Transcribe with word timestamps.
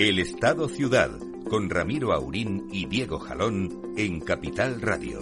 El 0.00 0.18
Estado 0.18 0.66
Ciudad, 0.66 1.10
con 1.50 1.68
Ramiro 1.68 2.14
Aurín 2.14 2.68
y 2.72 2.86
Diego 2.86 3.18
Jalón 3.18 3.92
en 3.98 4.20
Capital 4.20 4.80
Radio. 4.80 5.20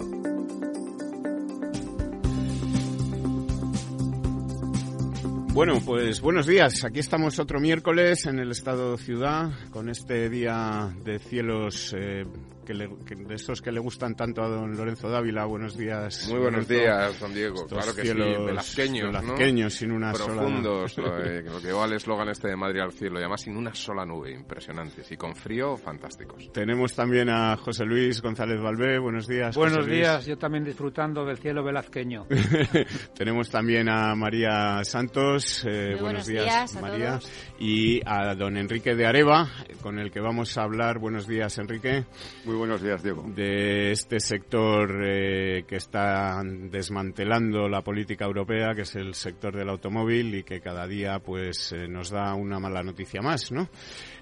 Bueno, 5.51 5.81
pues 5.85 6.21
buenos 6.21 6.47
días. 6.47 6.85
Aquí 6.85 6.99
estamos 6.99 7.39
otro 7.39 7.59
miércoles 7.59 8.25
en 8.25 8.39
el 8.39 8.51
Estado 8.51 8.95
Ciudad 8.95 9.51
con 9.71 9.89
este 9.89 10.29
día 10.29 10.95
de 11.03 11.19
cielos 11.19 11.93
eh, 11.97 12.25
de 12.73 13.35
esos 13.35 13.61
que 13.61 13.71
le 13.71 13.79
gustan 13.79 14.15
tanto 14.15 14.43
a 14.43 14.47
don 14.47 14.75
Lorenzo 14.75 15.09
Dávila. 15.09 15.45
Buenos 15.45 15.77
días. 15.77 16.27
Muy 16.29 16.39
buenos 16.39 16.67
días, 16.67 17.19
don 17.19 17.33
Diego. 17.33 17.65
claro 17.67 17.95
que 17.95 18.03
sí, 18.03 18.13
velazqueños, 18.13 19.73
sin 19.73 19.91
una 19.91 20.11
Profundos, 20.11 20.93
sola... 20.93 21.07
lo, 21.09 21.25
eh, 21.25 21.41
lo 21.45 21.61
que 21.61 21.71
va 21.71 21.85
el 21.85 21.93
eslogan 21.93 22.29
este 22.29 22.49
de 22.49 22.55
Madrid 22.55 22.81
al 22.81 22.91
cielo, 22.91 23.15
y 23.15 23.19
además 23.19 23.41
sin 23.41 23.57
una 23.57 23.73
sola 23.73 24.05
nube, 24.05 24.31
impresionantes. 24.31 25.11
Y 25.11 25.17
con 25.17 25.35
frío, 25.35 25.77
fantásticos. 25.77 26.51
Tenemos 26.51 26.93
también 26.93 27.29
a 27.29 27.57
José 27.57 27.85
Luis 27.85 28.21
González 28.21 28.61
Valvé. 28.61 28.99
Buenos 28.99 29.27
días. 29.27 29.55
Buenos 29.55 29.85
días, 29.85 30.25
yo 30.25 30.37
también 30.37 30.63
disfrutando 30.63 31.25
del 31.25 31.37
cielo 31.37 31.63
velazqueño. 31.63 32.27
Tenemos 33.15 33.49
también 33.49 33.89
a 33.89 34.15
María 34.15 34.83
Santos. 34.83 35.65
Eh, 35.67 35.97
buenos, 35.99 36.27
días, 36.27 36.79
María. 36.79 37.19
Y 37.59 38.01
a 38.05 38.35
don 38.35 38.57
Enrique 38.57 38.95
de 38.95 39.05
Areva, 39.05 39.49
con 39.81 39.99
el 39.99 40.11
que 40.11 40.19
vamos 40.19 40.57
a 40.57 40.63
hablar. 40.63 40.99
Buenos 40.99 41.27
días, 41.27 41.57
Enrique. 41.57 42.05
Muy 42.45 42.55
buenos 42.59 42.81
días, 42.81 43.01
Diego. 43.01 43.23
De 43.25 43.91
este 43.91 44.19
sector 44.19 45.01
eh, 45.03 45.63
que 45.65 45.77
está 45.77 46.41
desmantelando 46.43 47.69
la 47.69 47.81
política 47.81 48.25
europea, 48.25 48.75
que 48.75 48.81
es 48.81 48.95
el 48.95 49.15
sector 49.15 49.55
del 49.55 49.69
automóvil 49.69 50.35
y 50.35 50.43
que 50.43 50.59
cada 50.59 50.85
día 50.85 51.19
pues 51.19 51.71
eh, 51.71 51.87
nos 51.87 52.09
da 52.09 52.35
una 52.35 52.59
mala 52.59 52.83
noticia 52.83 53.21
más, 53.21 53.51
¿no? 53.51 53.69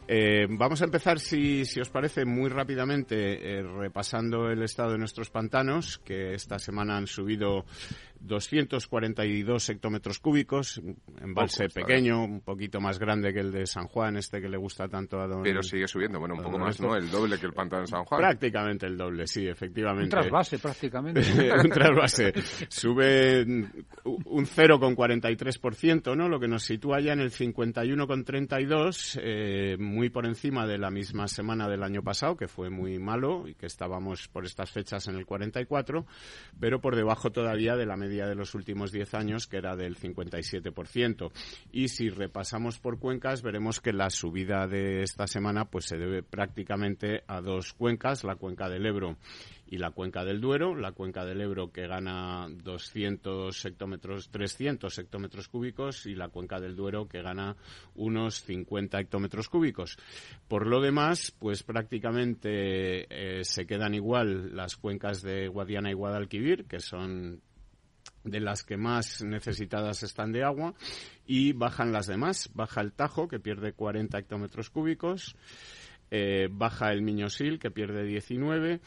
Eh, 0.07 0.47
vamos 0.49 0.81
a 0.81 0.85
empezar, 0.85 1.19
si, 1.19 1.65
si, 1.65 1.79
os 1.79 1.89
parece, 1.89 2.25
muy 2.25 2.49
rápidamente 2.49 3.61
repasando 3.61 4.49
el 4.49 4.63
estado 4.63 4.93
de 4.93 4.97
nuestros 4.97 5.29
pantanos, 5.29 5.99
que 5.99 6.33
esta 6.33 6.59
semana 6.59 6.97
han 6.97 7.07
subido 7.07 7.65
242 8.19 9.69
hectómetros 9.69 10.19
cúbicos, 10.19 10.81
embalse 11.21 11.69
pequeño, 11.69 12.23
un 12.23 12.41
poquito 12.41 12.79
más 12.79 12.99
grande 12.99 13.33
que 13.33 13.39
el 13.39 13.51
de 13.51 13.65
San 13.65 13.87
Juan, 13.87 14.17
este 14.17 14.41
que 14.41 14.49
le 14.49 14.57
gusta 14.57 14.87
tanto 14.87 15.19
a 15.19 15.27
don... 15.27 15.43
Pero 15.43 15.61
sigue 15.61 15.87
subiendo, 15.87 16.19
bueno, 16.19 16.35
un 16.35 16.43
poco 16.43 16.57
más, 16.57 16.79
¿no? 16.81 16.95
El 16.95 17.09
doble 17.09 17.37
que 17.37 17.45
el 17.45 17.53
pantano 17.53 17.81
de 17.81 17.87
San 17.87 18.05
Juan. 18.05 18.19
Prácticamente 18.19 18.85
el 18.85 18.97
doble, 18.97 19.27
sí, 19.27 19.47
efectivamente. 19.47 20.15
Un 20.15 20.21
trasvase, 20.21 20.59
prácticamente. 20.59 21.21
un 21.63 21.69
trasvase. 21.69 22.33
Sube 22.69 23.43
un 23.43 24.45
0,43%, 24.45 26.15
¿no? 26.15 26.29
Lo 26.29 26.39
que 26.39 26.47
nos 26.47 26.63
sitúa 26.63 26.99
ya 26.99 27.13
en 27.13 27.19
el 27.19 27.31
51,32, 27.31 29.19
eh, 29.21 29.77
muy 29.97 30.11
por 30.11 30.27
encima 30.27 30.67
de 30.67 30.77
la 30.77 30.91
misma 30.91 31.27
semana 31.27 31.67
del 31.67 31.81
año 31.81 32.03
pasado, 32.03 32.37
que 32.37 32.47
fue 32.47 32.69
muy 32.69 32.99
malo 32.99 33.47
y 33.47 33.55
que 33.55 33.65
estábamos 33.65 34.27
por 34.27 34.45
estas 34.45 34.69
fechas 34.69 35.07
en 35.07 35.15
el 35.15 35.25
44, 35.25 36.05
pero 36.59 36.79
por 36.79 36.95
debajo 36.95 37.31
todavía 37.31 37.75
de 37.75 37.87
la 37.87 37.97
media 37.97 38.27
de 38.27 38.35
los 38.35 38.53
últimos 38.53 38.91
10 38.91 39.15
años, 39.15 39.47
que 39.47 39.57
era 39.57 39.75
del 39.75 39.97
57%. 39.97 41.31
Y 41.71 41.87
si 41.87 42.09
repasamos 42.09 42.77
por 42.77 42.99
cuencas, 42.99 43.41
veremos 43.41 43.81
que 43.81 43.91
la 43.91 44.11
subida 44.11 44.67
de 44.67 45.01
esta 45.01 45.25
semana 45.25 45.65
pues 45.65 45.85
se 45.85 45.97
debe 45.97 46.21
prácticamente 46.21 47.23
a 47.25 47.41
dos 47.41 47.73
cuencas, 47.73 48.23
la 48.23 48.35
cuenca 48.35 48.69
del 48.69 48.85
Ebro 48.85 49.17
y 49.69 49.77
la 49.77 49.91
cuenca 49.91 50.23
del 50.23 50.39
Duero, 50.39 50.75
la 50.75 50.93
cuenca 50.93 51.25
del 51.25 51.41
Ebro 51.41 51.71
que 51.71 51.87
gana 51.87 52.47
200 52.49 53.65
hectómetros, 53.65 54.29
300 54.29 54.97
hectómetros 54.97 55.47
cúbicos 55.49 56.05
y 56.05 56.15
la 56.15 56.29
cuenca 56.29 56.59
del 56.59 56.75
Duero 56.75 57.07
que 57.07 57.21
gana 57.21 57.57
unos 57.95 58.43
50 58.43 58.99
hectómetros 58.99 59.49
cúbicos. 59.49 59.97
Por 60.47 60.67
lo 60.67 60.81
demás, 60.81 61.35
pues 61.37 61.63
prácticamente 61.63 63.07
eh, 63.09 63.43
se 63.43 63.65
quedan 63.65 63.93
igual 63.93 64.55
las 64.55 64.77
cuencas 64.77 65.21
de 65.21 65.47
Guadiana 65.49 65.91
y 65.91 65.93
Guadalquivir, 65.93 66.65
que 66.65 66.79
son 66.79 67.41
de 68.23 68.39
las 68.39 68.63
que 68.63 68.77
más 68.77 69.23
necesitadas 69.23 70.03
están 70.03 70.31
de 70.31 70.43
agua 70.43 70.73
y 71.25 71.53
bajan 71.53 71.91
las 71.91 72.07
demás. 72.07 72.49
Baja 72.53 72.81
el 72.81 72.93
Tajo, 72.93 73.27
que 73.27 73.39
pierde 73.39 73.73
40 73.73 74.17
hectómetros 74.17 74.69
cúbicos, 74.69 75.35
eh, 76.09 76.47
baja 76.49 76.91
el 76.91 77.01
Miñosil, 77.01 77.59
que 77.59 77.71
pierde 77.71 78.03
19 78.05 78.79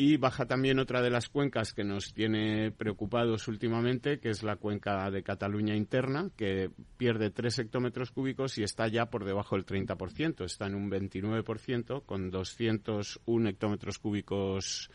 y 0.00 0.16
baja 0.16 0.46
también 0.46 0.78
otra 0.78 1.02
de 1.02 1.10
las 1.10 1.28
cuencas 1.28 1.72
que 1.72 1.82
nos 1.82 2.14
tiene 2.14 2.70
preocupados 2.70 3.48
últimamente, 3.48 4.20
que 4.20 4.30
es 4.30 4.44
la 4.44 4.54
cuenca 4.54 5.10
de 5.10 5.24
Cataluña 5.24 5.74
interna, 5.74 6.30
que 6.36 6.70
pierde 6.96 7.30
3 7.30 7.58
hectómetros 7.58 8.12
cúbicos 8.12 8.58
y 8.58 8.62
está 8.62 8.86
ya 8.86 9.06
por 9.06 9.24
debajo 9.24 9.56
del 9.56 9.66
30%. 9.66 10.44
Está 10.44 10.66
en 10.66 10.76
un 10.76 10.88
29% 10.88 12.06
con 12.06 12.30
201 12.30 13.48
hectómetros 13.48 13.98
cúbicos 13.98 14.88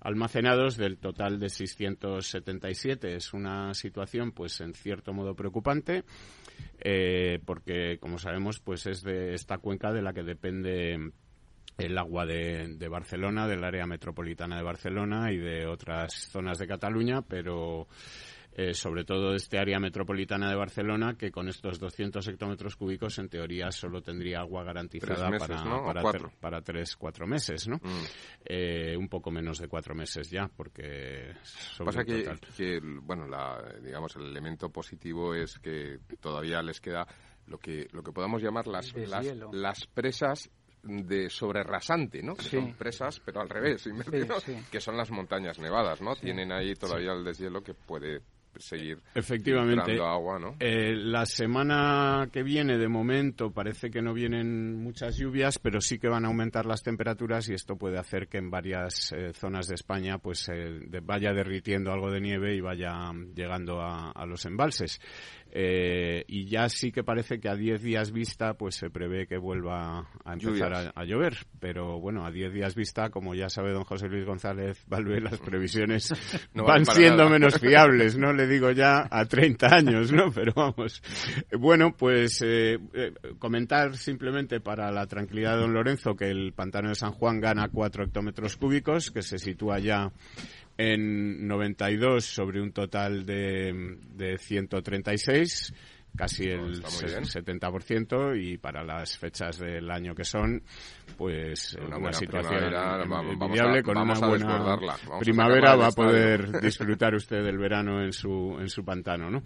almacenados 0.00 0.76
del 0.76 0.98
total 0.98 1.38
de 1.38 1.50
677. 1.50 3.14
Es 3.14 3.32
una 3.32 3.74
situación, 3.74 4.32
pues, 4.32 4.60
en 4.60 4.74
cierto 4.74 5.12
modo 5.12 5.36
preocupante. 5.36 6.02
Eh, 6.80 7.38
porque, 7.44 7.98
como 8.00 8.18
sabemos, 8.18 8.58
pues 8.58 8.86
es 8.86 9.04
de 9.04 9.34
esta 9.34 9.58
cuenca 9.58 9.92
de 9.92 10.02
la 10.02 10.12
que 10.12 10.24
depende 10.24 11.12
el 11.78 11.96
agua 11.96 12.26
de, 12.26 12.88
Barcelona, 12.90 13.46
del 13.46 13.62
área 13.62 13.86
metropolitana 13.86 14.56
de 14.56 14.64
Barcelona 14.64 15.32
y 15.32 15.38
de 15.38 15.66
otras 15.66 16.12
zonas 16.28 16.58
de 16.58 16.66
Cataluña, 16.66 17.22
pero 17.22 17.86
eh, 18.52 18.74
sobre 18.74 19.04
todo 19.04 19.30
de 19.30 19.36
este 19.36 19.60
área 19.60 19.78
metropolitana 19.78 20.50
de 20.50 20.56
Barcelona, 20.56 21.14
que 21.16 21.30
con 21.30 21.48
estos 21.48 21.78
200 21.78 22.26
hectómetros 22.26 22.74
cúbicos, 22.74 23.20
en 23.20 23.28
teoría, 23.28 23.70
solo 23.70 24.02
tendría 24.02 24.40
agua 24.40 24.64
garantizada 24.64 25.30
para, 25.38 26.02
para, 26.40 26.60
tres, 26.62 26.96
cuatro 26.96 27.28
meses, 27.28 27.68
¿no? 27.68 27.76
Mm. 27.76 28.04
Eh, 28.44 28.96
un 28.96 29.08
poco 29.08 29.30
menos 29.30 29.60
de 29.60 29.68
cuatro 29.68 29.94
meses 29.94 30.28
ya, 30.28 30.48
porque... 30.48 31.32
Pasa 31.84 32.02
que, 32.02 32.80
bueno, 33.02 33.26
digamos, 33.80 34.16
el 34.16 34.24
elemento 34.24 34.68
positivo 34.70 35.32
es 35.32 35.60
que 35.60 36.00
todavía 36.20 36.60
les 36.60 36.80
queda 36.80 37.06
lo 37.46 37.58
que, 37.58 37.86
lo 37.92 38.02
que 38.02 38.10
podamos 38.10 38.42
llamar 38.42 38.66
las, 38.66 38.92
las, 38.96 39.26
las 39.52 39.86
presas 39.86 40.50
de 40.82 41.28
sobre 41.30 41.62
rasante, 41.62 42.22
¿no? 42.22 42.34
Que 42.34 42.44
son 42.44 42.74
presas, 42.74 43.20
pero 43.20 43.40
al 43.40 43.48
revés, 43.48 43.88
que 44.70 44.80
son 44.80 44.96
las 44.96 45.10
montañas 45.10 45.58
nevadas, 45.58 46.00
¿no? 46.00 46.16
Tienen 46.16 46.52
ahí 46.52 46.74
todavía 46.74 47.12
el 47.12 47.24
deshielo 47.24 47.62
que 47.62 47.74
puede 47.74 48.22
seguir 48.56 48.98
efectivamente 49.14 49.98
agua, 50.00 50.38
¿no? 50.38 50.56
Eh, 50.60 50.94
la 50.96 51.26
semana 51.26 52.28
que 52.32 52.42
viene 52.42 52.78
de 52.78 52.88
momento 52.88 53.50
parece 53.50 53.90
que 53.90 54.02
no 54.02 54.12
vienen 54.14 54.82
muchas 54.82 55.16
lluvias 55.16 55.58
pero 55.58 55.80
sí 55.80 55.98
que 55.98 56.08
van 56.08 56.24
a 56.24 56.28
aumentar 56.28 56.66
las 56.66 56.82
temperaturas 56.82 57.48
y 57.48 57.54
esto 57.54 57.76
puede 57.76 57.98
hacer 57.98 58.28
que 58.28 58.38
en 58.38 58.50
varias 58.50 59.12
eh, 59.12 59.32
zonas 59.32 59.68
de 59.68 59.74
España 59.74 60.18
pues 60.18 60.48
eh, 60.52 60.80
vaya 61.02 61.32
derritiendo 61.32 61.92
algo 61.92 62.10
de 62.10 62.20
nieve 62.20 62.54
y 62.54 62.60
vaya 62.60 63.12
llegando 63.34 63.80
a, 63.80 64.10
a 64.10 64.26
los 64.26 64.44
embalses 64.44 65.00
y 65.50 66.44
ya 66.44 66.68
sí 66.68 66.92
que 66.92 67.02
parece 67.02 67.40
que 67.40 67.48
a 67.48 67.56
10 67.56 67.82
días 67.82 68.12
vista 68.12 68.54
pues 68.54 68.74
se 68.74 68.90
prevé 68.90 69.26
que 69.26 69.38
vuelva 69.38 70.08
a 70.24 70.32
empezar 70.32 70.92
a, 70.94 71.04
llover. 71.04 71.36
Pero 71.58 71.98
bueno, 72.00 72.24
a 72.24 72.30
10 72.30 72.52
días 72.52 72.74
vista, 72.74 73.10
como 73.10 73.34
ya 73.34 73.48
sabe 73.48 73.72
don 73.72 73.84
José 73.84 74.08
Luis 74.08 74.26
González 74.26 74.84
Valve, 74.86 75.20
las 75.20 75.38
previsiones 75.38 76.12
van 76.54 76.84
siendo 76.84 77.28
menos 77.28 77.58
fiables, 77.58 78.16
¿no? 78.16 78.32
Le 78.38 78.46
digo 78.46 78.70
ya 78.70 79.08
a 79.10 79.24
30 79.24 79.66
años, 79.66 80.12
¿no? 80.12 80.30
Pero 80.30 80.52
vamos. 80.54 81.02
Bueno, 81.58 81.92
pues 81.96 82.40
eh, 82.42 82.78
eh, 82.94 83.12
comentar 83.40 83.96
simplemente 83.96 84.60
para 84.60 84.92
la 84.92 85.08
tranquilidad 85.08 85.56
de 85.56 85.62
don 85.62 85.72
Lorenzo 85.74 86.14
que 86.14 86.30
el 86.30 86.52
pantano 86.52 86.90
de 86.90 86.94
San 86.94 87.10
Juan 87.10 87.40
gana 87.40 87.68
4 87.68 88.04
hectómetros 88.04 88.56
cúbicos, 88.56 89.10
que 89.10 89.22
se 89.22 89.40
sitúa 89.40 89.80
ya 89.80 90.12
en 90.76 91.48
92 91.48 92.24
sobre 92.24 92.62
un 92.62 92.70
total 92.70 93.26
de, 93.26 93.98
de 94.14 94.38
136 94.38 95.74
casi 96.18 96.48
el 96.50 96.82
70% 96.82 98.36
y 98.36 98.58
para 98.58 98.82
las 98.82 99.16
fechas 99.16 99.58
del 99.58 99.88
año 99.88 100.16
que 100.16 100.24
son, 100.24 100.60
pues 101.16 101.78
una, 101.80 102.12
situación 102.12 102.74
envidiable 103.30 103.82
con 103.84 103.98
una 103.98 104.18
buena 104.18 104.78
primavera 105.20 105.76
va 105.76 105.86
a 105.86 105.92
poder 105.92 106.60
disfrutar 106.60 107.14
usted 107.14 107.44
del 107.44 107.56
verano 107.56 108.02
en 108.02 108.12
su, 108.12 108.56
en 108.58 108.68
su 108.68 108.84
pantano, 108.84 109.30
¿no? 109.30 109.42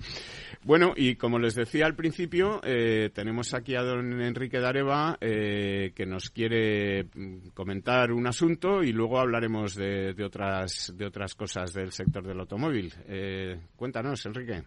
Bueno, 0.64 0.94
y 0.96 1.16
como 1.16 1.38
les 1.38 1.54
decía 1.54 1.84
al 1.84 1.94
principio, 1.94 2.60
eh, 2.64 3.10
tenemos 3.12 3.52
aquí 3.52 3.74
a 3.74 3.82
don 3.82 4.22
Enrique 4.22 4.60
Dareva 4.60 5.18
eh, 5.20 5.92
que 5.94 6.06
nos 6.06 6.30
quiere 6.30 7.04
mm, 7.04 7.48
comentar 7.52 8.12
un 8.12 8.26
asunto 8.26 8.82
y 8.82 8.92
luego 8.92 9.18
hablaremos 9.18 9.74
de, 9.74 10.14
otras, 10.24 10.92
de 10.96 11.04
otras 11.04 11.34
cosas 11.34 11.72
del 11.74 11.92
sector 11.92 12.26
del 12.26 12.40
automóvil. 12.40 12.94
Eh, 13.08 13.60
cuéntanos, 13.76 14.24
Enrique. 14.24 14.62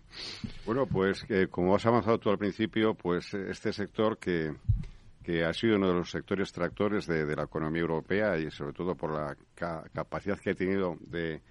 Bueno, 0.66 0.86
pues 0.86 1.26
como 1.50 1.76
has 1.76 1.86
avanzado 1.96 2.20
tú 2.20 2.30
al 2.30 2.38
principio, 2.38 2.94
pues 2.94 3.34
este 3.34 3.72
sector 3.72 4.18
que, 4.18 4.54
ha 5.44 5.54
sido 5.54 5.78
uno 5.78 5.88
de 5.88 5.94
los 5.94 6.12
sectores 6.12 6.52
tractores 6.52 7.08
de, 7.08 7.36
la 7.36 7.44
economía 7.44 7.82
europea 7.82 8.38
y 8.38 8.52
sobre 8.52 8.74
todo 8.74 8.96
por 8.96 9.14
la 9.14 9.36
capacidad 9.94 10.38
que 10.38 10.52
ha 10.52 10.56
tenido 10.56 10.98
de 11.00 11.42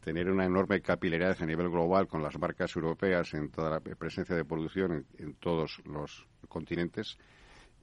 tener 0.00 0.30
una 0.30 0.46
enorme 0.46 0.80
capilaridad 0.80 1.36
a 1.40 1.46
nivel 1.46 1.68
global 1.68 2.06
con 2.06 2.22
las 2.22 2.38
marcas 2.38 2.74
europeas 2.76 3.34
en 3.34 3.50
toda 3.50 3.70
la 3.70 3.80
presencia 3.80 4.36
de 4.36 4.44
producción 4.44 5.04
en, 5.18 5.34
todos 5.34 5.82
los 5.84 6.26
continentes, 6.48 7.18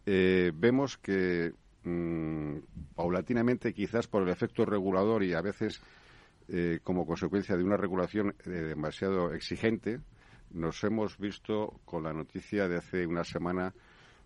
eh, 0.05 0.51
vemos 0.55 0.97
que 0.97 1.51
mm, 1.83 2.57
paulatinamente, 2.95 3.73
quizás 3.73 4.07
por 4.07 4.23
el 4.23 4.29
efecto 4.29 4.65
regulador 4.65 5.21
y 5.21 5.33
a 5.33 5.41
veces 5.41 5.81
eh, 6.47 6.79
como 6.81 7.05
consecuencia 7.05 7.57
de 7.57 7.63
una 7.63 7.75
regulación 7.77 8.35
eh, 8.45 8.49
demasiado 8.49 9.33
exigente, 9.33 9.99
nos 10.55 10.83
hemos 10.83 11.17
visto 11.17 11.79
con 11.85 12.03
la 12.03 12.13
noticia 12.13 12.67
de 12.67 12.77
hace 12.77 13.05
una 13.05 13.23
semana 13.23 13.73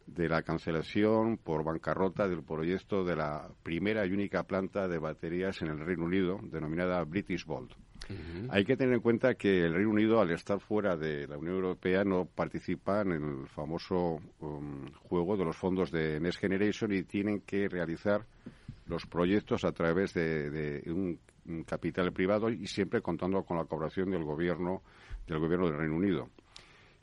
de 0.05 0.29
la 0.29 0.41
cancelación 0.41 1.37
por 1.37 1.63
bancarrota 1.63 2.27
del 2.27 2.43
proyecto 2.43 3.03
de 3.03 3.15
la 3.15 3.49
primera 3.63 4.05
y 4.05 4.11
única 4.11 4.43
planta 4.43 4.87
de 4.87 4.97
baterías 4.97 5.61
en 5.61 5.67
el 5.69 5.79
Reino 5.79 6.05
Unido, 6.05 6.39
denominada 6.43 7.03
British 7.03 7.45
Bolt. 7.45 7.73
Hay 8.49 8.65
que 8.65 8.75
tener 8.75 8.95
en 8.95 9.01
cuenta 9.01 9.35
que 9.35 9.65
el 9.65 9.73
Reino 9.73 9.91
Unido, 9.91 10.19
al 10.19 10.31
estar 10.31 10.59
fuera 10.59 10.97
de 10.97 11.27
la 11.27 11.37
Unión 11.37 11.55
Europea, 11.55 12.03
no 12.03 12.25
participa 12.25 13.01
en 13.01 13.11
el 13.11 13.47
famoso 13.47 14.19
um, 14.39 14.91
juego 15.03 15.37
de 15.37 15.45
los 15.45 15.55
fondos 15.55 15.91
de 15.91 16.19
Next 16.19 16.39
Generation 16.39 16.91
y 16.91 17.03
tienen 17.03 17.41
que 17.41 17.69
realizar 17.69 18.25
los 18.87 19.05
proyectos 19.05 19.63
a 19.63 19.71
través 19.73 20.15
de, 20.15 20.81
un, 20.87 21.19
capital 21.65 22.11
privado 22.11 22.49
y 22.49 22.67
siempre 22.67 23.01
contando 23.01 23.43
con 23.43 23.57
la 23.57 23.65
colaboración 23.65 24.11
del 24.11 24.23
gobierno 24.23 24.83
del 25.29 25.39
gobierno 25.39 25.67
del 25.67 25.77
Reino 25.77 25.95
Unido. 25.95 26.29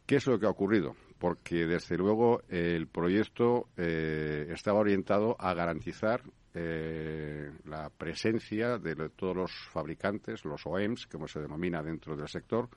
¿Qué 0.07 0.17
es 0.17 0.27
lo 0.27 0.39
que 0.39 0.47
ha 0.47 0.51
ocurrido? 0.51 0.95
Porque 1.19 1.67
desde 1.67 1.97
luego 1.97 2.43
el 2.49 2.87
proyecto 2.89 3.69
eh, 3.77 4.47
estaba 4.51 4.81
orientado 4.81 5.37
a 5.39 5.55
garantizar 5.55 6.23
eh, 6.55 7.51
la 7.65 7.91
presencia 7.91 8.79
de 8.79 9.09
todos 9.11 9.37
los 9.37 9.53
fabricantes, 9.73 10.45
los 10.45 10.65
OEMs, 10.67 11.07
como 11.07 11.27
se 11.27 11.41
denomina 11.41 11.83
dentro 11.83 12.17
del 12.17 12.29
sector, 12.29 12.69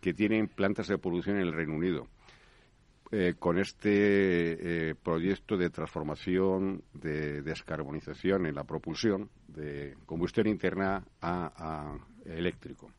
que 0.00 0.14
tienen 0.14 0.48
plantas 0.48 0.88
de 0.88 0.98
producción 0.98 1.36
en 1.36 1.42
el 1.42 1.52
Reino 1.52 1.74
Unido. 1.74 2.06
Eh, 3.12 3.34
con 3.36 3.58
este 3.58 4.94
proyecto 5.02 5.56
de 5.56 5.70
transformación, 5.70 6.84
de 6.94 7.42
descarbonización 7.42 8.46
en 8.46 8.54
la 8.54 8.62
propulsión 8.62 9.28
de 9.48 9.96
combustión 10.06 10.46
interna 10.46 11.04
a 11.20 11.98
eléctrico. 12.24 12.92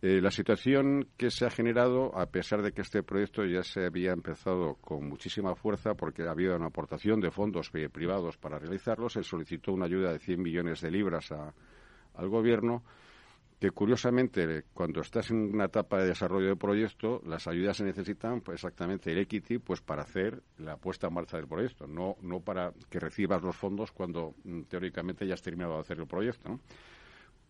Eh, 0.00 0.20
la 0.20 0.30
situación 0.30 1.08
que 1.16 1.28
se 1.28 1.44
ha 1.44 1.50
generado, 1.50 2.16
a 2.16 2.26
pesar 2.26 2.62
de 2.62 2.70
que 2.70 2.82
este 2.82 3.02
proyecto 3.02 3.44
ya 3.44 3.64
se 3.64 3.84
había 3.84 4.12
empezado 4.12 4.74
con 4.76 5.08
muchísima 5.08 5.56
fuerza, 5.56 5.94
porque 5.94 6.22
había 6.22 6.54
una 6.54 6.66
aportación 6.66 7.20
de 7.20 7.32
fondos 7.32 7.70
privados 7.70 8.36
para 8.36 8.60
realizarlo, 8.60 9.08
se 9.08 9.24
solicitó 9.24 9.72
una 9.72 9.86
ayuda 9.86 10.12
de 10.12 10.20
100 10.20 10.40
millones 10.40 10.80
de 10.82 10.92
libras 10.92 11.32
al 11.32 12.28
gobierno, 12.28 12.84
que 13.58 13.72
curiosamente, 13.72 14.66
cuando 14.72 15.00
estás 15.00 15.30
en 15.30 15.52
una 15.52 15.64
etapa 15.64 15.98
de 15.98 16.06
desarrollo 16.06 16.46
de 16.46 16.56
proyecto, 16.56 17.20
las 17.26 17.48
ayudas 17.48 17.78
se 17.78 17.84
necesitan 17.84 18.40
pues, 18.40 18.56
exactamente 18.56 19.10
el 19.10 19.18
equity 19.18 19.58
pues, 19.58 19.80
para 19.80 20.02
hacer 20.02 20.40
la 20.58 20.76
puesta 20.76 21.08
en 21.08 21.14
marcha 21.14 21.38
del 21.38 21.48
proyecto, 21.48 21.88
no, 21.88 22.16
no 22.22 22.38
para 22.38 22.72
que 22.88 23.00
recibas 23.00 23.42
los 23.42 23.56
fondos 23.56 23.90
cuando 23.90 24.36
mm, 24.44 24.62
teóricamente 24.62 25.26
ya 25.26 25.34
has 25.34 25.42
terminado 25.42 25.74
de 25.74 25.80
hacer 25.80 25.98
el 25.98 26.06
proyecto. 26.06 26.60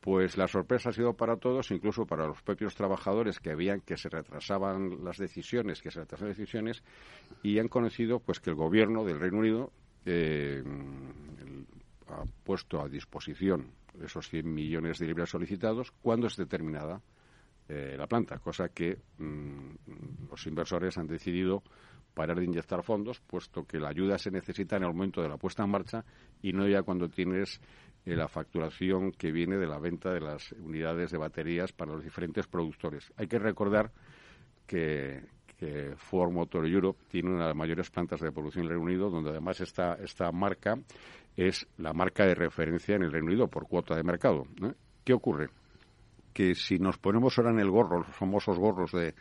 Pues 0.01 0.37
la 0.37 0.47
sorpresa 0.47 0.91
ha 0.91 0.93
sido 0.93 1.15
para 1.15 1.37
todos, 1.37 1.71
incluso 1.71 2.07
para 2.07 2.27
los 2.27 2.41
propios 2.43 2.75
trabajadores 2.75 3.41
que 3.41 3.55
veían 3.55 3.81
que 3.81 3.97
se 3.97 4.09
retrasaban 4.09 5.05
las 5.05 5.19
decisiones, 5.19 5.83
que 5.83 5.91
se 5.91 6.01
retrasaban 6.01 6.31
las 6.31 6.39
decisiones, 6.39 6.83
y 7.43 7.59
han 7.59 7.69
conocido 7.69 8.21
pues 8.21 8.41
que 8.41 8.51
el 8.51 8.57
gobierno 8.57 9.05
del 9.05 9.19
Reino 9.19 9.39
Unido 9.39 9.73
eh, 10.07 10.63
ha 12.09 12.25
puesto 12.45 12.81
a 12.81 12.89
disposición 12.89 13.73
esos 14.03 14.29
100 14.29 14.55
millones 14.55 14.99
de 14.99 15.07
libras 15.07 15.31
solicitados 15.31 15.93
cuando 16.03 16.29
es 16.29 16.37
determinada 16.37 17.01
eh, 17.69 17.97
la 17.99 18.07
planta, 18.07 18.39
cosa 18.39 18.69
que 18.69 18.97
mm, 19.19 20.31
los 20.31 20.47
inversores 20.47 20.97
han 20.97 21.07
decidido 21.07 21.63
parar 22.15 22.39
de 22.39 22.45
inyectar 22.45 22.83
fondos, 22.83 23.21
puesto 23.21 23.65
que 23.65 23.79
la 23.79 23.91
ayuda 23.91 24.19
se 24.19 24.31
necesita 24.31 24.77
en 24.77 24.85
el 24.85 24.89
momento 24.89 25.21
de 25.21 25.29
la 25.29 25.37
puesta 25.37 25.65
en 25.65 25.71
marcha 25.71 26.05
y 26.43 26.53
no 26.53 26.67
ya 26.67 26.83
cuando 26.83 27.09
tienes 27.09 27.61
la 28.17 28.29
facturación 28.29 29.13
que 29.13 29.33
viene 29.33 29.57
de 29.57 29.67
la 29.67 29.79
venta 29.79 30.13
de 30.13 30.21
las 30.21 30.53
unidades 30.53 31.11
de 31.11 31.19
baterías 31.19 31.73
para 31.73 31.93
los 31.93 32.05
diferentes 32.05 32.47
productores. 32.47 33.13
Hay 33.17 33.27
que 33.27 33.39
recordar 33.39 33.91
que, 34.67 35.37
Ford 35.97 36.31
Motor 36.31 36.69
Europe 36.69 37.03
tiene 37.09 37.31
una 37.31 37.43
de 37.43 37.49
las 37.49 37.57
mayores 37.57 37.91
plantas 37.91 38.21
de 38.21 38.31
producción 38.31 38.65
en 38.65 38.67
el 38.67 38.77
Reino 38.77 38.85
Unido, 38.85 39.11
donde 39.11 39.31
además 39.31 39.61
esta, 39.61 39.95
esta 39.95 40.31
marca 40.31 40.79
es 41.37 41.67
la 41.79 41.93
marca 41.93 42.25
de 42.25 42.37
referencia 42.37 42.95
en 42.95 43.03
el 43.03 43.11
Reino 43.11 43.27
Unido 43.27 43.49
por 43.49 43.67
cuota 43.67 43.97
de 43.97 44.05
mercado. 44.05 44.47
¿Qué 45.03 45.13
ocurre? 45.13 45.49
Que 46.33 46.55
si 46.55 46.79
nos 46.79 46.99
ponemos 46.99 47.37
ahora 47.37 47.51
en 47.51 47.59
el 47.59 47.71
gorro, 47.71 47.99
los 47.99 48.15
famosos 48.15 48.57
gorros 48.57 48.93
del 48.93 49.15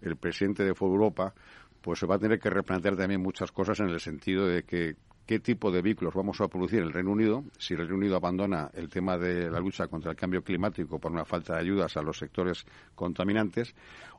el 0.00 0.16
presidente 0.16 0.62
de 0.62 0.74
Ford 0.74 0.92
Europa, 0.92 1.34
pues 1.80 1.98
se 1.98 2.06
va 2.06 2.16
a 2.16 2.18
tener 2.18 2.38
que 2.38 2.50
replantear 2.50 2.96
también 2.96 3.20
muchas 3.20 3.52
cosas 3.52 3.80
en 3.80 3.88
el 3.88 4.00
sentido 4.00 4.46
de 4.46 4.62
que 4.64 4.96
qué 5.26 5.38
tipo 5.38 5.70
de 5.70 5.80
vehículos 5.80 6.14
vamos 6.14 6.40
a 6.40 6.48
producir 6.48 6.80
en 6.80 6.86
el 6.86 6.92
Reino 6.92 7.12
Unido, 7.12 7.44
si 7.56 7.74
el 7.74 7.80
Reino 7.80 7.94
Unido 7.94 8.16
abandona 8.16 8.70
el 8.74 8.88
tema 8.88 9.16
de 9.16 9.48
la 9.48 9.60
lucha 9.60 9.86
contra 9.86 10.10
el 10.10 10.16
cambio 10.16 10.42
climático 10.42 10.98
por 10.98 11.12
una 11.12 11.24
falta 11.24 11.54
de 11.54 11.60
ayudas 11.60 11.96
a 11.96 12.02
los 12.02 12.18
sectores 12.18 12.64
contaminantes, 12.94 13.74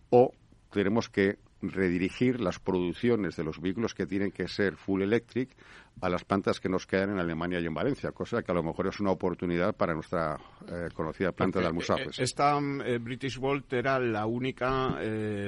o 0.09 0.31
tenemos 0.71 1.09
que 1.09 1.37
redirigir 1.61 2.39
las 2.39 2.59
producciones 2.59 3.35
de 3.35 3.43
los 3.43 3.59
vehículos 3.59 3.93
que 3.93 4.05
tienen 4.05 4.31
que 4.31 4.47
ser 4.47 4.75
full 4.75 5.01
electric 5.01 5.49
a 5.99 6.09
las 6.09 6.23
plantas 6.23 6.59
que 6.59 6.69
nos 6.69 6.87
quedan 6.87 7.11
en 7.11 7.19
Alemania 7.19 7.59
y 7.59 7.65
en 7.65 7.73
Valencia, 7.73 8.11
cosa 8.11 8.41
que 8.41 8.51
a 8.51 8.55
lo 8.55 8.63
mejor 8.63 8.87
es 8.87 8.99
una 8.99 9.11
oportunidad 9.11 9.75
para 9.75 9.93
nuestra 9.93 10.37
eh, 10.67 10.89
conocida 10.93 11.31
planta 11.31 11.59
de 11.59 11.67
Almusafes. 11.67 12.17
Eh, 12.17 12.23
esta 12.23 12.57
eh, 12.57 12.97
British 12.97 13.37
Volt 13.37 13.71
era 13.73 13.99
la 13.99 14.25
única 14.25 14.97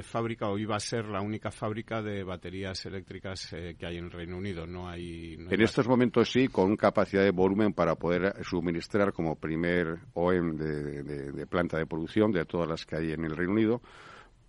fábrica 0.04 0.50
o 0.50 0.57
iba 0.57 0.75
a 0.75 0.80
ser 0.80 1.06
la 1.06 1.21
única 1.21 1.50
fábrica 1.50 2.01
de 2.01 2.24
baterías 2.24 2.86
eléctricas 2.86 3.50
que 3.50 3.86
hay 3.86 3.98
en 3.98 4.06
el 4.06 4.12
Reino 4.12 4.38
Unido. 4.38 4.68
No 4.68 4.88
hay. 4.88 5.33
en 5.33 5.62
estos 5.62 5.88
momentos 5.88 6.32
sí, 6.32 6.48
con 6.50 6.75
capacidad 6.75 7.24
de 7.24 7.32
volumen 7.32 7.74
para 7.74 7.96
poder 7.96 8.36
suministrar 8.43 9.13
como 9.13 9.36
primer 9.36 9.98
OEM 10.13 10.58
de 10.58 11.48
planta 11.48 11.77
de 11.77 11.86
producción 11.86 12.32
de 12.32 12.46
todas 12.46 12.67
las 12.67 12.86
que 12.86 12.98
hay 12.98 13.12
en 13.12 13.25
el 13.25 13.36
Reino 13.36 13.53
Unido 13.53 13.82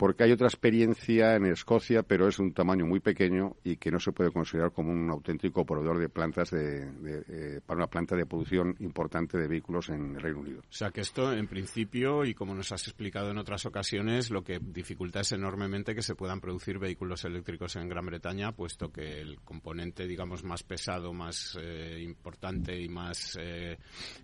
porque 0.04 0.25
hay 0.25 0.32
otra 0.32 0.49
experiencia 0.49 1.34
en 1.34 1.46
Escocia, 1.46 2.02
pero 2.02 2.28
es 2.28 2.38
un 2.38 2.52
tamaño 2.52 2.84
muy 2.84 3.00
pequeño 3.00 3.56
y 3.64 3.78
que 3.78 3.90
no 3.90 3.99
se 3.99 4.12
puede 4.12 4.30
considerar 4.30 4.70
como 4.70 4.92
un 4.92 5.08
auténtico 5.08 5.64
proveedor 5.64 5.99
de 5.99 6.11
plantas 6.11 6.50
de, 6.50 6.82
eh, 7.06 7.61
para 7.64 7.78
una 7.78 7.87
planta 7.87 8.14
de 8.14 8.26
producción 8.26 8.76
importante 8.80 9.38
de 9.38 9.49
vehículos 9.49 9.88
en 9.88 10.16
el 10.16 10.20
Reino 10.20 10.40
Unido. 10.40 10.61
O 10.61 10.73
sea 10.75 10.90
que 10.90 11.00
esto, 11.00 11.32
en 11.32 11.46
principio, 11.46 12.23
y 12.26 12.34
como 12.34 12.54
nos 12.54 12.70
has 12.70 12.87
explicado 12.87 13.30
en 13.30 13.38
otras 13.38 13.64
ocasiones, 13.64 14.30
lo 14.30 14.44
que 14.44 14.58
dificulta 14.61 15.20
es 15.20 15.32
enormemente 15.32 15.94
que 15.94 16.02
se 16.02 16.14
puedan 16.14 16.38
producir 16.38 16.78
vehículos 16.78 17.25
eléctricos 17.25 17.75
en 17.76 17.88
Gran 17.88 18.04
Bretaña, 18.04 18.52
puesto 18.52 18.92
que 18.92 19.23
el 19.23 19.40
componente, 19.40 20.06
digamos, 20.06 20.44
más 20.44 20.62
pesado, 20.64 21.14
más 21.14 21.58
eh, 21.58 21.99
importante 22.02 22.78
y 22.78 22.90
más 22.90 23.38
eh, 23.40 23.78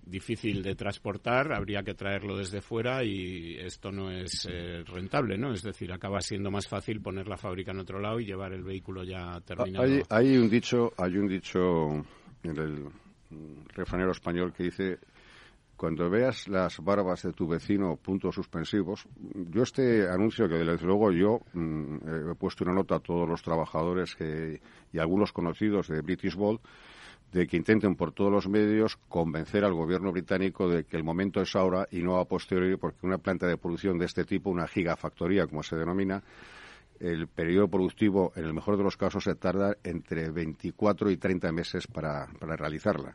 difícil 0.04 0.62
de 0.62 0.74
transportar, 0.74 1.54
habría 1.54 1.82
que 1.82 1.94
traerlo 1.94 2.36
desde 2.36 2.60
fuera 2.60 3.02
y 3.02 3.56
esto 3.56 3.90
no 3.90 4.10
es 4.10 4.46
rentable, 4.84 5.38
¿no? 5.38 5.54
Decir, 5.72 5.92
acaba 5.92 6.20
siendo 6.20 6.50
más 6.50 6.68
fácil 6.68 7.00
poner 7.00 7.28
la 7.28 7.36
fábrica 7.36 7.72
en 7.72 7.80
otro 7.80 7.98
lado 7.98 8.20
y 8.20 8.26
llevar 8.26 8.52
el 8.52 8.62
vehículo 8.62 9.04
ya 9.04 9.40
terminado. 9.40 9.86
Hay, 10.08 10.36
un 10.36 10.48
dicho, 10.48 10.92
hay 10.96 11.16
un 11.16 11.28
dicho 11.28 11.60
en 12.42 12.56
el 12.56 12.88
refranero 13.74 14.12
español 14.12 14.52
que 14.52 14.64
dice 14.64 14.98
cuando 15.76 16.10
veas 16.10 16.46
las 16.46 16.78
barbas 16.80 17.22
de 17.22 17.32
tu 17.32 17.48
vecino, 17.48 17.96
puntos 17.96 18.34
suspensivos, 18.34 19.08
yo 19.34 19.62
este 19.62 20.06
anuncio 20.10 20.46
que 20.46 20.56
desde 20.56 20.86
luego 20.86 21.10
yo 21.10 21.40
mm, 21.54 22.30
he 22.32 22.34
puesto 22.34 22.64
una 22.64 22.74
nota 22.74 22.96
a 22.96 23.00
todos 23.00 23.26
los 23.26 23.42
trabajadores 23.42 24.14
y 24.92 24.98
algunos 24.98 25.32
conocidos 25.32 25.88
de 25.88 26.02
British 26.02 26.34
Bolt, 26.34 26.60
de 27.32 27.46
que 27.46 27.56
intenten 27.56 27.94
por 27.94 28.12
todos 28.12 28.32
los 28.32 28.48
medios 28.48 28.96
convencer 29.08 29.64
al 29.64 29.74
gobierno 29.74 30.12
británico 30.12 30.68
de 30.68 30.84
que 30.84 30.96
el 30.96 31.04
momento 31.04 31.40
es 31.40 31.54
ahora 31.54 31.86
y 31.90 32.02
no 32.02 32.18
a 32.18 32.24
posteriori, 32.24 32.76
porque 32.76 33.06
una 33.06 33.18
planta 33.18 33.46
de 33.46 33.56
producción 33.56 33.98
de 33.98 34.06
este 34.06 34.24
tipo, 34.24 34.50
una 34.50 34.66
gigafactoría, 34.66 35.46
como 35.46 35.62
se 35.62 35.76
denomina, 35.76 36.22
el 36.98 37.28
periodo 37.28 37.68
productivo, 37.68 38.32
en 38.36 38.44
el 38.44 38.52
mejor 38.52 38.76
de 38.76 38.84
los 38.84 38.96
casos, 38.96 39.24
se 39.24 39.34
tarda 39.34 39.76
entre 39.84 40.30
24 40.30 41.10
y 41.10 41.16
30 41.16 41.52
meses 41.52 41.86
para, 41.86 42.26
para 42.38 42.56
realizarla. 42.56 43.14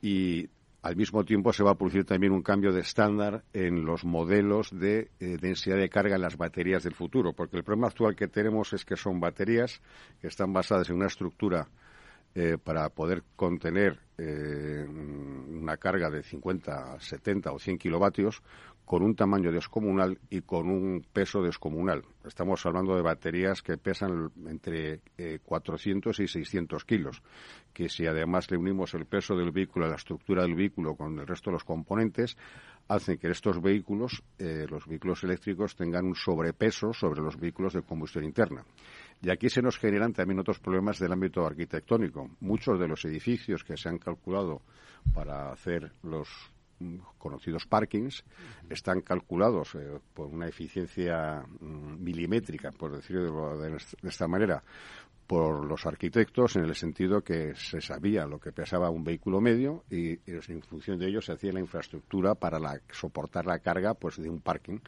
Y 0.00 0.48
al 0.82 0.96
mismo 0.96 1.24
tiempo 1.24 1.52
se 1.52 1.62
va 1.62 1.72
a 1.72 1.74
producir 1.74 2.04
también 2.04 2.32
un 2.32 2.42
cambio 2.42 2.72
de 2.72 2.80
estándar 2.80 3.44
en 3.52 3.84
los 3.84 4.04
modelos 4.04 4.70
de 4.72 5.10
eh, 5.20 5.36
densidad 5.38 5.76
de 5.76 5.90
carga 5.90 6.16
en 6.16 6.22
las 6.22 6.38
baterías 6.38 6.82
del 6.82 6.94
futuro, 6.94 7.34
porque 7.34 7.58
el 7.58 7.64
problema 7.64 7.88
actual 7.88 8.16
que 8.16 8.28
tenemos 8.28 8.72
es 8.72 8.86
que 8.86 8.96
son 8.96 9.20
baterías 9.20 9.82
que 10.20 10.28
están 10.28 10.52
basadas 10.54 10.88
en 10.88 10.96
una 10.96 11.08
estructura 11.08 11.68
eh, 12.34 12.58
para 12.62 12.88
poder 12.90 13.22
contener 13.36 13.98
eh, 14.18 14.86
una 14.88 15.76
carga 15.76 16.10
de 16.10 16.22
50, 16.22 17.00
70 17.00 17.52
o 17.52 17.58
100 17.58 17.78
kilovatios 17.78 18.42
con 18.90 19.04
un 19.04 19.14
tamaño 19.14 19.52
descomunal 19.52 20.18
y 20.30 20.40
con 20.40 20.68
un 20.68 21.06
peso 21.12 21.40
descomunal. 21.40 22.02
Estamos 22.24 22.66
hablando 22.66 22.96
de 22.96 23.02
baterías 23.02 23.62
que 23.62 23.78
pesan 23.78 24.32
entre 24.48 24.98
400 25.44 26.18
eh, 26.18 26.24
y 26.24 26.26
600 26.26 26.84
kilos, 26.84 27.22
que 27.72 27.88
si 27.88 28.08
además 28.08 28.50
le 28.50 28.56
unimos 28.56 28.92
el 28.94 29.06
peso 29.06 29.36
del 29.36 29.52
vehículo 29.52 29.86
a 29.86 29.90
la 29.90 29.94
estructura 29.94 30.42
del 30.42 30.56
vehículo 30.56 30.96
con 30.96 31.16
el 31.20 31.24
resto 31.24 31.50
de 31.50 31.52
los 31.52 31.62
componentes, 31.62 32.36
hacen 32.88 33.16
que 33.16 33.28
estos 33.28 33.62
vehículos, 33.62 34.24
eh, 34.40 34.66
los 34.68 34.84
vehículos 34.88 35.22
eléctricos, 35.22 35.76
tengan 35.76 36.04
un 36.06 36.16
sobrepeso 36.16 36.92
sobre 36.92 37.22
los 37.22 37.38
vehículos 37.38 37.74
de 37.74 37.82
combustión 37.82 38.24
interna. 38.24 38.64
Y 39.22 39.30
aquí 39.30 39.48
se 39.50 39.62
nos 39.62 39.78
generan 39.78 40.12
también 40.12 40.40
otros 40.40 40.58
problemas 40.58 40.98
del 40.98 41.12
ámbito 41.12 41.46
arquitectónico. 41.46 42.28
Muchos 42.40 42.76
de 42.80 42.88
los 42.88 43.04
edificios 43.04 43.62
que 43.62 43.76
se 43.76 43.88
han 43.88 43.98
calculado 43.98 44.62
para 45.14 45.52
hacer 45.52 45.92
los 46.02 46.28
conocidos 47.18 47.66
parkings, 47.66 48.24
están 48.68 49.02
calculados 49.02 49.74
eh, 49.74 49.98
por 50.14 50.26
una 50.26 50.48
eficiencia 50.48 51.42
mm, 51.60 52.02
milimétrica, 52.02 52.70
por 52.70 52.96
decirlo 52.96 53.58
de, 53.58 53.76
esta 54.02 54.26
manera, 54.26 54.62
por 55.26 55.64
los 55.64 55.86
arquitectos 55.86 56.56
en 56.56 56.64
el 56.64 56.74
sentido 56.74 57.22
que 57.22 57.54
se 57.54 57.80
sabía 57.80 58.26
lo 58.26 58.40
que 58.40 58.52
pesaba 58.52 58.90
un 58.90 59.04
vehículo 59.04 59.40
medio 59.40 59.84
y, 59.90 60.18
en 60.26 60.62
función 60.62 60.98
de 60.98 61.08
ello 61.08 61.20
se 61.20 61.32
hacía 61.32 61.52
la 61.52 61.60
infraestructura 61.60 62.34
para 62.34 62.58
soportar 62.90 63.46
la 63.46 63.60
carga 63.60 63.94
pues 63.94 64.16
de 64.16 64.28
un 64.28 64.40
parking. 64.40 64.78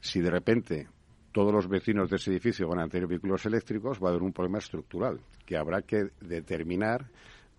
Si 0.00 0.20
de 0.20 0.30
repente 0.30 0.88
todos 1.32 1.52
los 1.52 1.68
vecinos 1.68 2.08
de 2.08 2.16
ese 2.16 2.30
edificio 2.30 2.68
van 2.68 2.80
a 2.80 2.88
tener 2.88 3.06
vehículos 3.06 3.44
eléctricos, 3.44 4.02
va 4.02 4.08
a 4.08 4.10
haber 4.12 4.22
un 4.22 4.32
problema 4.32 4.58
estructural 4.58 5.20
que 5.44 5.58
habrá 5.58 5.82
que 5.82 6.08
determinar 6.22 7.10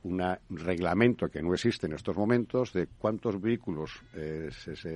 un 0.03 0.21
reglamento 0.49 1.29
que 1.29 1.41
no 1.41 1.53
existe 1.53 1.87
en 1.87 1.93
estos 1.93 2.15
momentos 2.15 2.71
de 2.73 2.87
cuántos 2.87 3.41
vehículos 3.41 4.01
eh, 4.13 4.49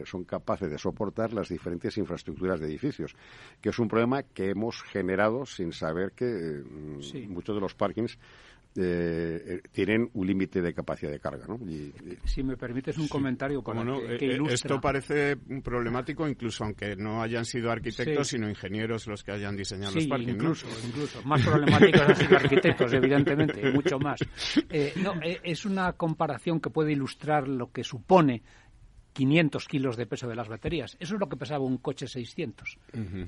son 0.05 0.24
capaces 0.24 0.70
de 0.70 0.77
soportar 0.77 1.34
las 1.34 1.50
diferentes 1.50 1.98
infraestructuras 1.98 2.60
de 2.60 2.67
edificios, 2.67 3.15
que 3.62 3.70
es 3.70 3.79
un 3.79 3.88
problema 3.88 4.24
que 4.24 4.50
hemos 4.50 4.81
generado 4.84 5.46
sin 5.46 5.74
saber 5.74 6.13
que 6.13 6.25
mm, 6.25 7.31
muchos 7.31 7.55
de 7.55 7.62
los 7.62 7.75
parkings 7.75 8.17
eh, 8.75 9.43
eh, 9.45 9.61
tienen 9.71 10.09
un 10.13 10.25
límite 10.25 10.61
de 10.61 10.73
capacidad 10.73 11.11
de 11.11 11.19
carga. 11.19 11.45
¿no? 11.47 11.59
si 12.25 12.43
me 12.43 12.55
permites 12.55 12.97
un 12.97 13.07
comentario 13.07 13.61
para 13.61 13.83
que, 14.17 14.39
Esto 14.49 14.79
parece 14.79 15.35
problemático 15.63 16.27
incluso 16.27 16.63
aunque 16.63 16.95
no 16.95 17.21
hayan 17.21 17.45
sido 17.45 17.71
arquitectos, 17.71 18.29
sino 18.29 18.49
ingenieros 18.49 19.07
los 19.07 19.23
que 19.23 19.31
hayan 19.33 19.55
diseñado 19.57 19.95
los 19.95 20.07
parkings. 20.07 20.35
Incluso, 20.35 20.67
incluso. 20.85 21.21
Más 21.23 21.45
problemáticos 21.45 22.01
han 22.01 22.15
sido 22.15 22.37
arquitectos, 22.37 22.93
evidentemente, 22.93 23.71
mucho 23.71 23.99
más. 23.99 24.19
no, 24.97 25.13
es 25.21 25.65
una 25.65 25.93
comparación 25.93 26.59
que 26.59 26.69
puede 26.69 26.93
ilustrar 26.93 27.47
lo 27.47 27.71
que 27.71 27.83
supone 27.83 28.43
500 29.13 29.68
kilos 29.68 29.98
de 29.98 30.06
peso 30.06 30.27
de 30.27 30.36
las 30.36 30.48
baterías. 30.48 30.96
Eso 31.00 31.15
es 31.15 31.20
lo 31.20 31.27
que 31.27 31.38
pesaba 31.38 31.65
un 31.65 31.77
coche 31.77 32.08
600. 32.08 32.77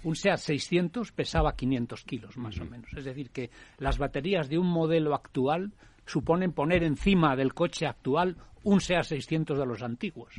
Un 0.03 0.15
SEAT 0.15 0.37
600 0.37 1.11
pesaba 1.11 1.55
500 1.55 2.03
kilos, 2.03 2.37
más 2.37 2.59
o 2.59 2.65
menos. 2.65 2.89
Es 2.95 3.05
decir, 3.05 3.29
que 3.31 3.49
las 3.77 3.97
baterías 3.97 4.49
de 4.49 4.57
un 4.57 4.67
modelo 4.67 5.13
actual 5.13 5.73
suponen 6.05 6.53
poner 6.53 6.83
encima 6.83 7.35
del 7.35 7.53
coche 7.53 7.85
actual 7.85 8.37
un 8.63 8.79
SEAT 8.79 9.03
600 9.03 9.57
de 9.57 9.65
los 9.65 9.81
antiguos. 9.81 10.33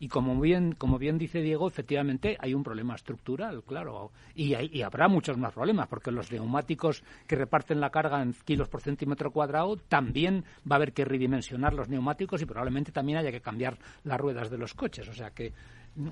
Y 0.00 0.08
como 0.08 0.40
bien, 0.40 0.72
como 0.72 0.98
bien 0.98 1.18
dice 1.18 1.40
Diego, 1.40 1.68
efectivamente 1.68 2.36
hay 2.40 2.54
un 2.54 2.62
problema 2.62 2.94
estructural, 2.94 3.62
claro. 3.64 4.12
Y, 4.34 4.54
y, 4.54 4.82
habrá 4.82 5.08
muchos 5.08 5.36
más 5.36 5.52
problemas, 5.52 5.88
porque 5.88 6.10
los 6.10 6.30
neumáticos 6.30 7.02
que 7.26 7.36
reparten 7.36 7.80
la 7.80 7.90
carga 7.90 8.22
en 8.22 8.32
kilos 8.44 8.68
por 8.68 8.80
centímetro 8.80 9.30
cuadrado, 9.30 9.76
también 9.76 10.44
va 10.70 10.74
a 10.74 10.78
haber 10.78 10.92
que 10.92 11.04
redimensionar 11.04 11.74
los 11.74 11.88
neumáticos 11.88 12.42
y 12.42 12.46
probablemente 12.46 12.92
también 12.92 13.18
haya 13.18 13.32
que 13.32 13.40
cambiar 13.40 13.78
las 14.04 14.18
ruedas 14.18 14.50
de 14.50 14.58
los 14.58 14.74
coches. 14.74 15.08
O 15.08 15.12
sea 15.12 15.30
que 15.30 15.52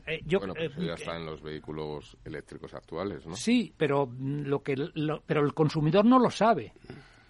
eh, 0.06 0.20
yo, 0.24 0.40
bueno, 0.40 0.54
pues 0.54 0.74
ya 0.76 0.94
está 0.94 1.16
en 1.16 1.26
los 1.26 1.40
vehículos 1.40 2.16
eléctricos 2.24 2.74
actuales, 2.74 3.24
¿no? 3.26 3.36
Sí, 3.36 3.72
pero 3.76 4.10
lo 4.18 4.62
que 4.62 4.74
pero 5.26 5.44
el 5.44 5.54
consumidor 5.54 6.04
no 6.04 6.18
lo 6.18 6.30
sabe 6.30 6.72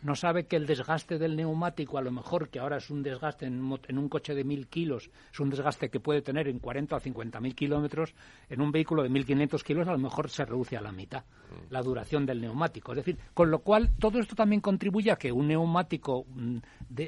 no 0.02 0.14
sabe 0.14 0.46
que 0.46 0.56
el 0.56 0.66
desgaste 0.66 1.18
del 1.18 1.36
neumático, 1.36 1.98
a 1.98 2.02
lo 2.02 2.10
mejor 2.10 2.48
que 2.48 2.58
ahora 2.58 2.76
es 2.76 2.90
un 2.90 3.02
desgaste 3.02 3.46
en, 3.46 3.60
un 3.62 4.08
coche 4.08 4.34
de 4.34 4.44
mil 4.44 4.68
kilos, 4.68 5.10
es 5.32 5.40
un 5.40 5.50
desgaste 5.50 5.88
que 5.88 6.00
puede 6.00 6.22
tener 6.22 6.48
en 6.48 6.58
40 6.58 6.96
o 6.96 7.00
50 7.00 7.40
mil 7.40 7.54
kilómetros, 7.54 8.14
en 8.48 8.60
un 8.60 8.70
vehículo 8.70 9.02
de 9.02 9.10
1.500 9.10 9.62
kilos 9.62 9.88
a 9.88 9.92
lo 9.92 9.98
mejor 9.98 10.28
se 10.30 10.44
reduce 10.44 10.76
a 10.76 10.80
la 10.80 10.92
mitad 10.92 11.24
mm. 11.24 11.72
la 11.72 11.82
duración 11.82 12.26
del 12.26 12.40
neumático. 12.40 12.92
Es 12.92 12.96
decir, 12.96 13.18
con 13.34 13.50
lo 13.50 13.60
cual 13.60 13.92
todo 13.98 14.18
esto 14.18 14.34
también 14.34 14.60
contribuye 14.60 15.10
a 15.10 15.16
que 15.16 15.32
un 15.32 15.48
neumático, 15.48 16.24
mm, 16.28 16.58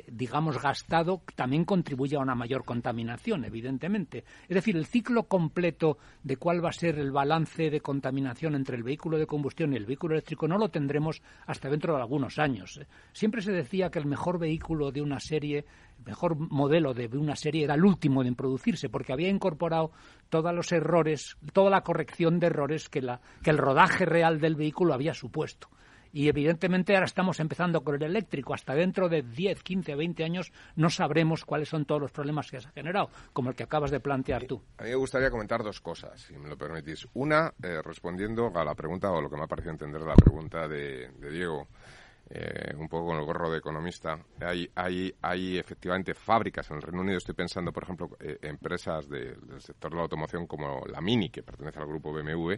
digamos, 0.09 0.61
gastado 0.61 1.23
también 1.35 1.64
contribuya 1.64 2.18
a 2.18 2.23
una 2.23 2.35
mayor 2.35 2.64
contaminación, 2.64 3.45
evidentemente. 3.45 4.25
Es 4.49 4.54
decir, 4.54 4.76
el 4.76 4.87
ciclo 4.87 5.25
completo 5.25 5.99
de 6.23 6.37
cuál 6.37 6.64
va 6.64 6.71
a 6.71 6.73
ser 6.73 6.99
el 6.99 7.12
balance 7.12 7.71
de 7.71 7.80
contaminación 7.80 8.54
entre 8.54 8.76
el 8.76 8.83
vehículo 8.83 9.18
de 9.18 9.26
combustión 9.26 9.73
y 9.73 9.76
el 9.76 9.87
vehículo 9.87 10.14
eléctrico 10.14 10.49
no 10.49 10.59
lo 10.59 10.68
tendremos 10.68 11.23
hasta 11.47 11.68
dentro 11.68 11.95
de 11.95 12.00
algunos 12.00 12.38
años. 12.38 12.77
Siempre 13.12 13.42
se 13.42 13.52
decía 13.52 13.90
que 13.90 13.99
el 13.99 14.06
mejor 14.06 14.38
vehículo 14.38 14.90
de 14.90 15.02
una 15.02 15.20
serie, 15.20 15.64
el 15.99 16.04
mejor 16.04 16.37
modelo 16.37 16.94
de 16.94 17.08
una 17.16 17.37
serie 17.37 17.64
era 17.64 17.75
el 17.75 17.85
último 17.85 18.23
en 18.23 18.35
producirse, 18.35 18.88
porque 18.88 19.12
había 19.12 19.28
incorporado 19.28 19.92
todos 20.28 20.54
los 20.54 20.73
errores, 20.73 21.37
toda 21.52 21.70
la 21.70 21.82
corrección 21.82 22.38
de 22.38 22.49
errores 22.49 22.88
que, 22.88 23.02
la, 23.02 23.20
que 23.42 23.50
el 23.50 23.58
rodaje 23.58 24.04
real 24.04 24.40
del 24.40 24.56
vehículo 24.56 24.94
había 24.94 25.14
supuesto. 25.14 25.68
Y 26.12 26.28
evidentemente 26.28 26.94
ahora 26.94 27.06
estamos 27.06 27.38
empezando 27.40 27.82
con 27.82 27.97
el 27.97 28.02
eléctrico. 28.02 28.54
Hasta 28.54 28.75
dentro 28.75 29.08
de 29.08 29.23
10, 29.23 29.62
15, 29.62 29.94
20 29.94 30.25
años 30.25 30.52
no 30.76 30.90
sabremos 30.90 31.44
cuáles 31.44 31.68
son 31.68 31.85
todos 31.85 32.00
los 32.00 32.12
problemas 32.12 32.50
que 32.50 32.61
se 32.61 32.68
ha 32.68 32.73
generado, 32.73 33.11
como 33.32 33.50
el 33.50 33.56
que 33.56 33.64
acabas 33.64 33.90
de 33.90 34.00
plantear 34.00 34.47
tú. 34.47 34.62
A 34.78 34.85
mí 34.85 34.90
me 34.90 34.97
gustaría 34.97 35.30
comentar 35.30 35.62
dos 35.62 35.80
cosas, 35.80 36.20
si 36.20 36.37
me 36.37 36.49
lo 36.49 36.56
permitís. 36.56 37.06
Una, 37.14 37.52
eh, 37.62 37.80
respondiendo 37.85 38.50
a 38.54 38.64
la 38.64 38.75
pregunta, 38.75 39.11
o 39.11 39.20
lo 39.20 39.28
que 39.28 39.37
me 39.37 39.44
ha 39.44 39.47
parecido 39.47 39.73
entender 39.73 40.00
la 40.02 40.14
pregunta 40.14 40.66
de 40.66 41.11
Diego. 41.30 41.68
Eh, 42.30 42.75
un 42.76 42.88
poco 42.88 43.06
con 43.06 43.16
el 43.16 43.25
gorro 43.25 43.50
de 43.50 43.56
economista, 43.56 44.18
hay, 44.40 44.70
hay, 44.75 45.14
hay 45.23 45.56
efectivamente 45.56 46.12
fábricas 46.12 46.70
en 46.70 46.76
el 46.76 46.82
Reino 46.82 47.00
Unido. 47.00 47.16
Estoy 47.16 47.35
pensando, 47.35 47.73
por 47.73 47.85
ejemplo, 47.85 48.11
eh, 48.20 48.38
empresas 48.42 49.08
del 49.08 49.38
sector 49.61 49.90
de 49.90 49.97
la 49.97 50.02
automoción 50.02 50.47
como 50.47 50.85
la 50.87 51.00
Mini, 51.00 51.30
que 51.30 51.42
pertenece 51.42 51.78
al 51.78 51.87
grupo 51.87 52.12
BMW, 52.12 52.52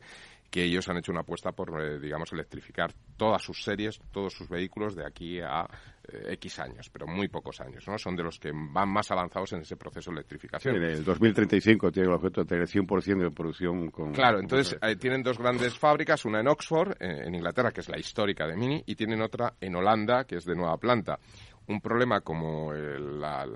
que 0.50 0.64
ellos 0.64 0.88
han 0.88 0.96
hecho 0.96 1.12
una 1.12 1.20
apuesta 1.20 1.52
por, 1.52 1.80
eh, 1.80 2.00
digamos, 2.00 2.32
electrificar 2.32 2.92
todas 3.16 3.42
sus 3.42 3.62
series, 3.62 4.00
todos 4.10 4.34
sus 4.34 4.48
vehículos 4.48 4.96
de 4.96 5.06
aquí 5.06 5.40
a 5.40 5.68
eh, 6.12 6.32
X 6.34 6.58
años, 6.60 6.90
pero 6.90 7.06
muy 7.06 7.28
pocos 7.28 7.60
años, 7.60 7.86
¿no? 7.86 7.98
Son 7.98 8.16
de 8.16 8.22
los 8.22 8.38
que 8.38 8.50
van 8.52 8.88
más 8.88 9.10
avanzados 9.10 9.52
en 9.52 9.60
ese 9.60 9.76
proceso 9.76 10.10
de 10.10 10.16
electrificación. 10.18 10.76
En 10.76 10.84
el 10.84 11.04
2035 11.04 11.92
tiene 11.92 12.08
el 12.08 12.14
objeto 12.14 12.42
de 12.42 12.46
tener 12.46 12.66
100% 12.66 13.22
de 13.22 13.30
producción 13.30 13.90
con... 13.90 14.12
Claro, 14.12 14.40
entonces 14.40 14.78
eh, 14.82 14.96
tienen 14.96 15.22
dos 15.22 15.38
grandes 15.38 15.78
fábricas, 15.78 16.24
una 16.24 16.40
en 16.40 16.48
Oxford, 16.48 16.94
en 17.00 17.34
Inglaterra, 17.34 17.70
que 17.72 17.80
es 17.80 17.88
la 17.88 17.98
histórica 17.98 18.46
de 18.46 18.56
Mini, 18.56 18.82
y 18.86 18.94
tienen 18.94 19.22
otra 19.22 19.54
en 19.60 19.74
Holanda, 19.74 20.24
que 20.24 20.36
es 20.36 20.44
de 20.44 20.54
nueva 20.54 20.76
planta 20.76 21.18
un 21.70 21.80
problema 21.80 22.20
como 22.20 22.72
el, 22.72 23.20
la, 23.20 23.46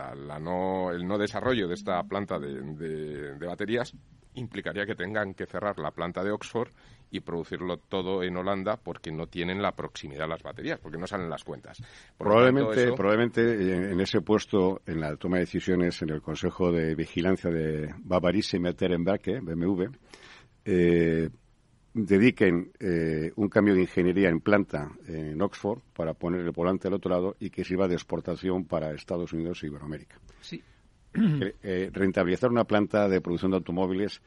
no, 0.40 0.90
el 0.90 1.06
no 1.06 1.18
desarrollo 1.18 1.68
de 1.68 1.74
esta 1.74 2.02
planta 2.04 2.38
de, 2.38 3.34
baterías 3.46 3.94
implicaría 4.34 4.86
que 4.86 4.94
tengan 4.94 5.34
que 5.34 5.46
cerrar 5.46 5.78
la 5.78 5.90
planta 5.90 6.22
de 6.22 6.30
Oxford 6.30 6.70
y 7.10 7.20
producirlo 7.20 7.76
todo 7.76 8.22
en 8.22 8.36
Holanda 8.36 8.76
porque 8.76 9.12
no 9.12 9.28
tienen 9.28 9.62
la 9.62 9.72
proximidad 9.72 10.24
a 10.24 10.28
las 10.28 10.42
baterías, 10.42 10.80
porque 10.80 10.98
no 10.98 11.06
salen 11.06 11.30
las 11.30 11.44
cuentas. 11.44 11.80
probablemente, 12.18 12.92
probablemente 12.92 13.92
en, 13.92 14.00
ese 14.00 14.20
puesto, 14.20 14.82
en 14.86 15.00
la 15.00 15.16
toma 15.16 15.36
de 15.36 15.44
decisiones 15.44 16.02
en 16.02 16.10
el 16.10 16.20
Consejo 16.20 16.72
de 16.72 16.94
Vigilancia 16.94 17.50
de 17.50 17.94
Bavarise 17.98 18.58
Meterenberke, 18.58 19.40
BMW, 19.40 19.84
eh, 20.64 21.30
dediquen 21.94 22.72
eh, 22.80 23.30
un 23.36 23.48
cambio 23.48 23.74
de 23.74 23.82
ingeniería 23.82 24.28
en 24.28 24.40
planta 24.40 24.90
en 25.06 25.40
Oxford 25.40 25.80
para 25.94 26.14
poner 26.14 26.40
el 26.40 26.50
volante 26.50 26.88
al 26.88 26.94
otro 26.94 27.10
lado 27.10 27.36
y 27.38 27.50
que 27.50 27.64
sirva 27.64 27.86
de 27.86 27.94
exportación 27.94 28.64
para 28.64 28.92
Estados 28.92 29.32
Unidos 29.32 29.62
y 29.62 29.66
Iberoamérica. 29.66 30.18
Sí, 30.40 30.60
eh, 31.62 31.90
rentabilizar 31.92 32.50
una 32.50 32.64
planta 32.64 33.08
de 33.08 33.20
producción 33.20 33.52
de 33.52 33.58
automóviles 33.58 34.20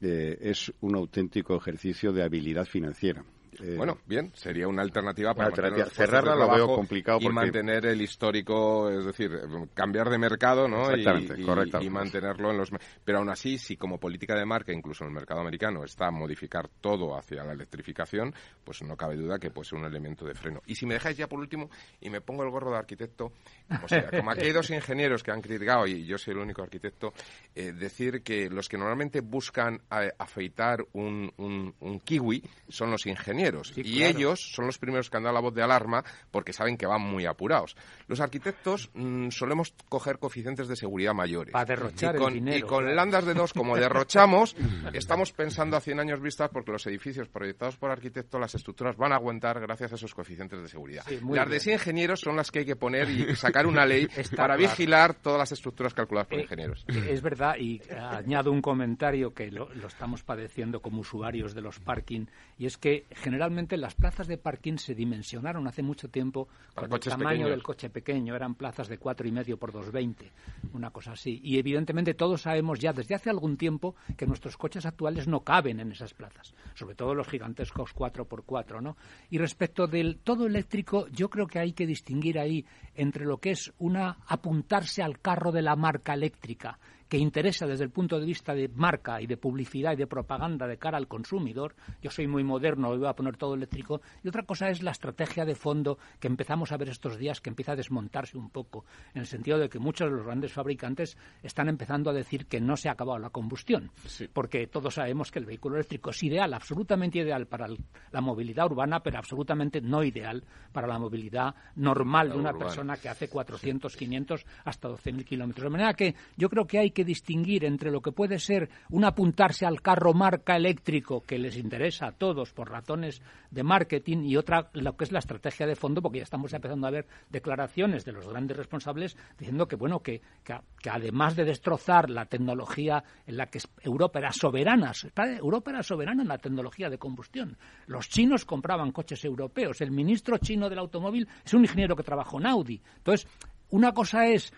eh, 0.00 0.38
es 0.40 0.72
un 0.80 0.94
auténtico 0.94 1.56
ejercicio 1.56 2.12
de 2.12 2.22
habilidad 2.22 2.66
financiera, 2.66 3.24
Eh, 3.60 3.74
bueno, 3.76 3.98
bien, 4.06 4.30
sería 4.34 4.68
una 4.68 4.82
alternativa 4.82 5.34
para 5.34 5.50
cerrarla 5.54 6.34
lo 6.34 6.50
veo 6.54 6.66
complicado 6.74 7.18
y 7.20 7.28
mantener 7.28 7.86
el 7.86 8.00
histórico, 8.00 8.90
es 8.90 9.04
decir, 9.04 9.30
cambiar 9.74 10.10
de 10.10 10.18
mercado, 10.18 10.68
¿no? 10.68 10.90
Exactamente, 10.90 11.34
y, 11.80 11.86
y, 11.86 11.90
mantenerlo 11.90 12.50
en 12.50 12.58
los. 12.58 12.70
Pero 13.04 13.18
aún 13.18 13.30
así, 13.30 13.58
si 13.58 13.76
como 13.76 13.98
política 13.98 14.36
de 14.36 14.44
marca, 14.44 14.72
incluso 14.72 15.04
en 15.04 15.10
el 15.10 15.14
mercado 15.14 15.40
americano, 15.40 15.84
está 15.84 16.08
a 16.08 16.10
modificar 16.10 16.68
todo 16.80 17.16
hacia 17.16 17.44
la 17.44 17.52
electrificación, 17.52 18.34
pues 18.64 18.82
no 18.82 18.96
cabe 18.96 19.16
duda 19.16 19.38
que 19.38 19.50
puede 19.50 19.68
ser 19.68 19.78
un 19.78 19.86
elemento 19.86 20.26
de 20.26 20.34
freno. 20.34 20.60
Y 20.66 20.74
si 20.74 20.86
me 20.86 20.94
dejáis 20.94 21.16
ya 21.16 21.26
por 21.26 21.38
último 21.38 21.70
y 22.00 22.10
me 22.10 22.20
pongo 22.20 22.42
el 22.42 22.50
gorro 22.50 22.70
de 22.70 22.78
arquitecto, 22.78 23.32
como, 23.68 23.88
sea, 23.88 24.10
como 24.10 24.30
aquí 24.30 24.46
hay 24.46 24.52
dos 24.52 24.70
ingenieros 24.70 25.22
que 25.22 25.30
han 25.30 25.40
criticado 25.40 25.86
y 25.86 26.04
yo 26.04 26.18
soy 26.18 26.32
el 26.32 26.40
único 26.40 26.62
arquitecto, 26.62 27.12
eh, 27.54 27.72
decir 27.72 28.22
que 28.22 28.50
los 28.50 28.68
que 28.68 28.76
normalmente 28.76 29.20
buscan 29.20 29.80
eh, 29.90 30.12
afeitar 30.18 30.84
un, 30.92 31.32
un 31.38 32.00
kiwi 32.00 32.42
son 32.68 32.90
los 32.90 33.06
ingenieros 33.06 33.37
y 33.76 34.04
ellos 34.04 34.52
son 34.54 34.66
los 34.66 34.78
primeros 34.78 35.10
que 35.10 35.16
han 35.16 35.22
dado 35.22 35.34
la 35.34 35.40
voz 35.40 35.54
de 35.54 35.62
alarma 35.62 36.04
porque 36.30 36.52
saben 36.52 36.76
que 36.76 36.86
van 36.86 37.02
muy 37.02 37.26
apurados. 37.26 37.76
Los 38.06 38.20
arquitectos 38.20 38.90
mm, 38.94 39.30
solemos 39.30 39.74
coger 39.88 40.18
coeficientes 40.18 40.68
de 40.68 40.76
seguridad 40.76 41.14
mayores. 41.14 41.52
Para 41.52 41.64
derrochar 41.64 42.16
y 42.16 42.18
con, 42.18 42.32
el 42.32 42.34
dinero, 42.34 42.58
Y 42.58 42.62
con 42.62 42.96
landas 42.96 43.24
de 43.24 43.34
dos, 43.34 43.52
como 43.52 43.76
derrochamos, 43.76 44.56
estamos 44.92 45.32
pensando 45.32 45.76
a 45.76 45.80
100 45.80 46.00
años 46.00 46.20
vistas 46.20 46.50
porque 46.52 46.72
los 46.72 46.86
edificios 46.86 47.28
proyectados 47.28 47.76
por 47.76 47.90
arquitectos, 47.90 48.40
las 48.40 48.54
estructuras 48.54 48.96
van 48.96 49.12
a 49.12 49.16
aguantar 49.16 49.60
gracias 49.60 49.92
a 49.92 49.94
esos 49.96 50.14
coeficientes 50.14 50.60
de 50.60 50.68
seguridad. 50.68 51.04
las 51.06 51.48
de 51.48 51.72
ingenieros 51.72 52.20
son 52.20 52.36
las 52.36 52.50
que 52.50 52.60
hay 52.60 52.64
que 52.64 52.76
poner 52.76 53.08
y 53.10 53.36
sacar 53.36 53.66
una 53.66 53.84
ley 53.84 54.08
para 54.36 54.56
vigilar 54.56 55.14
todas 55.14 55.38
las 55.38 55.52
estructuras 55.52 55.94
calculadas 55.94 56.28
por 56.28 56.38
eh, 56.38 56.42
ingenieros. 56.42 56.84
Es 56.88 57.22
verdad, 57.22 57.56
y 57.58 57.80
añado 57.90 58.50
un 58.50 58.62
comentario 58.62 59.32
que 59.34 59.50
lo, 59.50 59.72
lo 59.74 59.86
estamos 59.86 60.22
padeciendo 60.22 60.80
como 60.80 61.00
usuarios 61.00 61.54
de 61.54 61.60
los 61.60 61.78
parking, 61.80 62.26
y 62.58 62.66
es 62.66 62.76
que 62.76 63.06
generalmente 63.28 63.76
las 63.76 63.94
plazas 63.94 64.26
de 64.26 64.38
parking 64.38 64.78
se 64.78 64.94
dimensionaron 64.94 65.66
hace 65.68 65.82
mucho 65.82 66.08
tiempo 66.08 66.48
con 66.74 66.90
el 66.90 66.98
tamaño 66.98 67.46
del 67.46 67.62
coche 67.62 67.90
pequeño. 67.90 68.34
Eran 68.34 68.54
plazas 68.54 68.88
de 68.88 68.96
cuatro 68.96 69.28
y 69.28 69.32
medio 69.32 69.58
por 69.58 69.70
220, 69.70 70.32
una 70.72 70.90
cosa 70.90 71.12
así. 71.12 71.38
Y 71.44 71.58
evidentemente 71.58 72.14
todos 72.14 72.40
sabemos 72.40 72.78
ya 72.78 72.94
desde 72.94 73.14
hace 73.14 73.28
algún 73.28 73.58
tiempo 73.58 73.94
que 74.16 74.26
nuestros 74.26 74.56
coches 74.56 74.86
actuales 74.86 75.28
no 75.28 75.40
caben 75.40 75.78
en 75.78 75.92
esas 75.92 76.14
plazas, 76.14 76.54
sobre 76.74 76.94
todo 76.94 77.14
los 77.14 77.28
gigantescos 77.28 77.94
4x4, 77.94 78.80
¿no? 78.80 78.96
Y 79.28 79.36
respecto 79.36 79.86
del 79.86 80.20
todo 80.20 80.46
eléctrico, 80.46 81.06
yo 81.08 81.28
creo 81.28 81.46
que 81.46 81.58
hay 81.58 81.74
que 81.74 81.86
distinguir 81.86 82.38
ahí 82.38 82.64
entre 82.94 83.26
lo 83.26 83.36
que 83.36 83.50
es 83.50 83.74
una 83.76 84.20
apuntarse 84.26 85.02
al 85.02 85.20
carro 85.20 85.52
de 85.52 85.60
la 85.60 85.76
marca 85.76 86.14
eléctrica 86.14 86.78
que 87.08 87.18
interesa 87.18 87.66
desde 87.66 87.84
el 87.84 87.90
punto 87.90 88.20
de 88.20 88.26
vista 88.26 88.54
de 88.54 88.68
marca 88.68 89.20
y 89.20 89.26
de 89.26 89.36
publicidad 89.36 89.92
y 89.92 89.96
de 89.96 90.06
propaganda 90.06 90.66
de 90.66 90.78
cara 90.78 90.98
al 90.98 91.08
consumidor. 91.08 91.74
Yo 92.02 92.10
soy 92.10 92.26
muy 92.26 92.44
moderno 92.44 92.96
voy 92.96 93.08
a 93.08 93.14
poner 93.14 93.36
todo 93.36 93.54
eléctrico. 93.54 94.00
Y 94.22 94.28
otra 94.28 94.42
cosa 94.42 94.68
es 94.68 94.82
la 94.82 94.90
estrategia 94.90 95.44
de 95.44 95.54
fondo 95.54 95.98
que 96.20 96.28
empezamos 96.28 96.72
a 96.72 96.76
ver 96.76 96.88
estos 96.88 97.18
días, 97.18 97.40
que 97.40 97.50
empieza 97.50 97.72
a 97.72 97.76
desmontarse 97.76 98.36
un 98.36 98.50
poco, 98.50 98.84
en 99.14 99.20
el 99.20 99.26
sentido 99.26 99.58
de 99.58 99.68
que 99.68 99.78
muchos 99.78 100.10
de 100.10 100.16
los 100.16 100.26
grandes 100.26 100.52
fabricantes 100.52 101.16
están 101.42 101.68
empezando 101.68 102.10
a 102.10 102.12
decir 102.12 102.46
que 102.46 102.60
no 102.60 102.76
se 102.76 102.88
ha 102.88 102.92
acabado 102.92 103.18
la 103.18 103.30
combustión, 103.30 103.90
porque 104.32 104.66
todos 104.66 104.94
sabemos 104.94 105.30
que 105.30 105.38
el 105.38 105.46
vehículo 105.46 105.76
eléctrico 105.76 106.10
es 106.10 106.22
ideal, 106.22 106.52
absolutamente 106.54 107.18
ideal 107.18 107.46
para 107.46 107.68
la 107.68 108.20
movilidad 108.20 108.66
urbana, 108.66 109.00
pero 109.00 109.18
absolutamente 109.18 109.80
no 109.80 110.02
ideal 110.02 110.44
para 110.72 110.86
la 110.86 110.98
movilidad 110.98 111.54
normal 111.76 112.30
de 112.30 112.36
una 112.36 112.52
persona 112.52 112.96
que 112.96 113.08
hace 113.08 113.28
400, 113.28 113.96
500, 113.96 114.46
hasta 114.64 114.88
12.000 114.88 115.24
kilómetros. 115.24 115.64
De 115.64 115.70
manera 115.70 115.94
que 115.94 116.14
yo 116.36 116.48
creo 116.48 116.66
que 116.66 116.78
hay 116.78 116.90
que 116.90 116.97
distinguir 117.04 117.64
entre 117.64 117.90
lo 117.90 118.00
que 118.00 118.12
puede 118.12 118.38
ser 118.38 118.68
un 118.90 119.04
apuntarse 119.04 119.66
al 119.66 119.80
carro 119.80 120.14
marca 120.14 120.56
eléctrico 120.56 121.22
que 121.22 121.38
les 121.38 121.56
interesa 121.56 122.06
a 122.06 122.12
todos 122.12 122.52
por 122.52 122.70
razones 122.70 123.22
de 123.50 123.62
marketing 123.62 124.24
y 124.24 124.36
otra 124.36 124.70
lo 124.72 124.96
que 124.96 125.04
es 125.04 125.12
la 125.12 125.18
estrategia 125.18 125.66
de 125.66 125.76
fondo, 125.76 126.02
porque 126.02 126.18
ya 126.18 126.24
estamos 126.24 126.52
empezando 126.52 126.86
a 126.86 126.90
ver 126.90 127.06
declaraciones 127.30 128.04
de 128.04 128.12
los 128.12 128.28
grandes 128.28 128.56
responsables 128.56 129.16
diciendo 129.38 129.66
que 129.66 129.76
bueno 129.76 130.00
que, 130.00 130.20
que, 130.44 130.90
además 130.90 131.36
de 131.36 131.44
destrozar 131.44 132.10
la 132.10 132.26
tecnología 132.26 133.02
en 133.26 133.36
la 133.36 133.46
que 133.46 133.60
Europa 133.82 134.18
era 134.18 134.32
soberana, 134.32 134.92
Europa 135.40 135.70
era 135.70 135.82
soberana 135.82 136.22
en 136.22 136.28
la 136.28 136.38
tecnología 136.38 136.90
de 136.90 136.98
combustión. 136.98 137.56
Los 137.86 138.08
chinos 138.08 138.44
compraban 138.44 138.92
coches 138.92 139.24
europeos. 139.24 139.80
El 139.80 139.90
ministro 139.90 140.38
chino 140.38 140.68
del 140.68 140.78
automóvil 140.78 141.28
es 141.44 141.54
un 141.54 141.62
ingeniero 141.62 141.96
que 141.96 142.02
trabajó 142.02 142.38
en 142.38 142.46
Audi. 142.46 142.80
Entonces, 142.96 143.26
una 143.70 143.92
cosa 143.92 144.26
es 144.26 144.52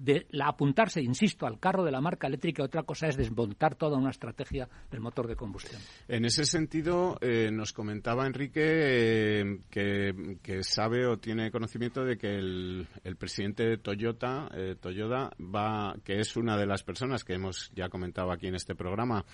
de 0.00 0.26
la 0.30 0.46
apuntarse, 0.46 1.02
insisto, 1.02 1.46
al 1.46 1.60
carro 1.60 1.84
de 1.84 1.90
la 1.90 2.00
marca 2.00 2.26
eléctrica, 2.26 2.62
otra 2.62 2.84
cosa 2.84 3.06
es 3.08 3.18
desmontar 3.18 3.74
toda 3.74 3.98
una 3.98 4.10
estrategia 4.10 4.66
del 4.90 5.00
motor 5.00 5.28
de 5.28 5.36
combustión. 5.36 5.80
En 6.08 6.24
ese 6.24 6.46
sentido, 6.46 7.18
eh, 7.20 7.50
nos 7.52 7.74
comentaba 7.74 8.26
Enrique 8.26 8.62
eh, 8.62 9.58
que, 9.70 10.62
sabe 10.62 11.06
o 11.06 11.18
tiene 11.18 11.50
conocimiento 11.50 12.02
de 12.02 12.16
que 12.16 12.34
el, 12.34 12.88
presidente 13.18 13.64
de 13.64 13.76
Toyota, 13.76 14.48
eh, 14.54 14.76
Toyota, 14.80 15.30
va, 15.38 15.94
que 16.02 16.18
es 16.18 16.34
una 16.36 16.56
de 16.56 16.66
las 16.66 16.82
personas 16.82 17.22
que 17.22 17.34
hemos 17.34 17.70
ya 17.74 17.90
comentado 17.90 18.32
aquí 18.32 18.46
en 18.46 18.54
este 18.54 18.74
programa, 18.74 19.26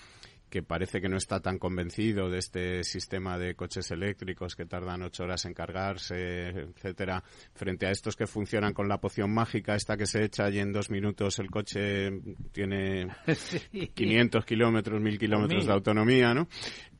que 0.48 0.62
parece 0.62 1.00
que 1.00 1.09
no 1.09 1.16
está 1.16 1.40
tan 1.40 1.59
convencido 1.59 2.30
de 2.30 2.38
este 2.38 2.85
sistema 2.85 3.38
de 3.38 3.54
coches 3.54 3.90
eléctricos 3.90 4.54
que 4.54 4.66
tardan 4.66 5.02
ocho 5.02 5.24
horas 5.24 5.44
en 5.44 5.54
cargarse, 5.54 6.48
etcétera, 6.48 7.22
frente 7.54 7.87
a 7.87 7.90
estos 7.90 8.16
que 8.16 8.26
funcionan 8.26 8.72
con 8.72 8.88
la 8.88 8.98
poción 8.98 9.32
mágica, 9.32 9.74
esta 9.74 9.96
que 9.96 10.06
se 10.06 10.24
echa 10.24 10.48
y 10.50 10.59
en 10.59 10.72
dos 10.72 10.90
minutos 10.90 11.38
el 11.38 11.50
coche 11.50 12.11
tiene 12.52 13.09
500 13.94 14.44
kilómetros, 14.44 15.00
1000 15.00 15.18
kilómetros 15.18 15.66
de 15.66 15.72
autonomía, 15.72 16.32
¿no? 16.32 16.48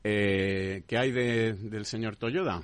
Eh, 0.03 0.83
¿Qué 0.85 0.97
hay 0.97 1.11
del 1.11 1.85
señor 1.85 2.17
Toyoda? 2.17 2.61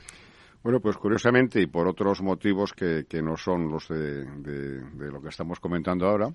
Bueno, 0.63 0.79
pues 0.79 0.95
curiosamente 0.95 1.61
y 1.61 1.67
por 1.67 1.87
otros 1.87 2.21
motivos 2.21 2.71
que, 2.73 3.05
no 3.21 3.35
son 3.35 3.69
los 3.69 3.89
de 3.89 5.11
lo 5.11 5.21
que 5.21 5.29
estamos 5.29 5.59
comentando 5.59 6.07
ahora, 6.07 6.33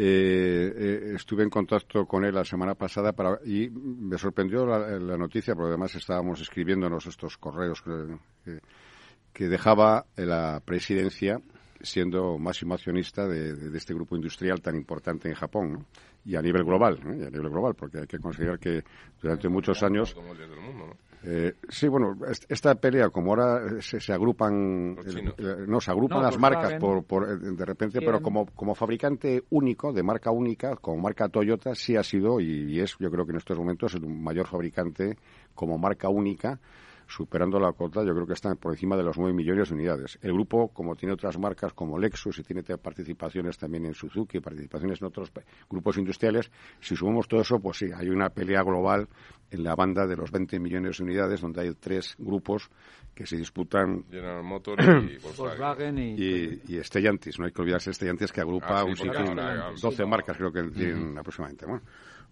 eh, 0.00 0.72
eh, 0.76 1.12
estuve 1.16 1.42
en 1.42 1.50
contacto 1.50 2.06
con 2.06 2.24
él 2.24 2.32
la 2.32 2.44
semana 2.44 2.76
pasada 2.76 3.12
para, 3.12 3.40
y 3.44 3.68
me 3.68 4.16
sorprendió 4.16 4.64
la, 4.64 5.16
noticia, 5.16 5.56
porque 5.56 5.70
además 5.70 5.92
estábamos 5.96 6.40
escribiéndonos 6.40 7.06
estos 7.06 7.36
correos 7.36 7.82
que, 7.82 9.48
dejaba 9.48 10.06
la 10.16 10.60
presidencia 10.64 11.40
siendo 11.80 12.38
máximo 12.38 12.74
accionista 12.74 13.26
de, 13.26 13.76
este 13.76 13.94
grupo 13.94 14.16
industrial 14.16 14.60
tan 14.60 14.76
importante 14.76 15.28
en 15.28 15.34
Japón 15.34 15.86
y 16.24 16.36
a 16.36 16.42
nivel 16.42 16.64
global, 16.64 16.98
y 17.04 17.24
a 17.24 17.30
nivel 17.30 17.50
global, 17.50 17.74
porque 17.74 17.98
hay 17.98 18.06
que 18.06 18.18
considerar 18.18 18.58
que 18.58 18.84
durante 19.20 19.48
muchos 19.48 19.82
años 19.82 20.14
eh, 21.24 21.54
sí, 21.68 21.88
bueno, 21.88 22.16
esta 22.48 22.74
pelea, 22.76 23.10
como 23.10 23.30
ahora 23.30 23.80
se, 23.80 24.12
agrupan, 24.12 24.96
eh, 25.04 25.64
no, 25.66 25.80
se 25.80 25.90
agrupan 25.90 26.22
las 26.22 26.38
marcas 26.38 26.74
por, 26.74 27.04
por, 27.04 27.28
eh, 27.28 27.36
de 27.36 27.64
repente, 27.64 28.00
pero 28.00 28.22
como, 28.22 28.46
como 28.46 28.74
fabricante 28.74 29.42
único, 29.50 29.92
de 29.92 30.02
marca 30.02 30.30
única, 30.30 30.76
como 30.76 30.98
marca 30.98 31.28
Toyota, 31.28 31.74
sí 31.74 31.96
ha 31.96 32.04
sido 32.04 32.40
y, 32.40 32.78
es, 32.80 32.96
yo 32.98 33.10
creo 33.10 33.24
que 33.24 33.32
en 33.32 33.38
estos 33.38 33.58
momentos, 33.58 33.94
el 33.94 34.06
mayor 34.06 34.46
fabricante 34.46 35.16
como 35.54 35.76
marca 35.76 36.08
única 36.08 36.60
superando 37.08 37.58
la 37.58 37.72
cota, 37.72 38.04
yo 38.04 38.14
creo 38.14 38.26
que 38.26 38.34
están 38.34 38.56
por 38.56 38.72
encima 38.72 38.96
de 38.96 39.02
los 39.02 39.16
9 39.16 39.32
millones 39.32 39.70
de 39.70 39.74
unidades. 39.74 40.18
El 40.20 40.34
grupo, 40.34 40.68
como 40.68 40.94
tiene 40.94 41.14
otras 41.14 41.38
marcas 41.38 41.72
como 41.72 41.98
Lexus 41.98 42.38
y 42.38 42.42
tiene 42.42 42.62
participaciones 42.62 43.56
también 43.56 43.86
en 43.86 43.94
Suzuki, 43.94 44.40
participaciones 44.40 45.00
en 45.00 45.06
otros 45.06 45.32
grupos 45.70 45.96
industriales, 45.96 46.50
si 46.80 46.94
sumamos 46.94 47.26
todo 47.26 47.40
eso, 47.40 47.58
pues 47.58 47.78
sí, 47.78 47.86
hay 47.94 48.10
una 48.10 48.28
pelea 48.28 48.62
global 48.62 49.08
en 49.50 49.64
la 49.64 49.74
banda 49.74 50.06
de 50.06 50.16
los 50.16 50.30
20 50.30 50.60
millones 50.60 50.98
de 50.98 51.04
unidades, 51.04 51.40
donde 51.40 51.62
hay 51.62 51.74
tres 51.74 52.14
grupos 52.18 52.70
que 53.14 53.24
se 53.24 53.36
disputan 53.36 54.04
General 54.10 54.44
Motors 54.44 54.84
y 55.10 55.16
Volkswagen 55.16 55.98
y, 55.98 56.60
y, 56.68 56.84
Stellantis. 56.84 57.38
No 57.38 57.46
hay 57.46 57.52
que 57.52 57.62
olvidarse 57.62 57.92
Stellantis 57.92 58.32
que 58.32 58.42
agrupa 58.42 58.80
ah, 58.80 58.84
un 58.84 58.94
12 58.94 60.04
marcas, 60.04 60.36
creo 60.36 60.52
que 60.52 60.62
tienen 60.64 61.16
aproximadamente. 61.16 61.64
Bueno, 61.64 61.82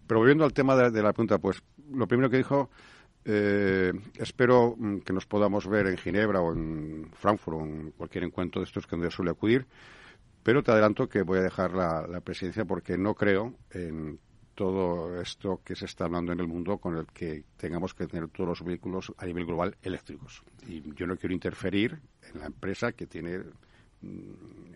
pero 0.06 0.20
volviendo 0.20 0.44
al 0.44 0.52
tema 0.52 0.76
de, 0.76 0.90
de 0.90 1.02
la 1.02 1.14
pregunta, 1.14 1.38
pues 1.38 1.62
lo 1.90 2.06
primero 2.06 2.28
que 2.28 2.36
dijo 2.36 2.68
eh, 3.26 3.92
espero 4.18 4.76
mm, 4.78 4.98
que 4.98 5.12
nos 5.12 5.26
podamos 5.26 5.66
ver 5.66 5.88
en 5.88 5.96
Ginebra 5.96 6.40
o 6.40 6.52
en 6.52 7.10
Frankfurt 7.12 7.56
o 7.56 7.60
en 7.60 7.90
cualquier 7.90 8.24
encuentro 8.24 8.60
de 8.60 8.66
estos 8.66 8.86
que 8.86 8.94
donde 8.94 9.10
suele 9.10 9.32
acudir, 9.32 9.66
pero 10.44 10.62
te 10.62 10.70
adelanto 10.70 11.08
que 11.08 11.22
voy 11.22 11.38
a 11.38 11.42
dejar 11.42 11.72
la, 11.72 12.20
presidencia 12.20 12.64
porque 12.64 12.96
no 12.96 13.14
creo 13.14 13.54
en 13.70 14.20
todo 14.54 15.20
esto 15.20 15.60
que 15.64 15.74
se 15.74 15.86
está 15.86 16.04
hablando 16.04 16.32
en 16.32 16.40
el 16.40 16.46
mundo 16.46 16.78
con 16.78 16.96
el 16.96 17.06
que 17.06 17.44
tengamos 17.56 17.94
que 17.94 18.06
tener 18.06 18.28
todos 18.28 18.48
los 18.48 18.64
vehículos 18.64 19.12
a 19.18 19.26
nivel 19.26 19.44
global 19.44 19.76
eléctricos. 19.82 20.44
Y 20.66 20.94
yo 20.94 21.06
no 21.06 21.16
quiero 21.16 21.34
interferir 21.34 21.98
en 22.32 22.40
la 22.40 22.46
empresa 22.46 22.92
que 22.92 23.06
tiene 23.06 23.40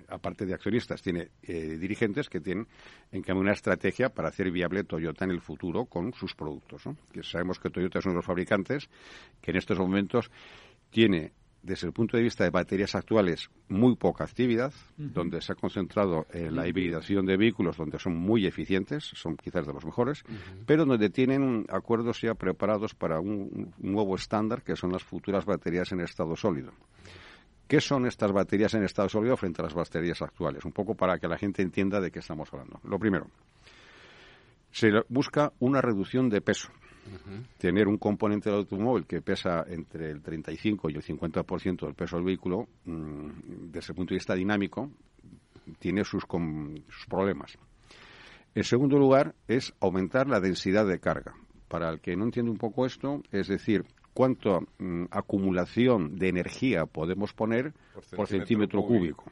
aparte 0.09 0.46
de 0.46 0.54
accionistas, 0.54 1.02
tiene 1.02 1.30
eh, 1.42 1.78
dirigentes 1.78 2.28
que 2.28 2.40
tienen 2.40 2.66
en 3.12 3.22
cambio 3.22 3.42
una 3.42 3.52
estrategia 3.52 4.09
para 4.09 4.28
hacer 4.28 4.50
viable 4.50 4.85
Toyota 4.85 5.24
en 5.24 5.30
el 5.30 5.40
futuro 5.40 5.85
con 5.85 6.12
sus 6.12 6.35
productos. 6.35 6.83
Que 7.12 7.22
sabemos 7.22 7.59
que 7.59 7.70
Toyota 7.70 7.98
es 7.98 8.04
uno 8.06 8.14
de 8.14 8.18
los 8.18 8.26
fabricantes 8.26 8.88
que 9.40 9.50
en 9.50 9.56
estos 9.56 9.78
momentos 9.78 10.30
tiene 10.90 11.33
desde 11.62 11.87
el 11.87 11.92
punto 11.92 12.16
de 12.16 12.22
vista 12.22 12.44
de 12.44 12.50
baterías 12.50 12.94
actuales, 12.94 13.50
muy 13.68 13.94
poca 13.96 14.24
actividad, 14.24 14.72
donde 14.96 15.40
se 15.42 15.52
ha 15.52 15.54
concentrado 15.54 16.26
en 16.33 16.56
la 16.56 16.66
hibridación 16.66 17.26
de 17.26 17.37
vehículos, 17.37 17.76
donde 17.76 17.98
son 17.98 18.16
muy 18.16 18.46
eficientes, 18.46 19.04
son 19.14 19.37
quizás 19.37 19.66
de 19.66 19.72
los 19.72 19.85
mejores, 19.85 20.22
pero 20.66 20.87
donde 20.87 21.11
tienen 21.11 21.66
acuerdos 21.68 22.22
ya 22.22 22.35
preparados 22.35 22.94
para 22.94 23.20
un, 23.20 23.74
nuevo 23.78 24.16
estándar, 24.16 24.62
que 24.62 24.76
son 24.76 24.92
las 24.92 25.04
futuras 25.04 25.44
baterías 25.44 25.92
en 25.92 26.00
estado 26.00 26.35
sólido. 26.35 26.72
¿Qué 27.70 27.80
son 27.80 28.04
estas 28.04 28.33
baterías 28.33 28.74
en 28.74 28.83
estado 28.83 29.09
sólido 29.09 29.37
frente 29.37 29.62
a 29.62 29.64
las 29.64 29.74
baterías 29.74 30.20
actuales? 30.22 30.64
Un 30.64 30.72
poco 30.72 30.96
para 30.96 31.20
que 31.20 31.28
la 31.28 31.38
gente 31.38 31.62
entienda 31.62 32.00
de 32.00 32.11
qué 32.11 32.18
estamos 32.18 32.52
hablando. 32.52 32.80
Lo 32.83 32.98
primero, 32.98 33.28
se 34.72 34.90
busca 35.09 35.52
una 35.61 35.80
reducción 35.80 36.28
de 36.28 36.40
peso. 36.40 36.68
Tener 37.59 37.87
un 37.87 37.96
componente 37.96 38.50
del 38.50 38.59
automóvil 38.59 39.06
que 39.06 39.22
pesa 39.22 39.64
entre 39.68 40.11
el 40.11 40.20
35 40.20 40.90
y 40.90 40.94
el 40.94 41.02
50% 41.04 41.87
del 41.87 41.94
peso 41.94 42.16
del 42.16 42.24
vehículo, 42.24 42.66
mm, 42.87 43.70
desde 43.70 43.92
el 43.92 43.96
punto 43.96 44.14
de 44.14 44.16
vista 44.16 44.35
dinámico, 44.35 44.90
tiene 45.78 46.02
sus, 46.02 46.24
sus 46.24 47.06
problemas. 47.09 47.56
En 48.52 48.64
segundo 48.64 48.98
lugar, 48.98 49.37
es 49.46 49.72
aumentar 49.78 50.26
la 50.26 50.40
densidad 50.40 50.88
de 50.88 50.98
carga. 50.98 51.35
Para 51.68 51.88
el 51.90 52.00
que 52.00 52.16
no 52.16 52.24
entiende 52.24 52.50
un 52.50 52.59
poco 52.59 52.85
esto, 52.85 53.22
es 53.30 53.46
decir, 53.46 53.85
cuánta 54.20 54.61
mm, 54.76 55.04
acumulación 55.11 56.16
de 56.16 56.28
energía 56.28 56.85
podemos 56.85 57.33
poner 57.33 57.72
por 58.14 58.26
centímetro, 58.26 58.83
cúbico. 58.83 59.24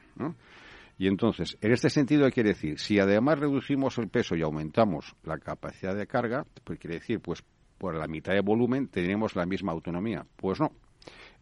Y 0.97 1.05
entonces, 1.05 1.59
en 1.61 1.73
este 1.73 1.91
sentido, 1.91 2.27
quiere 2.31 2.49
decir? 2.49 2.79
Si 2.79 2.97
además 2.97 3.37
reducimos 3.37 3.99
el 3.99 4.07
peso 4.07 4.35
y 4.35 4.41
aumentamos 4.41 5.15
la 5.21 5.37
capacidad 5.37 5.95
de 5.95 6.07
carga, 6.07 6.43
pues 6.63 6.79
quiere 6.79 6.95
decir, 6.95 7.19
pues 7.19 7.43
por 7.77 7.93
la 7.95 8.07
mitad 8.07 8.33
de 8.33 8.41
volumen 8.41 8.87
tenemos 8.87 9.35
la 9.35 9.45
misma 9.45 9.73
autonomía. 9.73 10.25
Pues 10.35 10.59
no. 10.59 10.71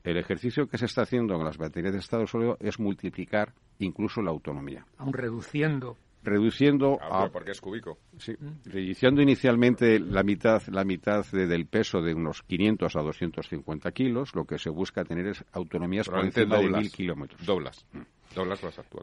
El 0.04 0.18
ejercicio 0.18 0.68
que 0.68 0.78
se 0.78 0.84
está 0.84 1.04
haciendo 1.04 1.36
en 1.36 1.46
las 1.46 1.58
baterías 1.58 1.94
de 1.94 2.00
estado 2.00 2.28
sólido 2.28 2.58
es 2.60 2.82
multiplicar 2.82 3.54
incluso 3.80 4.22
la 4.22 4.32
autonomía. 4.32 4.86
Aún 4.98 5.14
reduciendo 5.14 5.96
reduciendo 6.28 7.00
ah, 7.02 7.30
porque 7.32 7.52
es 7.52 7.62
cúbico. 7.62 7.98
Sí, 8.18 8.36
reduciendo 8.66 9.22
inicialmente 9.22 10.00
la 10.00 10.24
mitad 10.24 10.62
la 10.68 10.84
mitad 10.84 11.26
del 11.26 11.66
peso 11.66 12.02
de 12.02 12.14
unos 12.14 12.44
500 12.44 12.96
a 12.96 13.02
250 13.02 13.92
kilos, 13.92 14.36
lo 14.36 14.46
que 14.46 14.58
se 14.58 14.70
busca 14.70 15.04
tener 15.04 15.28
es 15.28 15.44
autonomías 15.54 16.10
por 16.10 16.24
encima 16.24 16.58
de 16.58 16.70
mil 16.70 16.92
kilómetros. 16.92 17.46
Doblas. 17.46 17.86
Mm. 17.94 18.17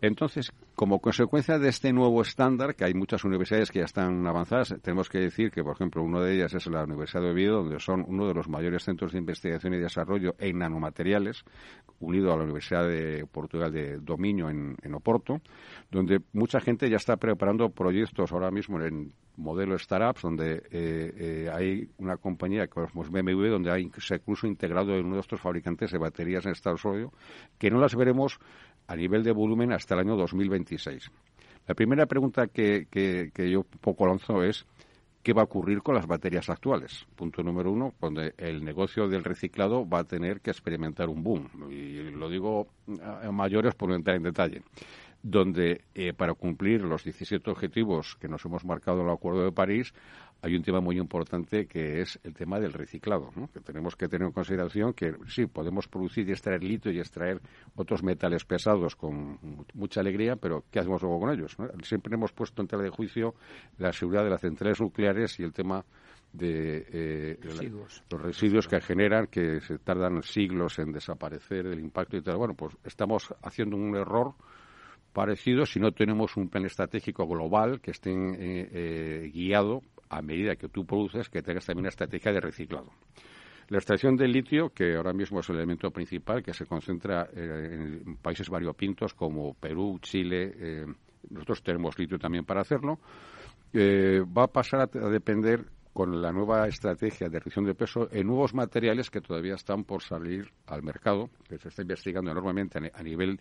Entonces, 0.03 0.53
como 0.75 1.01
consecuencia 1.01 1.59
de 1.59 1.69
este 1.69 1.93
nuevo 1.93 2.23
estándar, 2.23 2.75
que 2.75 2.85
hay 2.85 2.95
muchas 2.95 3.25
universidades 3.25 3.71
que 3.71 3.81
ya 3.81 3.85
están 3.85 4.27
avanzadas, 4.27 4.75
tenemos 4.83 5.09
que 5.09 5.19
decir 5.19 5.51
que, 5.51 5.63
por 5.63 5.75
ejemplo, 5.75 6.03
una 6.03 6.21
de 6.21 6.35
ellas 6.37 6.55
es 6.55 6.67
la 6.67 6.85
Universidad 6.85 7.23
de 7.23 7.31
Oviedo, 7.31 7.63
donde 7.63 7.81
son 7.81 8.05
uno 8.07 8.27
de 8.29 8.35
los 8.35 8.49
mayores 8.49 8.85
centros 8.85 9.13
de 9.13 9.19
investigación 9.19 9.75
y 9.75 9.79
desarrollo 9.79 10.35
en 10.39 10.59
nanomateriales, 10.59 11.45
unido 12.01 12.33
a 12.33 12.37
la 12.37 12.45
Universidad 12.45 12.87
de 12.87 13.27
Portugal 13.27 13.73
de 13.73 13.99
Dominio 13.99 14.49
en, 14.51 14.95
Oporto, 14.95 15.41
donde 15.91 16.21
mucha 16.33 16.61
gente 16.61 16.89
ya 16.89 16.97
está 16.97 17.17
preparando 17.17 17.69
proyectos 17.71 18.33
ahora 18.33 18.51
mismo 18.51 18.81
en 18.81 19.13
modelo 19.37 19.77
startups, 19.77 20.23
donde 20.23 20.63
eh, 20.71 21.13
eh, 21.17 21.51
hay 21.53 21.89
una 21.99 22.17
compañía 22.17 22.69
como 22.69 22.87
BMW, 23.03 23.49
donde 23.49 23.73
hay 23.73 23.83
incluso 23.83 24.47
integrado 24.47 24.95
en 24.95 25.07
uno 25.07 25.17
de 25.17 25.23
estos 25.23 25.41
fabricantes 25.41 25.91
de 25.91 25.99
baterías 25.99 26.47
en 26.47 26.53
Estados 26.53 26.85
Unidos, 26.85 27.13
que 27.59 27.71
no 27.71 27.81
las 27.81 27.97
veremos 27.97 28.39
a 28.87 28.97
nivel 28.97 29.23
de 29.23 29.33
volumen 29.33 29.73
hasta 29.73 29.95
el 29.95 30.01
año 30.01 30.17
2026. 30.17 31.11
La 31.67 31.75
primera 31.75 32.07
pregunta 32.07 32.47
que, 32.49 32.87
que, 32.91 33.51
yo 33.51 33.63
poco 33.81 34.07
lanzo 34.07 34.43
es 34.43 34.67
¿qué 35.23 35.33
va 35.33 35.43
a 35.43 35.47
ocurrir 35.47 35.83
con 35.83 35.95
las 35.95 36.07
baterías 36.07 36.51
actuales? 36.51 37.07
Punto 37.17 37.43
número 37.43 37.73
uno, 37.73 37.95
donde 38.01 38.35
el 38.37 38.63
negocio 38.63 39.09
del 39.09 39.25
reciclado 39.25 39.89
va 39.89 40.01
a 40.01 40.05
tener 40.05 40.41
que 40.41 40.51
experimentar 40.51 41.09
un 41.09 41.23
boom. 41.23 41.49
Y 41.71 42.11
lo 42.11 42.29
digo 42.29 42.69
a 43.03 43.31
mayores 43.33 43.75
por 43.75 43.89
no 43.89 43.95
entrar 43.95 44.17
en 44.17 44.25
detalle 44.25 44.63
donde 45.25 45.85
eh, 45.95 46.13
para 46.13 46.35
cumplir 46.35 46.83
los 46.83 47.03
17 47.03 47.51
objetivos 47.51 48.15
que 48.21 48.29
nos 48.29 48.45
hemos 48.45 48.63
marcado 48.67 49.01
en 49.01 49.07
el 49.07 49.13
Acuerdo 49.15 49.43
de 49.43 49.53
París 49.53 49.95
hay 50.43 50.55
un 50.55 50.63
tema 50.63 50.81
muy 50.83 50.99
importante 50.99 51.67
que 51.67 52.03
es 52.03 52.21
el 52.23 52.35
tema 52.35 52.61
del 52.61 52.75
reciclado, 52.75 53.31
que 53.51 53.61
tenemos 53.61 53.97
que 53.97 54.07
tener 54.07 54.27
en 54.27 54.33
consideración 54.33 54.93
que 54.93 55.15
sí, 55.29 55.47
podemos 55.47 55.89
producir 55.89 56.29
y 56.29 56.33
extraer 56.33 56.63
litio 56.63 56.93
y 56.93 56.99
extraer 56.99 57.41
otros 57.75 58.03
metales 58.03 58.45
pesados 58.45 58.95
con 58.95 59.39
mucha 59.73 60.01
alegría, 60.01 60.37
pero 60.37 60.65
¿qué 60.71 60.81
hacemos 60.81 61.01
luego 61.01 61.21
con 61.21 61.31
ellos? 61.31 61.57
Siempre 61.83 62.15
hemos 62.15 62.33
puesto 62.33 62.61
en 62.61 62.69
tela 62.69 62.83
de 62.83 62.91
juicio 62.91 63.35
la 63.79 63.95
seguridad 63.95 64.25
de 64.25 64.31
las 64.31 64.43
centrales 64.43 64.79
nucleares 64.79 65.41
y 65.41 65.45
el 65.45 65.55
tema 65.55 65.83
de 66.35 66.85
eh, 66.93 67.39
los 68.11 68.21
residuos 68.21 68.69
que 68.69 68.79
generan, 68.83 69.29
que 69.29 69.63
se 69.63 69.79
tardan 69.79 70.23
siglos 70.23 70.79
en 70.79 70.93
desaparecer, 70.93 71.65
el 71.65 71.81
impacto 71.81 72.19
y 72.19 72.23
tal. 72.23 72.37
Bueno, 72.37 72.53
pues 72.53 72.77
estamos 72.85 73.33
haciendo 73.43 73.77
un 73.77 73.97
error 73.97 74.35
parecido 75.15 75.65
si 75.65 75.81
no 75.81 75.93
tenemos 75.93 76.37
un 76.37 76.49
plan 76.51 76.67
estratégico 76.67 77.27
global 77.27 77.81
que 77.81 77.93
esté 77.93 78.11
eh, 78.11 78.69
eh, 78.73 79.31
guiado 79.33 79.81
a 80.11 80.21
medida 80.21 80.57
que 80.57 80.69
tú 80.69 80.85
produces, 80.85 81.31
que 81.31 81.41
tengas 81.41 81.65
también 81.65 81.85
una 81.85 81.89
estrategia 81.89 82.33
de 82.33 82.41
reciclado. 82.41 82.91
La 83.69 83.79
extracción 83.79 84.17
del 84.17 84.33
litio, 84.33 84.69
que 84.71 84.97
ahora 84.97 85.15
mismo 85.15 85.41
es 85.41 85.49
el 85.49 85.57
elemento 85.57 85.91
principal, 85.91 86.43
que 86.43 86.53
se 86.53 86.67
concentra 86.67 87.29
eh, 87.35 88.03
en 88.05 88.17
países 88.17 88.51
variopintos 88.51 89.15
como 89.15 89.55
Perú, 89.55 89.99
Chile, 90.03 90.85
nosotros 91.31 91.63
tenemos 91.63 91.99
litio 91.99 92.19
también 92.19 92.45
para 92.45 92.61
hacerlo, 92.61 92.99
va 93.75 94.45
a 94.45 94.49
pasar 94.49 94.83
a 94.83 95.09
depender 95.09 95.65
con 95.95 96.21
la 96.21 96.33
nueva 96.33 96.67
estrategia 96.67 97.29
de 97.29 97.39
reducción 97.39 97.65
de 97.65 97.75
peso 97.75 98.09
en 98.11 98.27
nuevos 98.27 98.53
materiales 98.53 99.11
que 99.11 99.21
todavía 99.21 99.55
están 99.55 99.85
por 99.85 100.03
salir 100.03 100.51
al 100.67 100.83
mercado, 100.83 101.31
que 101.49 101.57
se 101.57 101.69
está 101.69 101.83
investigando 101.83 102.33
enormemente 102.33 102.79
a 102.93 103.03
nivel 103.03 103.39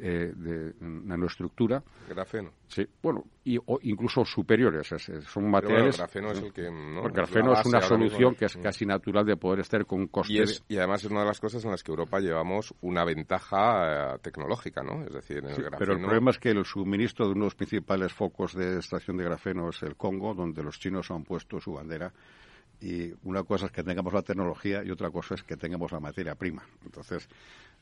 eh, 0.00 0.32
de 0.34 0.74
nanoestructura. 0.80 1.82
Grafeno. 2.08 2.50
Sí, 2.66 2.86
bueno, 3.02 3.24
y, 3.44 3.58
o 3.58 3.78
incluso 3.82 4.24
superiores. 4.24 4.88
son 5.26 5.50
materiales. 5.50 5.96
el 5.96 5.98
grafeno 5.98 6.30
es 6.32 6.42
el 6.42 6.52
que. 6.52 6.66
el 6.66 7.10
grafeno 7.12 7.52
es, 7.52 7.66
una 7.66 7.80
solución 7.80 8.34
que 8.34 8.46
es 8.46 8.56
casi 8.56 8.86
natural 8.86 9.24
de 9.24 9.36
poder 9.36 9.60
estar 9.60 9.84
con 9.86 10.06
coste. 10.08 10.32
Y, 10.68 10.74
y, 10.74 10.78
además 10.78 11.04
es 11.04 11.10
una 11.10 11.20
de 11.20 11.26
las 11.26 11.40
cosas 11.40 11.64
en 11.64 11.70
las 11.70 11.82
que 11.82 11.90
Europa 11.90 12.20
llevamos 12.20 12.74
una 12.82 13.04
ventaja 13.04 14.14
eh, 14.14 14.18
tecnológica, 14.22 14.82
¿no? 14.82 15.02
Es 15.04 15.12
decir, 15.12 15.38
el 15.38 15.54
grafeno... 15.54 15.78
Pero 15.78 15.92
el 15.94 16.00
problema 16.00 16.30
es 16.30 16.38
que 16.38 16.50
el 16.50 16.64
suministro 16.64 17.26
de 17.26 17.32
uno 17.32 17.40
de 17.40 17.46
los 17.46 17.54
principales 17.54 18.12
focos 18.12 18.54
de 18.54 18.76
extracción 18.76 19.16
de 19.16 19.24
grafeno 19.24 19.70
es 19.70 19.82
el 19.82 19.96
Congo, 19.96 20.34
donde 20.34 20.62
los 20.62 20.78
chinos 20.78 21.10
han 21.10 21.24
puesto 21.24 21.60
su 21.60 21.72
bandera 21.72 22.12
y 22.80 23.12
una 23.24 23.42
cosa 23.42 23.66
es 23.66 23.72
que 23.72 23.82
tengamos 23.82 24.12
la 24.12 24.22
tecnología 24.22 24.82
y 24.84 24.90
otra 24.90 25.10
cosa 25.10 25.34
es 25.34 25.42
que 25.42 25.56
tengamos 25.56 25.90
la 25.92 26.00
materia 26.00 26.34
prima. 26.34 26.64
Entonces, 26.84 27.28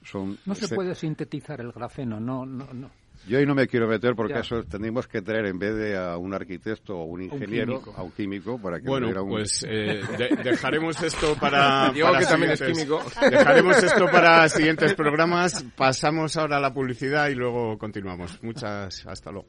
son... 0.03 0.39
No 0.47 0.55
se 0.55 0.75
puede 0.75 0.95
sintetizar 0.95 1.61
el 1.61 1.73
grafeno, 1.73 2.19
no, 2.19 2.47
no, 2.47 2.73
no. 2.73 2.91
Yo 3.27 3.39
ahí 3.39 3.47
no 3.47 3.55
me 3.55 3.67
quiero 3.67 3.89
meter 3.89 4.15
porque 4.15 4.39
eso 4.39 4.63
tenemos 4.65 5.09
que 5.09 5.23
traer 5.23 5.47
en 5.47 5.59
vez 5.59 5.75
de 5.75 5.97
a 5.97 6.17
un 6.17 6.33
arquitecto 6.35 6.97
o 6.97 7.05
un 7.05 7.23
ingeniero, 7.23 7.83
a 7.97 8.03
un 8.03 8.13
químico 8.13 8.59
para 8.61 8.79
que 8.79 8.87
bueno, 8.87 9.09
un... 9.23 9.31
pues 9.31 9.65
eh, 9.69 10.01
dejaremos 10.45 11.03
esto 11.03 11.35
para, 11.35 11.91
Digo 11.95 12.09
que 12.19 12.27
también 12.27 12.53
es 12.53 12.63
químico. 12.63 13.03
Dejaremos 13.29 13.83
esto 13.83 14.07
para 14.13 14.49
siguientes 14.49 14.95
programas. 14.95 15.65
Pasamos 15.77 16.37
ahora 16.37 16.59
a 16.59 16.61
la 16.61 16.73
publicidad 16.73 17.29
y 17.29 17.35
luego 17.35 17.77
continuamos. 17.79 18.39
Muchas 18.43 19.05
hasta 19.07 19.33
luego. 19.33 19.49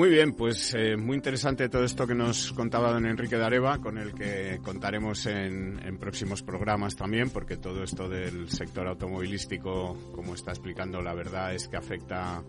Muy 0.00 0.08
bien, 0.08 0.32
pues 0.32 0.72
eh, 0.72 0.96
muy 0.96 1.14
interesante 1.14 1.68
todo 1.68 1.84
esto 1.84 2.06
que 2.06 2.14
nos 2.14 2.54
contaba 2.54 2.90
don 2.90 3.04
Enrique 3.04 3.36
Dareva, 3.36 3.82
con 3.82 3.98
el 3.98 4.14
que 4.14 4.58
contaremos 4.64 5.26
en, 5.26 5.98
próximos 6.00 6.42
programas 6.42 6.96
también, 6.96 7.28
porque 7.28 7.58
todo 7.58 7.82
esto 7.82 8.08
del 8.08 8.48
sector 8.48 8.88
automovilístico, 8.88 9.94
como 10.14 10.32
está 10.32 10.52
explicando, 10.52 11.02
la 11.02 11.12
verdad 11.12 11.54
es 11.54 11.68
que 11.68 11.76
afecta 11.76 12.42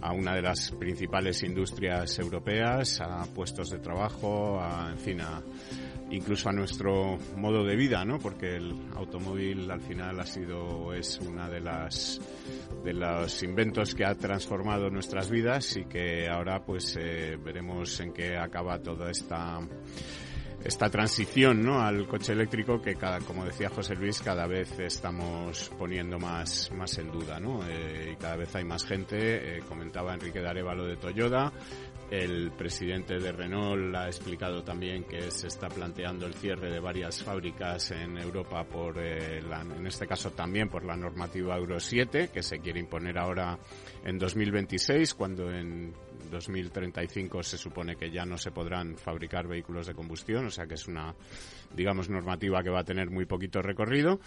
a 0.00 0.12
una 0.12 0.34
de 0.34 0.40
las 0.40 0.70
principales 0.70 1.42
industrias 1.42 2.18
europeas, 2.18 3.02
a 3.02 3.26
puestos 3.26 3.68
de 3.68 3.78
trabajo, 3.78 4.58
a, 4.58 4.88
en 4.90 4.98
fin, 4.98 5.20
a, 5.20 5.42
incluso 6.10 6.48
a 6.48 6.52
nuestro 6.52 7.18
modo 7.36 7.64
de 7.64 7.76
vida, 7.76 8.04
¿no? 8.04 8.18
Porque 8.18 8.56
el 8.56 8.74
automóvil 8.94 9.70
al 9.70 9.80
final 9.80 10.20
ha 10.20 10.26
sido 10.26 10.92
es 10.92 11.18
una 11.20 11.48
de 11.48 11.60
las 11.60 12.20
de 12.84 12.92
los 12.92 13.42
inventos 13.42 13.94
que 13.94 14.04
ha 14.04 14.14
transformado 14.14 14.90
nuestras 14.90 15.30
vidas 15.30 15.76
y 15.76 15.84
que 15.84 16.28
ahora 16.28 16.64
pues 16.64 16.96
eh, 17.00 17.36
veremos 17.42 17.98
en 18.00 18.12
qué 18.12 18.36
acaba 18.36 18.78
toda 18.80 19.10
esta 19.10 19.60
esta 20.66 20.90
transición 20.90 21.62
¿no? 21.62 21.80
al 21.80 22.08
coche 22.08 22.32
eléctrico 22.32 22.80
que, 22.80 22.96
cada, 22.96 23.20
como 23.20 23.44
decía 23.44 23.68
José 23.68 23.94
Luis, 23.94 24.20
cada 24.20 24.46
vez 24.46 24.76
estamos 24.80 25.70
poniendo 25.78 26.18
más, 26.18 26.72
más 26.72 26.98
en 26.98 27.12
duda. 27.12 27.38
¿no? 27.38 27.60
Eh, 27.68 28.10
y 28.12 28.16
cada 28.16 28.36
vez 28.36 28.54
hay 28.56 28.64
más 28.64 28.84
gente. 28.84 29.58
Eh, 29.58 29.62
comentaba 29.68 30.14
Enrique 30.14 30.40
Darevalo 30.40 30.84
de 30.84 30.96
Toyota. 30.96 31.52
El 32.10 32.52
presidente 32.52 33.18
de 33.18 33.32
Renault 33.32 33.94
ha 33.96 34.06
explicado 34.06 34.62
también 34.62 35.04
que 35.04 35.28
se 35.30 35.48
está 35.48 35.68
planteando 35.68 36.26
el 36.26 36.34
cierre 36.34 36.70
de 36.70 36.78
varias 36.78 37.22
fábricas 37.22 37.90
en 37.90 38.16
Europa 38.16 38.62
por, 38.64 38.98
eh, 38.98 39.38
en 39.40 39.86
este 39.86 40.06
caso 40.06 40.30
también 40.30 40.68
por 40.68 40.84
la 40.84 40.96
normativa 40.96 41.56
Euro 41.56 41.80
7 41.80 42.30
que 42.32 42.42
se 42.44 42.60
quiere 42.60 42.78
imponer 42.78 43.18
ahora 43.18 43.58
en 44.04 44.18
2026 44.18 45.14
cuando 45.14 45.50
en 45.50 45.92
2035 46.30 47.42
se 47.42 47.58
supone 47.58 47.96
que 47.96 48.10
ya 48.10 48.24
no 48.24 48.38
se 48.38 48.50
podrán 48.50 48.96
fabricar 48.96 49.46
vehículos 49.46 49.86
de 49.86 49.94
combustión, 49.94 50.46
o 50.46 50.50
sea 50.50 50.66
que 50.66 50.74
es 50.74 50.86
una, 50.86 51.14
digamos, 51.76 52.08
normativa 52.08 52.62
que 52.62 52.70
va 52.70 52.80
a 52.80 52.84
tener 52.84 53.10
muy 53.10 53.26
poquito 53.26 53.62
recorrido. 53.62 54.20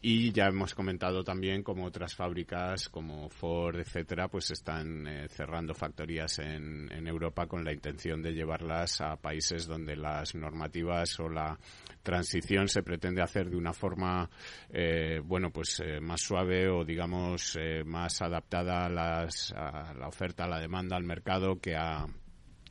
Y 0.00 0.32
ya 0.32 0.46
hemos 0.46 0.74
comentado 0.74 1.24
también 1.24 1.62
como 1.62 1.84
otras 1.84 2.14
fábricas 2.14 2.88
como 2.88 3.28
Ford, 3.28 3.78
etcétera, 3.78 4.28
pues 4.28 4.50
están 4.50 5.06
eh, 5.06 5.28
cerrando 5.28 5.74
factorías 5.74 6.38
en, 6.38 6.90
en 6.92 7.06
Europa 7.06 7.46
con 7.46 7.64
la 7.64 7.72
intención 7.72 8.22
de 8.22 8.32
llevarlas 8.32 9.00
a 9.00 9.16
países 9.16 9.66
donde 9.66 9.96
las 9.96 10.34
normativas 10.34 11.18
o 11.20 11.28
la 11.28 11.58
transición 12.02 12.68
se 12.68 12.82
pretende 12.82 13.22
hacer 13.22 13.50
de 13.50 13.56
una 13.56 13.72
forma, 13.72 14.28
eh, 14.70 15.20
bueno, 15.24 15.50
pues 15.50 15.80
eh, 15.84 16.00
más 16.00 16.20
suave 16.20 16.68
o 16.68 16.84
digamos 16.84 17.58
más 17.84 18.22
adaptada 18.22 18.86
a, 18.86 18.88
las, 18.88 19.52
a 19.52 19.94
la 19.94 20.08
oferta, 20.08 20.44
a 20.44 20.48
la 20.48 20.60
demanda, 20.60 20.96
al 20.96 21.04
mercado 21.04 21.58
que 21.60 21.74
a 21.76 22.06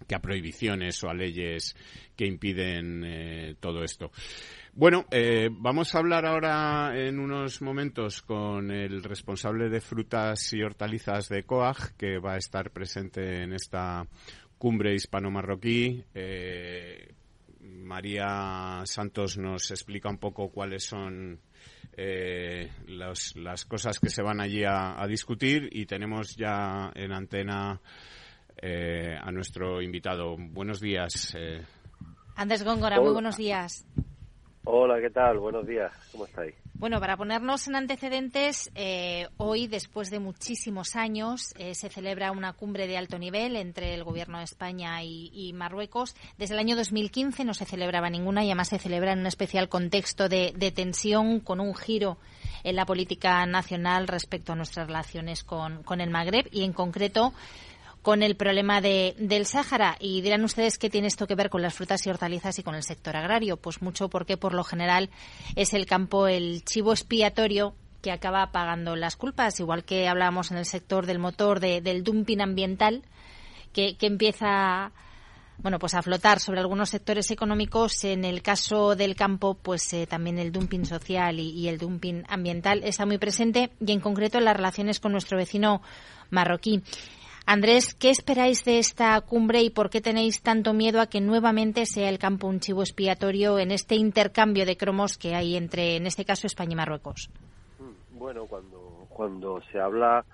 que 0.07 0.15
a 0.15 0.19
prohibiciones 0.19 1.03
o 1.03 1.09
a 1.09 1.13
leyes 1.13 1.75
que 2.15 2.25
impiden 2.25 3.55
todo 3.59 3.83
esto. 3.83 4.11
Bueno, 4.73 5.05
vamos 5.51 5.93
a 5.93 5.99
hablar 5.99 6.25
ahora 6.25 6.93
en 6.95 7.19
unos 7.19 7.61
momentos 7.61 8.21
con 8.21 8.71
el 8.71 9.03
responsable 9.03 9.69
de 9.69 9.81
frutas 9.81 10.53
y 10.53 10.61
hortalizas 10.61 11.29
de 11.29 11.43
COAG, 11.43 11.95
que 11.95 12.19
va 12.19 12.33
a 12.33 12.37
estar 12.37 12.71
presente 12.71 13.43
en 13.43 13.53
esta 13.53 14.05
cumbre 14.57 14.93
hispano-marroquí. 14.93 16.03
María 17.87 18.81
Santos 18.85 19.37
nos 19.37 19.71
explica 19.71 20.09
un 20.09 20.17
poco 20.17 20.49
cuáles 20.49 20.83
son 20.83 21.39
eh, 21.95 22.69
las 22.87 23.65
cosas 23.65 23.99
que 23.99 24.09
se 24.09 24.21
van 24.21 24.39
allí 24.39 24.63
a, 24.63 25.03
discutir 25.07 25.69
y 25.71 25.85
tenemos 25.85 26.35
ya 26.35 26.91
en 26.93 27.11
antena 27.11 27.81
eh, 28.61 29.17
a 29.19 29.31
nuestro 29.31 29.81
invitado. 29.81 30.35
Buenos 30.37 30.79
días. 30.79 31.35
Eh. 31.37 31.61
Andrés 32.35 32.63
Góngora, 32.63 32.99
muy 32.99 33.13
buenos 33.13 33.37
días. 33.37 33.85
Hola, 34.69 34.99
¿qué 34.99 35.09
tal? 35.09 35.39
Buenos 35.39 35.65
días. 35.65 35.93
¿Cómo 36.11 36.25
estáis? 36.25 36.53
Bueno, 36.73 36.99
para 36.99 37.17
ponernos 37.17 37.67
en 37.69 37.75
antecedentes, 37.75 38.69
eh, 38.75 39.29
hoy, 39.37 39.67
después 39.67 40.11
de 40.11 40.19
muchísimos 40.19 40.95
años, 40.95 41.53
eh, 41.57 41.73
se 41.73 41.89
celebra 41.89 42.31
una 42.31 42.51
cumbre 42.51 42.85
de 42.85 42.97
alto 42.97 43.17
nivel 43.17 43.55
entre 43.55 43.95
el 43.95 44.03
Gobierno 44.03 44.39
de 44.39 44.43
España 44.43 45.01
y, 45.03 45.53
Marruecos. 45.53 46.15
Desde 46.37 46.53
el 46.53 46.59
año 46.59 46.75
2015 46.75 47.45
no 47.45 47.53
se 47.53 47.65
celebraba 47.65 48.09
ninguna 48.09 48.43
y 48.43 48.49
además 48.49 48.67
se 48.67 48.77
celebra 48.77 49.13
en 49.13 49.19
un 49.19 49.25
especial 49.25 49.69
contexto 49.69 50.29
de, 50.29 50.51
tensión 50.75 51.39
con 51.39 51.61
un 51.61 51.73
giro 51.73 52.17
en 52.63 52.75
la 52.75 52.85
política 52.85 53.43
nacional 53.45 54.07
respecto 54.07 54.51
a 54.51 54.55
nuestras 54.55 54.85
relaciones 54.85 55.43
con, 55.43 55.81
con 55.81 56.01
el 56.01 56.11
Magreb 56.11 56.47
y, 56.51 56.63
en 56.63 56.73
concreto, 56.73 57.33
con 58.07 58.23
el 58.23 58.37
problema 58.37 58.79
de, 58.79 59.15
del 59.19 59.45
Sáhara. 59.45 59.97
Y 59.99 60.21
dirán 60.21 60.41
ustedes 60.45 60.77
qué 60.77 60.89
tiene 60.89 61.07
esto 61.07 61.27
que 61.27 61.35
ver 61.35 61.49
con 61.49 61.61
las 61.61 61.73
frutas 61.73 62.07
y 62.07 62.09
hortalizas 62.09 62.57
y 62.57 62.63
con 62.63 62.73
el 62.73 62.83
sector 62.83 63.17
agrario. 63.17 63.57
Pues 63.57 63.81
mucho 63.81 64.07
porque 64.07 64.37
por 64.37 64.53
lo 64.53 64.63
general 64.63 65.09
es 65.57 65.73
el 65.73 65.85
campo 65.85 66.25
el 66.29 66.63
chivo 66.63 66.93
expiatorio 66.93 67.75
que 68.01 68.13
acaba 68.13 68.53
pagando 68.53 68.95
las 68.95 69.17
culpas, 69.17 69.59
igual 69.59 69.83
que 69.83 70.07
hablábamos 70.07 70.51
en 70.51 70.57
el 70.57 70.65
sector 70.65 71.05
del 71.05 71.19
motor 71.19 71.59
del 71.59 72.05
dumping 72.05 72.39
ambiental 72.39 73.03
que, 73.73 73.97
empieza 73.99 74.93
bueno, 75.57 75.77
pues 75.77 75.93
a 75.93 76.01
flotar 76.01 76.39
sobre 76.39 76.61
algunos 76.61 76.87
sectores 76.87 77.29
económicos. 77.31 78.05
En 78.05 78.23
el 78.23 78.41
caso 78.41 78.95
del 78.95 79.17
campo, 79.17 79.55
pues 79.55 79.91
eh, 79.91 80.07
también 80.07 80.39
el 80.39 80.53
dumping 80.53 80.85
social 80.85 81.41
y, 81.41 81.67
el 81.67 81.77
dumping 81.77 82.23
ambiental 82.29 82.85
está 82.85 83.05
muy 83.05 83.17
presente 83.17 83.71
y 83.85 83.91
en 83.91 83.99
concreto 83.99 84.37
en 84.37 84.45
las 84.45 84.55
relaciones 84.55 85.01
con 85.01 85.11
nuestro 85.11 85.37
vecino 85.37 85.81
marroquí. 86.29 86.81
Andrés, 87.49 87.95
¿qué 87.95 88.09
esperáis 88.09 88.65
de 88.65 88.77
esta 88.77 89.21
cumbre 89.21 89.61
y 89.61 89.69
por 89.69 89.89
qué 89.89 90.01
tenéis 90.01 90.43
tanto 90.43 90.73
miedo 90.73 90.99
a 90.99 91.07
que 91.07 91.21
nuevamente 91.21 91.85
sea 91.85 92.09
el 92.09 92.19
campo 92.19 92.45
un 92.45 92.59
chivo 92.59 92.81
expiatorio 92.81 93.57
en 93.57 93.71
este 93.71 93.95
intercambio 93.95 94.65
de 94.65 94.75
cromos 94.75 95.17
que 95.17 95.33
hay 95.33 95.55
entre, 95.55 95.95
en 95.95 96.07
este 96.07 96.25
caso, 96.25 96.45
España 96.45 96.73
y 96.73 96.75
Marruecos? 96.75 97.29
Mm, 97.79 98.19
bueno, 98.19 98.47
cuando, 98.47 99.07
cuando 99.07 99.61
se 99.71 99.79
habla 99.79 100.25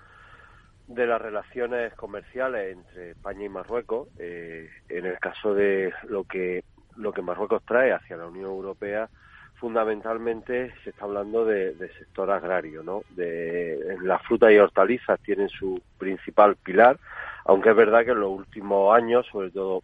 de 0.88 1.06
las 1.06 1.22
relaciones 1.22 1.94
comerciales 1.94 2.76
entre 2.76 3.12
España 3.12 3.44
y 3.44 3.48
Marruecos, 3.48 4.08
eh, 4.18 4.68
en 4.88 5.06
el 5.06 5.16
caso 5.20 5.54
de 5.54 5.92
lo 6.08 6.24
que 6.24 6.64
lo 6.96 7.12
que 7.12 7.22
Marruecos 7.22 7.62
trae 7.64 7.92
hacia 7.92 8.16
la 8.16 8.26
Unión 8.26 8.50
Europea, 8.50 9.08
fundamentalmente 9.56 10.74
se 10.82 10.90
está 10.90 11.04
hablando 11.04 11.44
de, 11.44 11.74
sector 11.98 12.30
agrario, 12.30 12.82
¿no? 12.82 13.02
De, 13.10 13.96
las 14.02 14.22
frutas 14.22 14.52
y 14.52 14.58
hortalizas 14.58 15.20
tienen 15.20 15.48
su 15.48 15.80
principal 15.98 16.56
pilar, 16.56 16.98
aunque 17.44 17.70
es 17.70 17.76
verdad 17.76 18.04
que 18.04 18.12
en 18.12 18.20
los 18.20 18.30
últimos 18.30 18.94
años, 18.94 19.26
sobre 19.30 19.50
todo 19.50 19.82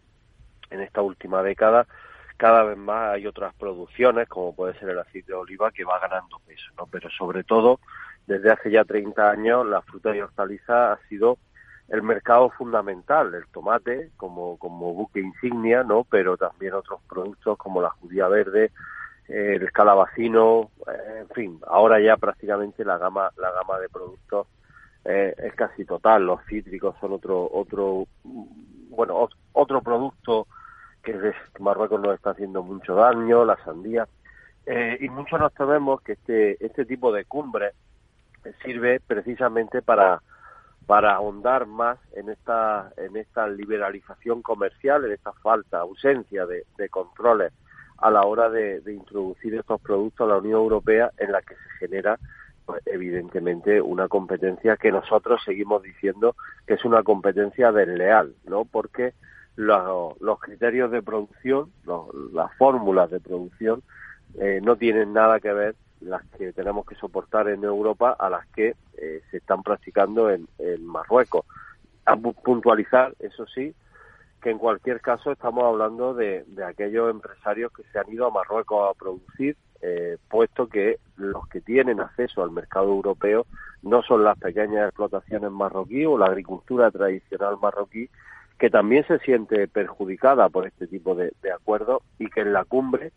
en 0.69 0.81
esta 0.81 1.01
última 1.01 1.43
década, 1.43 1.87
cada 2.37 2.63
vez 2.63 2.77
más 2.77 3.13
hay 3.13 3.27
otras 3.27 3.53
producciones, 3.53 4.27
como 4.27 4.55
puede 4.55 4.77
ser 4.79 4.89
el 4.89 4.99
aceite 4.99 5.31
de 5.31 5.37
oliva, 5.37 5.71
que 5.71 5.83
va 5.83 5.99
ganando 5.99 6.39
peso, 6.39 6.71
¿no? 6.77 6.87
Pero 6.87 7.09
sobre 7.11 7.43
todo, 7.43 7.79
desde 8.25 8.51
hace 8.51 8.71
ya 8.71 8.83
30 8.83 9.29
años, 9.29 9.65
la 9.67 9.81
fruta 9.83 10.15
y 10.15 10.21
hortaliza 10.21 10.93
ha 10.93 10.97
sido 11.07 11.37
el 11.89 12.01
mercado 12.01 12.49
fundamental, 12.49 13.35
el 13.35 13.45
tomate 13.47 14.11
como, 14.17 14.57
como 14.57 14.93
buque 14.93 15.19
insignia, 15.19 15.83
¿no? 15.83 16.05
Pero 16.09 16.37
también 16.37 16.73
otros 16.73 17.01
productos 17.07 17.57
como 17.57 17.81
la 17.81 17.89
judía 17.89 18.27
verde, 18.27 18.71
el 19.31 19.71
calabacino, 19.71 20.71
eh, 20.87 21.19
en 21.21 21.29
fin, 21.29 21.59
ahora 21.67 21.99
ya 21.99 22.17
prácticamente 22.17 22.83
la 22.83 22.97
gama, 22.97 23.31
la 23.37 23.51
gama 23.51 23.79
de 23.79 23.89
productos 23.89 24.47
eh, 25.05 25.33
es 25.37 25.53
casi 25.53 25.85
total. 25.85 26.25
Los 26.25 26.43
cítricos 26.45 26.95
son 26.99 27.13
otro, 27.13 27.49
otro, 27.51 28.07
bueno, 28.23 29.29
otro 29.53 29.81
producto 29.81 30.47
que 31.03 31.33
Marruecos 31.59 31.99
nos 32.01 32.15
está 32.15 32.31
haciendo 32.31 32.63
mucho 32.63 32.95
daño, 32.95 33.45
la 33.45 33.57
sandía. 33.63 34.07
Eh, 34.65 34.97
y 35.01 35.09
muchos 35.09 35.39
nos 35.39 35.53
tememos 35.53 36.01
que 36.01 36.13
este, 36.13 36.63
este 36.63 36.85
tipo 36.85 37.11
de 37.11 37.25
cumbre 37.25 37.71
sirve 38.63 38.99
precisamente 38.99 39.81
para, 39.81 40.21
para 40.85 41.13
ahondar 41.13 41.65
más 41.65 41.97
en 42.13 42.29
esta, 42.29 42.91
en 42.97 43.17
esta 43.17 43.47
liberalización 43.47 44.41
comercial, 44.41 45.05
en 45.05 45.13
esta 45.13 45.31
falta, 45.33 45.79
ausencia 45.79 46.45
de, 46.45 46.65
controles 46.89 47.53
a 48.01 48.11
la 48.11 48.23
hora 48.23 48.49
de, 48.49 48.81
introducir 48.87 49.55
estos 49.55 49.79
productos 49.81 50.25
a 50.25 50.33
la 50.33 50.39
Unión 50.39 50.59
Europea 50.59 51.11
en 51.17 51.31
la 51.31 51.41
que 51.41 51.55
se 51.55 51.69
genera 51.79 52.19
pues, 52.65 52.81
evidentemente 52.85 53.81
una 53.81 54.07
competencia 54.07 54.77
que 54.77 54.91
nosotros 54.91 55.41
seguimos 55.45 55.83
diciendo 55.83 56.35
que 56.65 56.73
es 56.75 56.85
una 56.85 57.03
competencia 57.03 57.71
desleal, 57.71 58.33
¿no? 58.45 58.65
Porque 58.65 59.13
los, 59.55 60.19
los 60.19 60.39
criterios 60.39 60.91
de 60.91 61.01
producción, 61.01 61.71
las 62.33 62.55
fórmulas 62.57 63.09
de 63.11 63.19
producción 63.19 63.83
eh, 64.39 64.61
no 64.63 64.75
tienen 64.75 65.13
nada 65.13 65.39
que 65.39 65.53
ver 65.53 65.75
las 65.99 66.23
que 66.37 66.51
tenemos 66.53 66.85
que 66.85 66.95
soportar 66.95 67.47
en 67.49 67.63
Europa 67.63 68.15
a 68.17 68.29
las 68.29 68.47
que 68.47 68.75
eh, 68.97 69.21
se 69.29 69.37
están 69.37 69.61
practicando 69.61 70.29
en, 70.29 70.47
Marruecos. 70.83 71.45
A 72.05 72.15
puntualizar, 72.15 73.13
eso 73.19 73.45
sí, 73.47 73.73
que 74.41 74.49
en 74.49 74.57
cualquier 74.57 75.01
caso 75.01 75.31
estamos 75.31 75.63
hablando 75.63 76.13
de, 76.13 76.45
aquellos 76.67 77.11
empresarios 77.11 77.71
que 77.71 77.83
se 77.91 77.99
han 77.99 78.11
ido 78.11 78.27
a 78.27 78.31
Marruecos 78.31 78.89
a 78.89 78.97
producir, 78.97 79.55
eh, 79.81 80.17
puesto 80.29 80.67
que 80.67 80.97
los 81.17 81.47
que 81.47 81.61
tienen 81.61 81.99
acceso 81.99 82.43
al 82.43 82.51
mercado 82.51 82.87
europeo 82.87 83.45
no 83.81 84.01
son 84.03 84.23
las 84.23 84.37
pequeñas 84.37 84.87
explotaciones 84.87 85.51
marroquíes 85.51 86.07
o 86.07 86.17
la 86.17 86.27
agricultura 86.27 86.91
tradicional 86.91 87.57
marroquí, 87.61 88.09
que 88.59 88.69
también 88.69 89.05
se 89.07 89.19
siente 89.19 89.67
perjudicada 89.67 90.49
por 90.49 90.67
este 90.67 90.87
tipo 90.87 91.15
de, 91.15 91.33
de 91.41 91.51
acuerdos 91.51 92.03
y 92.19 92.29
que 92.29 92.41
en 92.41 92.53
la 92.53 92.63
cumbre 92.65 93.11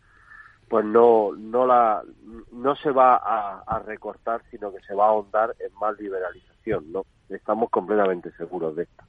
pues 0.67 0.83
no 0.85 1.31
no 1.37 1.65
la 1.65 2.01
no 2.51 2.75
se 2.75 2.91
va 2.91 3.15
a, 3.17 3.79
recortar 3.85 4.41
sino 4.49 4.73
que 4.73 4.81
se 4.81 4.95
va 4.95 5.05
a 5.05 5.09
ahondar 5.09 5.55
en 5.59 5.71
más 5.79 5.99
liberalización 5.99 6.91
no 6.91 7.05
estamos 7.29 7.69
completamente 7.69 8.31
seguros 8.31 8.75
de 8.75 8.83
esto 8.83 9.03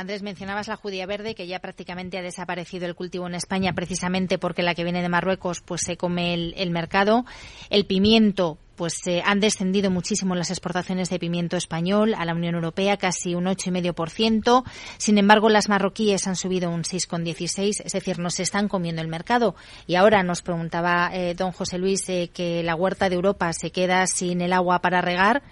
Andrés, 0.00 0.22
mencionabas 0.22 0.66
la 0.66 0.76
judía 0.76 1.06
verde, 1.06 1.34
que 1.34 1.46
ya 1.46 1.58
prácticamente 1.58 2.18
ha 2.18 2.22
desaparecido 2.22 2.86
el 2.86 2.94
cultivo 2.94 3.26
en 3.26 3.34
España 3.34 3.74
precisamente 3.74 4.38
porque 4.38 4.62
la 4.62 4.74
que 4.74 4.82
viene 4.82 5.02
de 5.02 5.08
Marruecos 5.08 5.60
pues 5.60 5.82
se 5.82 5.96
come 5.96 6.32
el, 6.34 6.70
mercado. 6.70 7.26
El 7.68 7.84
pimiento, 7.84 8.56
pues 8.76 8.94
eh, 9.06 9.22
han 9.24 9.40
descendido 9.40 9.90
muchísimo 9.90 10.34
las 10.34 10.50
exportaciones 10.50 11.10
de 11.10 11.18
pimiento 11.18 11.58
español 11.58 12.14
a 12.14 12.24
la 12.24 12.34
Unión 12.34 12.54
Europea, 12.54 12.96
casi 12.96 13.34
un 13.34 13.44
8,5%. 13.44 14.64
Sin 14.96 15.18
embargo, 15.18 15.50
las 15.50 15.68
marroquíes 15.68 16.26
han 16.26 16.36
subido 16.36 16.70
un 16.70 16.82
6,16%, 16.82 17.82
es 17.84 17.92
decir, 17.92 18.18
nos 18.18 18.40
están 18.40 18.68
comiendo 18.68 19.02
el 19.02 19.08
mercado. 19.08 19.54
Y 19.86 19.96
ahora 19.96 20.22
nos 20.22 20.40
preguntaba 20.40 21.10
eh, 21.12 21.34
don 21.34 21.52
José 21.52 21.76
Luis 21.76 22.08
eh, 22.08 22.30
que 22.32 22.62
la 22.62 22.74
huerta 22.74 23.10
de 23.10 23.16
Europa 23.16 23.52
se 23.52 23.70
queda 23.70 24.06
sin 24.06 24.40
el 24.40 24.54
agua 24.54 24.80
para 24.80 25.02
regar, 25.02 25.42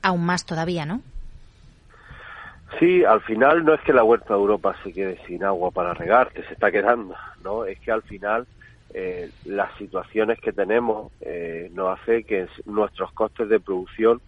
aún 0.00 0.24
más 0.24 0.46
todavía, 0.46 0.86
¿no? 0.86 1.02
Sí, 2.78 3.04
al 3.04 3.22
final 3.22 3.64
no 3.64 3.74
es 3.74 3.80
que 3.80 3.92
la 3.92 4.04
huerta 4.04 4.34
de 4.34 4.40
Europa 4.40 4.76
se 4.84 4.92
quede 4.92 5.18
sin 5.26 5.42
agua 5.42 5.70
para 5.70 5.94
regar, 5.94 6.30
que 6.32 6.42
se 6.44 6.52
está 6.52 6.70
quedando, 6.70 7.14
¿no? 7.42 7.64
Es 7.64 7.80
que 7.80 7.90
al 7.90 8.02
final 8.02 8.46
eh, 8.90 9.30
las 9.44 9.74
situaciones 9.78 10.38
que 10.40 10.52
tenemos 10.52 11.10
eh, 11.20 11.70
nos 11.72 11.98
hace 11.98 12.24
que 12.24 12.46
nuestros 12.66 13.12
costes 13.12 13.48
de 13.48 13.58
producción 13.58 14.20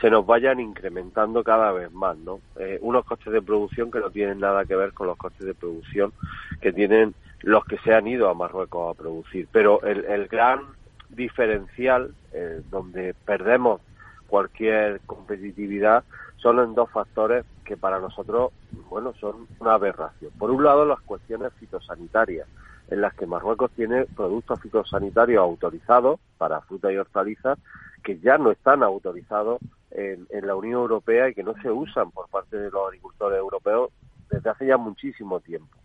se 0.00 0.10
nos 0.10 0.26
vayan 0.26 0.60
incrementando 0.60 1.42
cada 1.42 1.72
vez 1.72 1.90
más, 1.90 2.16
¿no? 2.18 2.40
Eh, 2.58 2.78
unos 2.82 3.04
costes 3.06 3.32
de 3.32 3.40
producción 3.42 3.90
que 3.90 4.00
no 4.00 4.10
tienen 4.10 4.40
nada 4.40 4.66
que 4.66 4.76
ver 4.76 4.92
con 4.92 5.06
los 5.06 5.16
costes 5.16 5.46
de 5.46 5.54
producción 5.54 6.12
que 6.60 6.72
tienen 6.72 7.14
los 7.40 7.64
que 7.64 7.78
se 7.78 7.94
han 7.94 8.06
ido 8.06 8.28
a 8.28 8.34
Marruecos 8.34 8.94
a 8.94 8.98
producir. 8.98 9.48
Pero 9.50 9.82
el, 9.82 10.04
el 10.04 10.28
gran 10.28 10.60
diferencial 11.08 12.12
eh, 12.32 12.60
donde 12.70 13.14
perdemos 13.24 13.80
cualquier 14.26 15.00
competitividad 15.06 16.04
son 16.36 16.60
en 16.60 16.74
dos 16.74 16.90
factores 16.90 17.44
que 17.64 17.76
para 17.76 17.98
nosotros, 17.98 18.52
bueno, 18.88 19.12
son 19.14 19.46
una 19.58 19.74
aberración. 19.74 20.32
Por 20.38 20.50
un 20.50 20.64
lado, 20.64 20.84
las 20.84 21.00
cuestiones 21.00 21.52
fitosanitarias 21.54 22.48
en 22.88 23.00
las 23.00 23.14
que 23.14 23.26
Marruecos 23.26 23.70
tiene 23.72 24.04
productos 24.04 24.60
fitosanitarios 24.60 25.40
autorizados 25.42 26.20
para 26.38 26.60
fruta 26.60 26.92
y 26.92 26.96
hortalizas 26.96 27.58
que 28.04 28.18
ya 28.20 28.38
no 28.38 28.52
están 28.52 28.82
autorizados 28.82 29.60
en, 29.90 30.26
la 30.46 30.54
Unión 30.54 30.80
Europea 30.80 31.28
y 31.28 31.34
que 31.34 31.42
no 31.42 31.54
se 31.60 31.70
usan 31.70 32.10
por 32.10 32.28
parte 32.28 32.56
de 32.56 32.70
los 32.70 32.86
agricultores 32.86 33.38
europeos 33.38 33.90
desde 34.30 34.50
hace 34.50 34.66
ya 34.66 34.76
muchísimo 34.76 35.40
tiempo. 35.40 35.76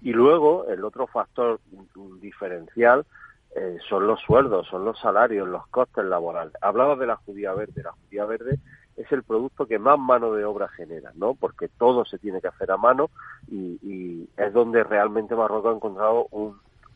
Y 0.00 0.12
luego, 0.12 0.66
el 0.68 0.84
otro 0.84 1.06
factor 1.06 1.58
diferencial 2.20 3.06
eh, 3.56 3.78
son 3.88 4.06
los 4.06 4.20
sueldos, 4.20 4.68
son 4.68 4.84
los 4.84 4.98
salarios, 5.00 5.48
los 5.48 5.66
costes 5.68 6.04
laborales. 6.04 6.52
Hablaba 6.60 6.94
de 6.96 7.06
la 7.06 7.16
judía 7.16 7.54
verde. 7.54 7.82
La 7.82 7.92
judía 7.92 8.24
verde 8.26 8.58
es 8.96 9.10
el 9.12 9.22
producto 9.22 9.66
que 9.66 9.78
más 9.78 9.98
mano 9.98 10.32
de 10.32 10.44
obra 10.44 10.68
genera, 10.68 11.12
¿no? 11.14 11.34
Porque 11.34 11.68
todo 11.68 12.04
se 12.04 12.18
tiene 12.18 12.40
que 12.40 12.48
hacer 12.48 12.70
a 12.70 12.76
mano 12.76 13.10
y, 13.50 14.28
es 14.36 14.52
donde 14.52 14.82
realmente 14.84 15.34
Marruecos 15.34 15.72
ha 15.72 15.76
encontrado 15.76 16.26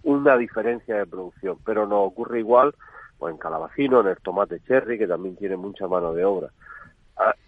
una 0.03 0.37
diferencia 0.37 0.97
de 0.97 1.07
producción. 1.07 1.59
Pero 1.65 1.87
no 1.87 2.03
ocurre 2.03 2.41
igual 2.41 2.75
pues 3.19 3.33
en 3.33 3.39
calabacino, 3.39 4.01
en 4.01 4.09
el 4.09 4.17
tomate 4.17 4.61
cherry, 4.61 4.99
que 4.99 5.07
también 5.07 5.37
tiene 5.37 5.57
mucha 5.57 5.89
mano 5.89 6.13
de 6.13 6.25
obra. 6.25 6.51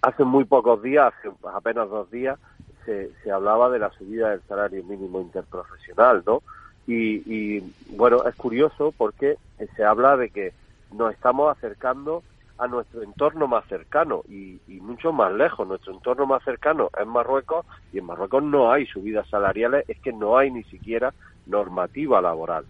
Hace 0.03 0.25
muy 0.25 0.45
pocos 0.45 0.83
días, 0.83 1.13
hace 1.19 1.31
apenas 1.53 1.89
dos 1.89 2.11
días, 2.11 2.39
se, 2.85 3.13
se 3.23 3.31
hablaba 3.31 3.71
de 3.71 3.79
la 3.79 3.91
subida 3.91 4.31
del 4.31 4.43
salario 4.43 4.83
mínimo 4.83 5.21
interprofesional, 5.21 6.25
¿no? 6.27 6.43
Y, 6.87 7.23
y 7.25 7.75
bueno, 7.91 8.25
es 8.25 8.35
curioso 8.35 8.93
porque 8.97 9.37
se 9.77 9.85
habla 9.85 10.17
de 10.17 10.31
que 10.31 10.53
nos 10.93 11.13
estamos 11.13 11.57
acercando 11.57 12.25
a 12.61 12.67
nuestro 12.69 13.03
entorno 13.03 13.49
más 13.49 13.65
cercano 13.67 14.23
y, 14.29 14.61
mucho 14.69 15.13
más 15.13 15.33
lejos. 15.33 15.67
Nuestro 15.67 15.93
entorno 15.93 16.27
más 16.27 16.43
cercano 16.45 16.91
es 16.99 17.07
Marruecos 17.07 17.65
y 17.93 17.99
en 17.99 18.05
Marruecos 18.05 18.43
no 18.43 18.71
hay 18.71 18.87
subidas 18.87 19.27
salariales, 19.29 19.85
es 19.89 19.99
que 20.01 20.13
no 20.13 20.37
hay 20.37 20.51
ni 20.51 20.63
siquiera 20.65 21.15
normativa 21.47 22.21
laboral. 22.21 22.65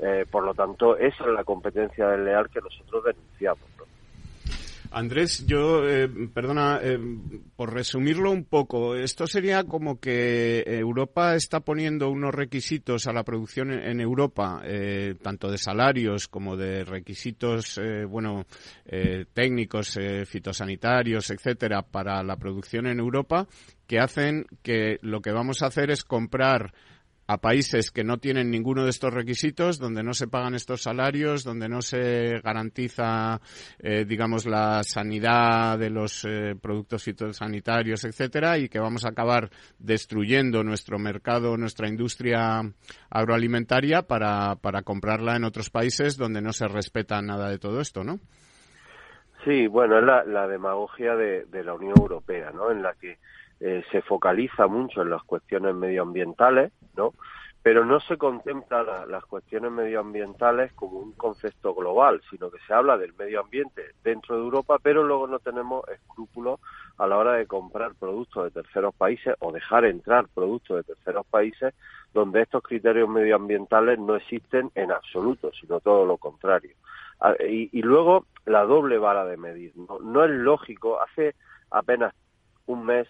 Eh, 0.00 0.24
por 0.30 0.44
lo 0.44 0.54
tanto, 0.54 0.96
esa 0.96 1.24
es 1.24 1.30
la 1.30 1.44
competencia 1.44 2.08
desleal 2.08 2.48
que 2.48 2.60
nosotros 2.60 3.04
denunciamos. 3.04 3.64
Andrés, 4.94 5.44
yo, 5.44 5.88
eh, 5.88 6.08
perdona, 6.32 6.78
eh, 6.80 6.96
por 7.56 7.74
resumirlo 7.74 8.30
un 8.30 8.44
poco, 8.44 8.94
esto 8.94 9.26
sería 9.26 9.64
como 9.64 9.98
que 9.98 10.62
Europa 10.66 11.34
está 11.34 11.58
poniendo 11.60 12.10
unos 12.10 12.32
requisitos 12.32 13.08
a 13.08 13.12
la 13.12 13.24
producción 13.24 13.72
en, 13.72 14.00
Europa, 14.00 14.62
eh, 14.64 15.16
tanto 15.20 15.50
de 15.50 15.58
salarios 15.58 16.28
como 16.28 16.56
de 16.56 16.84
requisitos, 16.84 17.80
bueno, 18.08 18.46
técnicos, 19.32 19.98
fitosanitarios, 20.26 21.28
etcétera, 21.30 21.82
para 21.82 22.22
la 22.22 22.36
producción 22.36 22.86
en 22.86 23.00
Europa, 23.00 23.48
que 23.88 23.98
hacen 23.98 24.46
que 24.62 24.98
lo 25.02 25.20
que 25.20 25.32
vamos 25.32 25.62
a 25.62 25.66
hacer 25.66 25.90
es 25.90 26.04
comprar 26.04 26.72
a 27.26 27.38
países 27.38 27.90
que 27.90 28.04
no 28.04 28.18
tienen 28.18 28.50
ninguno 28.50 28.84
de 28.84 28.90
estos 28.90 29.12
requisitos, 29.12 29.78
donde 29.78 30.02
no 30.02 30.12
se 30.12 30.28
pagan 30.28 30.54
estos 30.54 30.82
salarios, 30.82 31.44
donde 31.44 31.68
no 31.68 31.80
se 31.80 32.40
garantiza, 32.40 33.40
eh, 33.78 34.04
digamos, 34.04 34.46
la 34.46 34.82
sanidad 34.82 35.78
de 35.78 35.90
los 35.90 36.24
eh, 36.24 36.54
productos 36.60 37.04
fitosanitarios, 37.04 38.04
etcétera, 38.04 38.58
y 38.58 38.68
que 38.68 38.78
vamos 38.78 39.04
a 39.04 39.10
acabar 39.10 39.50
destruyendo 39.78 40.62
nuestro 40.62 40.98
mercado, 40.98 41.56
nuestra 41.56 41.88
industria 41.88 42.60
agroalimentaria 43.10 44.02
para, 44.02 44.56
para 44.56 44.82
comprarla 44.82 45.36
en 45.36 45.44
otros 45.44 45.70
países 45.70 46.16
donde 46.16 46.42
no 46.42 46.52
se 46.52 46.68
respeta 46.68 47.20
nada 47.22 47.48
de 47.48 47.58
todo 47.58 47.80
esto, 47.80 48.04
¿no? 48.04 48.18
Sí, 49.44 49.66
bueno, 49.66 49.98
es 49.98 50.26
la, 50.26 50.46
demagogia 50.46 51.16
de, 51.16 51.44
de 51.44 51.64
la 51.64 51.74
Unión 51.74 51.92
Europea, 51.98 52.50
¿no? 52.50 52.70
En 52.70 52.82
la 52.82 52.94
que 52.94 53.18
eh, 53.60 53.82
se 53.90 54.02
focaliza 54.02 54.66
mucho 54.66 55.02
en 55.02 55.10
las 55.10 55.22
cuestiones 55.22 55.74
medioambientales, 55.74 56.72
¿no? 56.96 57.12
pero 57.64 57.86
no 57.86 57.98
se 58.00 58.18
contempla 58.18 59.06
las 59.06 59.24
cuestiones 59.24 59.72
medioambientales 59.72 60.74
como 60.74 60.98
un 60.98 61.12
concepto 61.12 61.74
global, 61.74 62.20
sino 62.28 62.50
que 62.50 62.58
se 62.66 62.74
habla 62.74 62.98
del 62.98 63.14
medio 63.14 63.40
ambiente 63.40 63.94
dentro 64.04 64.36
de 64.36 64.42
Europa, 64.42 64.78
pero 64.82 65.02
luego 65.02 65.26
no 65.26 65.38
tenemos 65.38 65.82
escrúpulos 65.88 66.60
a 66.98 67.06
la 67.06 67.16
hora 67.16 67.32
de 67.32 67.46
comprar 67.46 67.94
productos 67.94 68.44
de 68.44 68.50
terceros 68.50 68.94
países 68.94 69.34
o 69.40 69.50
dejar 69.50 69.86
entrar 69.86 70.26
productos 70.28 70.76
de 70.76 70.94
terceros 70.94 71.24
países 71.24 71.72
donde 72.12 72.42
estos 72.42 72.62
criterios 72.62 73.08
medioambientales 73.08 73.98
no 73.98 74.14
existen 74.16 74.70
en 74.74 74.92
absoluto, 74.92 75.50
sino 75.58 75.80
todo 75.80 76.04
lo 76.04 76.18
contrario. 76.18 76.76
Ah, 77.18 77.34
y, 77.40 77.80
luego 77.80 78.26
la 78.44 78.64
doble 78.64 78.98
vara 78.98 79.24
de 79.24 79.38
medir. 79.38 79.72
No, 79.76 80.24
es 80.24 80.30
lógico, 80.30 81.00
hace 81.00 81.34
apenas 81.70 82.14
un 82.66 82.84
mes 82.84 83.08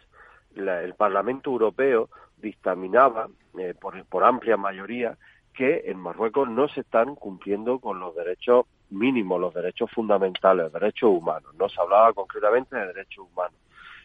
el 0.56 0.94
Parlamento 0.94 1.50
Europeo 1.50 2.08
dictaminaba 2.38 3.28
eh, 3.58 3.74
por, 3.80 4.24
amplia 4.24 4.56
mayoría 4.56 5.16
que 5.52 5.84
en 5.86 5.98
Marruecos 5.98 6.48
no 6.48 6.68
se 6.68 6.80
están 6.80 7.14
cumpliendo 7.14 7.78
con 7.78 8.00
los 8.00 8.14
derechos 8.14 8.66
mínimos, 8.90 9.40
los 9.40 9.54
derechos 9.54 9.90
fundamentales, 9.90 10.64
los 10.64 10.72
derechos 10.72 11.10
humanos. 11.10 11.54
No 11.58 11.68
se 11.68 11.80
hablaba 11.80 12.12
concretamente 12.12 12.76
de 12.76 12.86
derechos 12.86 13.26
humanos. 13.32 13.58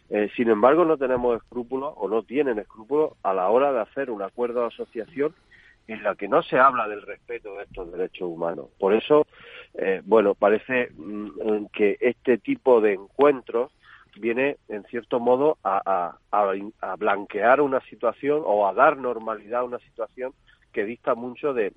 Eh, 0.09 0.29
sin 0.35 0.49
embargo, 0.49 0.85
no 0.85 0.97
tenemos 0.97 1.37
escrúpulos 1.37 1.93
o 1.97 2.07
no 2.07 2.23
tienen 2.23 2.59
escrúpulos 2.59 3.13
a 3.23 3.33
la 3.33 3.49
hora 3.49 3.71
de 3.71 3.81
hacer 3.81 4.09
un 4.09 4.21
acuerdo 4.21 4.61
de 4.61 4.67
asociación 4.67 5.35
en 5.87 6.03
la 6.03 6.15
que 6.15 6.27
no 6.27 6.43
se 6.43 6.59
habla 6.59 6.87
del 6.87 7.01
respeto 7.01 7.55
de 7.55 7.63
estos 7.63 7.91
derechos 7.91 8.29
humanos. 8.29 8.67
Por 8.79 8.93
eso, 8.93 9.25
eh, 9.73 10.01
bueno, 10.05 10.35
parece 10.35 10.91
mm, 10.95 11.65
que 11.73 11.97
este 11.99 12.37
tipo 12.37 12.79
de 12.79 12.93
encuentros 12.93 13.71
viene, 14.19 14.57
en 14.67 14.83
cierto 14.85 15.19
modo, 15.19 15.57
a, 15.63 16.17
blanquear 16.97 17.61
una 17.61 17.79
situación 17.81 18.41
o 18.45 18.67
a 18.67 18.73
dar 18.73 18.97
normalidad 18.97 19.61
a 19.61 19.63
una 19.63 19.79
situación 19.79 20.33
que 20.71 20.85
dista 20.85 21.15
mucho 21.15 21.53
de, 21.53 21.71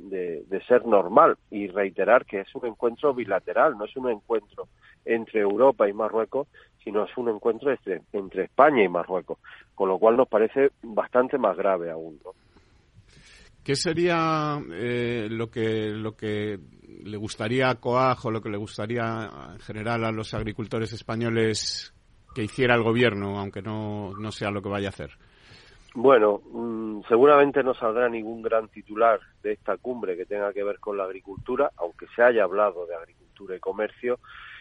ser 0.68 0.84
normal 0.86 1.36
y 1.50 1.68
reiterar 1.68 2.26
que 2.26 2.40
es 2.40 2.54
un 2.54 2.66
encuentro 2.66 3.14
bilateral, 3.14 3.78
no 3.78 3.84
es 3.84 3.96
un 3.96 4.10
encuentro 4.10 4.68
entre 5.04 5.40
Europa 5.40 5.88
y 5.88 5.92
Marruecos, 5.92 6.48
sino 6.84 7.04
es 7.04 7.16
un 7.16 7.28
encuentro 7.28 7.70
entre, 7.70 8.02
entre 8.12 8.44
España 8.44 8.84
y 8.84 8.88
Marruecos, 8.88 9.38
con 9.74 9.88
lo 9.88 9.98
cual 9.98 10.16
nos 10.16 10.28
parece 10.28 10.70
bastante 10.82 11.38
más 11.38 11.56
grave 11.56 11.90
aún. 11.90 12.20
¿Qué 13.64 13.76
sería 13.76 14.60
eh, 14.72 15.28
lo 15.30 15.48
que 15.48 15.90
lo 15.90 16.16
que 16.16 16.58
le 17.04 17.16
gustaría 17.16 17.70
a 17.70 17.78
o 17.80 18.30
lo 18.30 18.40
que 18.42 18.50
le 18.50 18.56
gustaría 18.56 19.30
en 19.52 19.60
general 19.60 20.04
a 20.04 20.10
los 20.10 20.34
agricultores 20.34 20.92
españoles 20.92 21.94
que 22.34 22.44
hiciera 22.44 22.74
el 22.74 22.82
gobierno, 22.82 23.38
aunque 23.38 23.62
no, 23.62 24.12
no 24.18 24.32
sea 24.32 24.50
lo 24.50 24.62
que 24.62 24.68
vaya 24.68 24.88
a 24.88 24.90
hacer? 24.90 25.10
Bueno, 25.94 26.40
mm, 26.50 27.02
seguramente 27.06 27.62
no 27.62 27.74
saldrá 27.74 28.08
ningún 28.08 28.40
gran 28.40 28.68
titular 28.68 29.20
de 29.42 29.52
esta 29.52 29.76
cumbre 29.76 30.16
que 30.16 30.24
tenga 30.24 30.52
que 30.52 30.64
ver 30.64 30.78
con 30.78 30.96
la 30.96 31.04
agricultura, 31.04 31.70
aunque 31.76 32.06
se 32.16 32.22
haya 32.22 32.44
hablado 32.44 32.86
de 32.86 32.94
agricultura 32.94 33.56
y 33.56 33.60
comercio. 33.60 34.18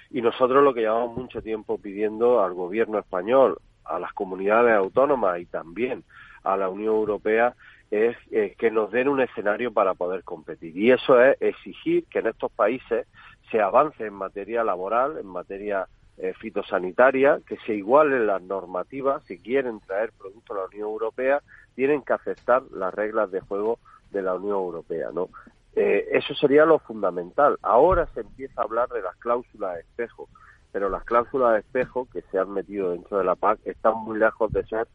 Y 0.09 0.21
nosotros 0.21 0.61
lo 0.61 0.73
que 0.73 0.81
llevamos 0.81 1.15
mucho 1.15 1.41
tiempo 1.41 1.77
pidiendo 1.77 2.43
al 2.43 2.53
gobierno 2.53 2.99
español, 2.99 3.59
a 3.85 3.97
las 3.97 4.11
comunidades 4.13 4.75
autónomas 4.75 5.39
y 5.39 5.45
también 5.45 6.03
a 6.43 6.57
la 6.57 6.67
Unión 6.67 6.95
Europea 6.95 7.55
es 7.91 8.15
eh, 8.31 8.55
que 8.57 8.71
nos 8.71 8.91
den 8.91 9.07
un 9.07 9.21
escenario 9.21 9.71
para 9.71 9.93
poder 9.93 10.23
competir. 10.23 10.75
Y 10.77 10.91
eso 10.91 11.21
es 11.21 11.37
exigir 11.41 12.05
que 12.05 12.19
en 12.19 12.27
estos 12.27 12.51
países 12.51 13.07
se 13.51 13.61
avance 13.61 14.05
en 14.05 14.13
materia 14.13 14.63
laboral, 14.63 15.17
en 15.17 15.27
materia 15.27 15.87
eh, 16.21 16.33
fitosanitaria, 16.39 17.39
que 17.47 17.57
se 17.65 17.73
igualen 17.73 18.27
las 18.27 18.43
normativas, 18.43 19.23
si 19.25 19.39
quieren 19.39 19.79
traer 19.79 20.11
productos 20.11 20.55
a 20.55 20.59
la 20.59 20.67
Unión 20.67 20.89
Europea, 20.89 21.41
tienen 21.73 22.03
que 22.03 22.13
aceptar 22.13 22.61
las 22.71 22.93
reglas 22.93 23.31
de 23.31 23.39
juego 23.39 23.79
de 24.11 24.21
la 24.21 24.35
Unión 24.35 24.57
Europea, 24.57 25.09
¿no? 25.11 25.29
Eh, 25.75 26.09
eso 26.11 26.35
sería 26.35 26.63
lo 26.65 26.77
fundamental. 26.77 27.57
Ahora 27.63 28.05
se 28.13 28.19
empieza 28.19 28.61
a 28.61 28.65
hablar 28.65 28.89
de 28.89 29.01
las 29.01 29.15
cláusulas 29.15 29.73
de 29.73 29.81
espejo, 29.81 30.29
pero 30.71 30.89
las 30.89 31.03
cláusulas 31.05 31.53
de 31.53 31.59
espejo 31.61 32.07
que 32.13 32.21
se 32.29 32.37
han 32.37 32.51
metido 32.51 32.91
dentro 32.91 33.17
de 33.17 33.23
la 33.23 33.35
PAC 33.35 33.59
están 33.65 33.95
muy 33.97 34.19
lejos 34.19 34.51
de 34.51 34.63
ser 34.67 34.87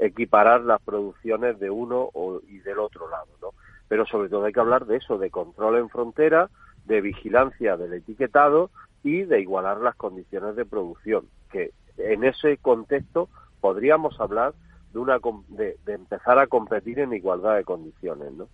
equiparar 0.00 0.62
las 0.62 0.82
producciones 0.82 1.60
de 1.60 1.70
uno 1.70 2.10
y 2.48 2.58
del 2.58 2.80
otro 2.80 3.08
lado, 3.08 3.28
¿no? 3.40 3.50
Pero 3.86 4.04
sobre 4.04 4.28
todo 4.28 4.46
hay 4.46 4.52
que 4.52 4.58
hablar 4.58 4.86
de 4.86 4.96
eso, 4.96 5.16
de 5.16 5.30
control 5.30 5.76
en 5.76 5.88
frontera, 5.88 6.50
de 6.84 7.00
vigilancia 7.00 7.76
del 7.76 7.92
etiquetado 7.94 8.70
y 9.02 9.22
de 9.22 9.40
igualar 9.40 9.78
las 9.78 9.96
condiciones 9.96 10.56
de 10.56 10.64
producción, 10.64 11.26
que 11.50 11.72
en 11.98 12.24
ese 12.24 12.56
contexto 12.58 13.28
podríamos 13.60 14.20
hablar 14.20 14.54
de, 14.92 14.98
una, 14.98 15.18
de, 15.48 15.76
de 15.84 15.92
empezar 15.92 16.38
a 16.38 16.46
competir 16.46 16.98
en 16.98 17.12
igualdad 17.12 17.56
de 17.56 17.64
condiciones, 17.64 18.32
¿no? 18.32 18.48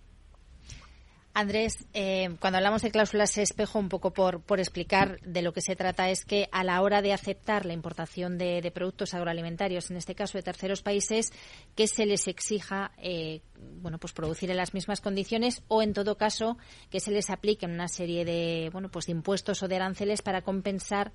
Andrés, 1.39 1.85
eh, 1.93 2.35
cuando 2.41 2.57
hablamos 2.57 2.81
de 2.81 2.91
cláusulas 2.91 3.37
espejo, 3.37 3.79
un 3.79 3.87
poco 3.87 4.11
por, 4.11 4.59
explicar 4.59 5.21
de 5.21 5.41
lo 5.41 5.53
que 5.53 5.61
se 5.61 5.77
trata, 5.77 6.09
es 6.09 6.25
que 6.25 6.49
a 6.51 6.65
la 6.65 6.81
hora 6.81 7.01
de 7.01 7.13
aceptar 7.13 7.65
la 7.65 7.71
importación 7.71 8.37
de, 8.37 8.69
productos 8.75 9.13
agroalimentarios, 9.13 9.89
en 9.89 9.95
este 9.95 10.15
caso 10.15 10.37
de 10.37 10.43
terceros 10.43 10.81
países, 10.81 11.31
que 11.75 11.87
se 11.87 12.05
les 12.05 12.27
exija 12.27 12.91
eh, 12.97 13.39
bueno, 13.81 13.99
pues 13.99 14.11
producir 14.11 14.51
en 14.51 14.57
las 14.57 14.73
mismas 14.73 14.99
condiciones 14.99 15.63
o, 15.69 15.81
en 15.81 15.93
todo 15.93 16.17
caso, 16.17 16.57
que 16.89 16.99
se 16.99 17.11
les 17.11 17.29
apliquen 17.29 17.71
una 17.71 17.87
serie 17.87 18.25
de, 18.25 18.69
bueno, 18.73 18.89
pues 18.89 19.05
de 19.05 19.13
impuestos 19.13 19.63
o 19.63 19.69
de 19.69 19.77
aranceles 19.77 20.21
para 20.21 20.41
compensar 20.41 21.13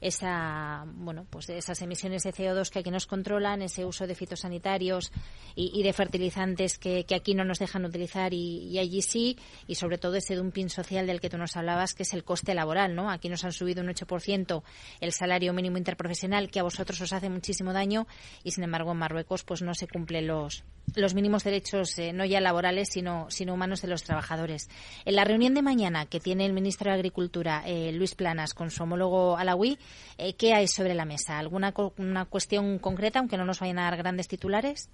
esa, 0.00 0.84
bueno, 0.86 1.26
pues 1.28 1.48
esas 1.50 1.80
emisiones 1.82 2.22
de 2.22 2.32
CO2 2.32 2.70
que 2.70 2.80
aquí 2.80 2.90
nos 2.90 3.06
controlan, 3.06 3.62
ese 3.62 3.84
uso 3.84 4.06
de 4.06 4.14
fitosanitarios 4.14 5.12
y, 5.54 5.82
de 5.82 5.92
fertilizantes 5.92 6.78
que, 6.78 7.04
aquí 7.14 7.34
no 7.34 7.44
nos 7.44 7.58
dejan 7.58 7.84
utilizar 7.84 8.32
y, 8.32 8.78
allí 8.78 9.02
sí, 9.02 9.38
y 9.66 9.74
sobre 9.74 9.98
todo 9.98 10.16
ese 10.16 10.36
dumping 10.36 10.68
social 10.68 11.06
del 11.06 11.20
que 11.20 11.30
tú 11.30 11.38
nos 11.38 11.56
hablabas, 11.56 11.94
que 11.94 12.04
es 12.04 12.14
el 12.14 12.24
coste 12.24 12.54
laboral, 12.54 12.94
¿no? 12.94 13.10
Aquí 13.10 13.28
nos 13.28 13.44
han 13.44 13.52
subido 13.52 13.82
un 13.82 13.88
8% 13.88 14.62
el 15.00 15.12
salario 15.12 15.52
mínimo 15.52 15.78
interprofesional, 15.78 16.50
que 16.50 16.60
a 16.60 16.62
vosotros 16.62 17.00
os 17.00 17.12
hace 17.12 17.28
muchísimo 17.28 17.72
daño, 17.72 18.06
y 18.44 18.52
sin 18.52 18.64
embargo 18.64 18.92
en 18.92 18.98
Marruecos 18.98 19.44
pues 19.44 19.62
no 19.62 19.74
se 19.74 19.88
cumplen 19.88 20.26
los, 20.26 20.64
los 20.96 21.14
mínimos 21.14 21.44
derechos, 21.44 21.98
eh, 21.98 22.12
no 22.12 22.24
ya 22.24 22.40
laborales, 22.40 22.88
sino, 22.90 23.26
sino 23.30 23.54
humanos 23.54 23.82
de 23.82 23.88
los 23.88 24.02
trabajadores. 24.02 24.68
En 25.04 25.16
la 25.16 25.24
reunión 25.24 25.54
de 25.54 25.62
mañana 25.62 26.06
que 26.06 26.20
tiene 26.20 26.46
el 26.46 26.52
ministro 26.52 26.90
de 26.90 26.96
Agricultura, 26.96 27.62
eh, 27.66 27.92
Luis 27.92 28.14
Planas, 28.14 28.54
con 28.54 28.70
su 28.70 28.82
homólogo 28.82 29.36
alawi, 29.36 29.78
eh, 30.16 30.34
¿qué 30.34 30.54
hay 30.54 30.68
sobre 30.68 30.94
la 30.94 31.04
mesa? 31.04 31.38
¿Alguna 31.38 31.72
una 31.98 32.24
cuestión 32.24 32.78
concreta, 32.78 33.18
aunque 33.18 33.36
no 33.36 33.44
nos 33.44 33.60
vayan 33.60 33.78
a 33.78 33.84
dar 33.84 33.96
grandes 33.96 34.28
titulares? 34.28 34.90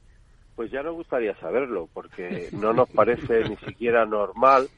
Pues 0.57 0.71
ya 0.71 0.83
nos 0.83 0.95
gustaría 0.95 1.35
saberlo, 1.37 1.89
porque 1.93 2.49
no 2.53 2.73
nos 2.73 2.89
parece 2.89 3.49
ni 3.49 3.57
siquiera 3.57 4.07
normal 4.07 4.69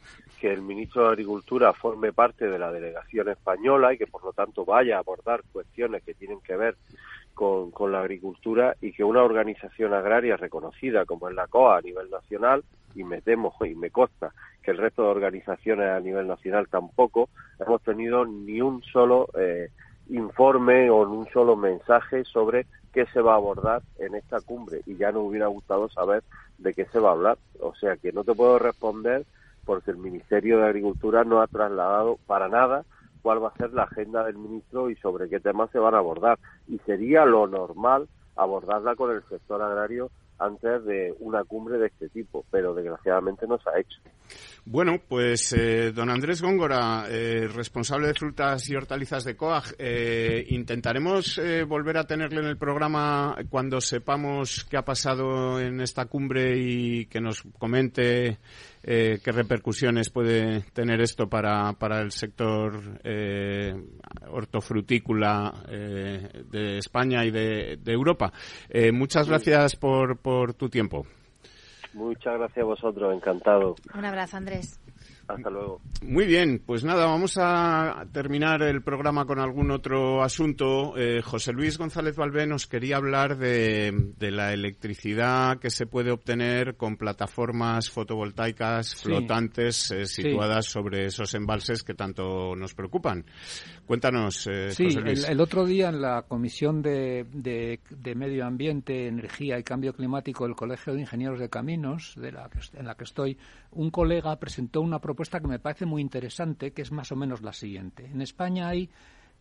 que 0.40 0.52
el 0.52 0.62
ministro 0.62 1.02
de 1.04 1.08
Agricultura 1.08 1.72
forme 1.72 2.12
parte 2.12 2.46
de 2.46 2.58
la 2.58 2.72
delegación 2.72 3.28
española 3.28 3.92
y 3.92 3.98
que 3.98 4.06
por 4.06 4.24
lo 4.24 4.32
tanto 4.32 4.64
vaya 4.64 4.96
a 4.96 5.00
abordar 5.00 5.42
cuestiones 5.52 6.02
que 6.02 6.14
tienen 6.14 6.40
que 6.40 6.56
ver 6.56 6.76
con, 7.36 7.70
con, 7.70 7.92
la 7.92 8.00
agricultura 8.00 8.74
y 8.80 8.92
que 8.92 9.04
una 9.04 9.22
organización 9.22 9.94
agraria 9.94 10.36
reconocida 10.36 11.04
como 11.04 11.28
es 11.28 11.34
la 11.36 11.46
COA 11.46 11.78
a 11.78 11.82
nivel 11.82 12.10
nacional, 12.10 12.64
y 12.96 13.04
me 13.04 13.20
temo 13.20 13.54
y 13.64 13.74
me 13.74 13.90
consta 13.90 14.32
que 14.62 14.72
el 14.72 14.78
resto 14.78 15.02
de 15.02 15.10
organizaciones 15.10 15.88
a 15.88 16.00
nivel 16.00 16.26
nacional 16.26 16.66
tampoco, 16.68 17.28
hemos 17.60 17.80
tenido 17.82 18.24
ni 18.24 18.60
un 18.60 18.82
solo 18.82 19.28
eh, 19.38 19.68
informe 20.08 20.90
o 20.90 21.02
un 21.08 21.28
solo 21.28 21.54
mensaje 21.54 22.24
sobre 22.24 22.66
qué 22.92 23.06
se 23.12 23.20
va 23.20 23.34
a 23.34 23.36
abordar 23.36 23.82
en 23.98 24.14
esta 24.14 24.40
cumbre 24.40 24.80
y 24.86 24.96
ya 24.96 25.12
nos 25.12 25.22
hubiera 25.22 25.46
gustado 25.46 25.88
saber 25.90 26.24
de 26.58 26.74
qué 26.74 26.86
se 26.86 26.98
va 26.98 27.10
a 27.10 27.12
hablar. 27.12 27.38
O 27.60 27.74
sea 27.74 27.96
que 27.96 28.10
no 28.10 28.24
te 28.24 28.34
puedo 28.34 28.58
responder 28.58 29.24
porque 29.64 29.90
el 29.90 29.98
Ministerio 29.98 30.58
de 30.58 30.66
Agricultura 30.66 31.22
no 31.22 31.40
ha 31.40 31.46
trasladado 31.46 32.18
para 32.26 32.48
nada 32.48 32.84
cuál 33.26 33.42
va 33.42 33.48
a 33.48 33.56
ser 33.56 33.72
la 33.72 33.82
agenda 33.82 34.22
del 34.22 34.38
ministro 34.38 34.88
y 34.88 34.94
sobre 34.94 35.28
qué 35.28 35.40
temas 35.40 35.68
se 35.72 35.80
van 35.80 35.96
a 35.96 35.98
abordar. 35.98 36.38
Y 36.68 36.78
sería 36.86 37.24
lo 37.24 37.48
normal 37.48 38.06
abordarla 38.36 38.94
con 38.94 39.10
el 39.10 39.20
sector 39.24 39.60
agrario 39.60 40.12
antes 40.38 40.84
de 40.84 41.12
una 41.18 41.42
cumbre 41.42 41.76
de 41.76 41.88
este 41.88 42.08
tipo, 42.08 42.44
pero 42.52 42.72
desgraciadamente 42.72 43.48
no 43.48 43.58
se 43.58 43.68
ha 43.68 43.80
hecho. 43.80 43.98
Bueno, 44.64 45.00
pues 45.08 45.52
eh, 45.54 45.90
don 45.90 46.08
Andrés 46.08 46.40
Góngora, 46.40 47.06
eh, 47.08 47.48
responsable 47.52 48.06
de 48.06 48.14
frutas 48.14 48.68
y 48.68 48.76
hortalizas 48.76 49.24
de 49.24 49.36
COAG, 49.36 49.74
eh, 49.76 50.46
intentaremos 50.50 51.40
volver 51.66 51.96
a 51.98 52.06
tenerle 52.06 52.40
en 52.40 52.46
el 52.46 52.58
programa 52.58 53.36
cuando 53.48 53.80
sepamos 53.80 54.64
qué 54.70 54.76
ha 54.76 54.84
pasado 54.84 55.58
en 55.58 55.80
esta 55.80 56.06
cumbre 56.06 56.56
y 56.56 57.06
que 57.06 57.20
nos 57.20 57.42
comente 57.58 58.38
qué 58.86 59.32
repercusiones 59.32 60.10
puede 60.10 60.62
tener 60.72 61.00
esto 61.00 61.28
para, 61.28 61.72
para 61.72 62.00
el 62.00 62.12
sector 62.12 63.00
hortofrutícola 64.30 65.52
de 65.68 66.78
España 66.78 67.24
y 67.24 67.32
de, 67.32 67.78
de 67.82 67.92
Europa. 67.92 68.32
muchas 68.92 69.28
gracias 69.28 69.74
por, 69.74 70.18
por 70.18 70.54
tu 70.54 70.68
tiempo. 70.68 71.04
Muchas 71.96 72.38
gracias 72.38 72.62
a 72.62 72.66
vosotros, 72.66 73.14
encantado. 73.14 73.74
Un 73.94 74.04
abrazo, 74.04 74.36
Andrés. 74.36 74.78
Hasta 75.28 75.50
luego. 75.50 75.80
Muy 76.02 76.24
bien, 76.24 76.62
pues 76.64 76.84
nada, 76.84 77.06
vamos 77.06 77.36
a 77.36 78.06
terminar 78.12 78.62
el 78.62 78.82
programa 78.82 79.26
con 79.26 79.40
algún 79.40 79.72
otro 79.72 80.22
asunto. 80.22 80.96
Eh, 80.96 81.20
José 81.20 81.52
Luis 81.52 81.78
González 81.78 82.14
Valvé 82.14 82.46
nos 82.46 82.68
quería 82.68 82.98
hablar 82.98 83.36
de, 83.36 84.12
la 84.20 84.52
electricidad 84.52 85.58
que 85.58 85.70
se 85.70 85.86
puede 85.86 86.12
obtener 86.12 86.76
con 86.76 86.96
plataformas 86.96 87.90
fotovoltaicas 87.90 88.94
flotantes 88.94 89.90
eh, 89.90 90.06
situadas 90.06 90.66
sobre 90.66 91.06
esos 91.06 91.34
embalses 91.34 91.82
que 91.82 91.94
tanto 91.94 92.54
nos 92.54 92.74
preocupan. 92.74 93.24
Cuéntanos, 93.84 94.46
eh, 94.46 94.68
José 94.68 95.00
Luis. 95.00 95.28
El, 95.28 95.40
otro 95.40 95.64
día 95.64 95.88
en 95.88 96.02
la 96.02 96.22
Comisión 96.22 96.82
de, 96.82 97.26
de, 97.32 98.14
Medio 98.14 98.46
Ambiente, 98.46 99.08
Energía 99.08 99.58
y 99.58 99.64
Cambio 99.64 99.92
Climático 99.92 100.44
del 100.44 100.54
Colegio 100.54 100.94
de 100.94 101.00
Ingenieros 101.00 101.40
de 101.40 101.48
Caminos, 101.48 102.14
de 102.16 102.32
la 102.32 102.48
en 102.74 102.86
la 102.86 102.94
que 102.94 103.04
estoy, 103.04 103.36
un 103.72 103.90
colega 103.90 104.36
presentó 104.36 104.80
una 104.80 105.00
propuesta 105.00 105.15
que 105.16 105.48
me 105.48 105.58
parece 105.58 105.86
muy 105.86 106.02
interesante, 106.02 106.72
que 106.72 106.82
es 106.82 106.92
más 106.92 107.10
o 107.12 107.16
menos 107.16 107.42
la 107.42 107.52
siguiente. 107.52 108.06
En 108.06 108.20
España 108.20 108.68
hay 108.68 108.88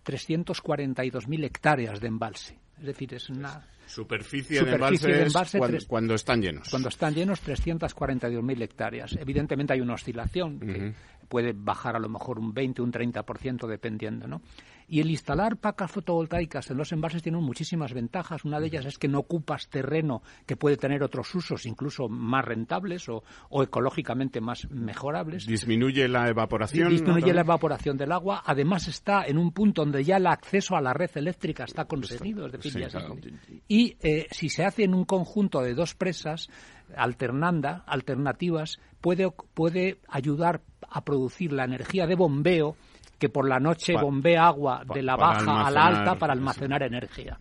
342.000 0.06 1.44
hectáreas 1.44 2.00
de 2.00 2.08
embalse. 2.08 2.60
Es 2.78 2.86
decir, 2.86 3.14
es 3.14 3.30
una 3.30 3.66
superficie, 3.86 4.64
de 4.64 5.24
embalse 5.24 5.60
cuando, 5.88 6.16
están 6.16 6.42
llenos. 6.42 6.70
Cuando 6.70 6.90
están 6.90 7.14
llenos, 7.14 7.42
342.000 7.46 8.62
hectáreas. 8.62 9.16
Evidentemente 9.20 9.74
hay 9.74 9.82
una 9.82 9.94
oscilación 9.94 10.60
que 10.60 10.94
puede 11.28 11.54
bajar 11.56 11.96
a 11.96 12.00
lo 12.00 12.10
mejor 12.10 12.40
un 12.40 12.54
20, 12.54 12.82
un 12.82 12.92
30% 12.92 13.68
dependiendo, 13.68 14.28
¿no? 14.28 14.42
Y 14.88 15.00
el 15.00 15.10
instalar 15.10 15.58
placas 15.58 15.92
fotovoltaicas 15.92 16.70
en 16.70 16.78
los 16.78 16.92
embalses 16.92 17.24
tiene 17.24 17.40
muchísimas 17.40 17.94
ventajas. 17.94 18.46
Una 18.46 18.60
de 18.60 18.68
ellas 18.68 18.86
es 18.86 18.98
que 18.98 19.08
no 19.08 19.20
ocupas 19.20 19.68
terreno 19.70 20.22
que 20.46 20.56
puede 20.56 20.78
tener 20.78 21.04
otros 21.04 21.34
usos, 21.34 21.66
incluso 21.66 22.08
más 22.08 22.46
rentables 22.46 23.08
o, 23.10 23.24
ecológicamente 23.64 24.42
más 24.42 24.70
mejorables. 24.70 25.48
Disminuye 25.48 26.08
la 26.08 26.30
evaporación. 26.30 26.90
Disminuye 26.90 27.34
la 27.34 27.42
evaporación 27.42 27.98
del 27.98 28.12
agua. 28.12 28.44
Además 28.46 28.88
está 28.88 29.26
en 29.26 29.38
un 29.38 29.52
punto 29.52 29.84
donde 29.84 30.04
ya 30.04 30.18
el 30.18 30.28
acceso 30.28 30.76
a 30.76 30.82
la 30.82 30.94
red 30.94 31.10
eléctrica 31.16 31.64
está 31.64 31.86
conseguido. 31.86 32.48
Y 33.68 33.98
eh, 34.02 34.28
si 34.32 34.50
se 34.50 34.66
hace 34.66 34.84
en 34.84 34.94
un 34.94 35.06
conjunto 35.06 35.62
de 35.62 35.74
dos 35.74 35.96
presas, 35.96 36.50
alternanda, 36.96 37.84
alternativas, 37.88 38.80
puede, 39.02 39.32
puede 39.54 40.00
ayudar 40.08 40.62
a 40.90 41.04
producir 41.04 41.52
la 41.52 41.66
energía 41.66 42.06
de 42.08 42.16
bombeo 42.16 42.76
que 43.18 43.30
por 43.30 43.48
la 43.48 43.60
noche 43.60 43.96
bombea 43.96 44.48
agua 44.48 44.84
de 44.94 45.02
la 45.02 45.16
baja 45.16 45.66
a 45.66 45.72
la 45.72 45.86
alta 45.86 46.16
para 46.16 46.34
almacenar 46.34 46.84
energía. 46.84 47.40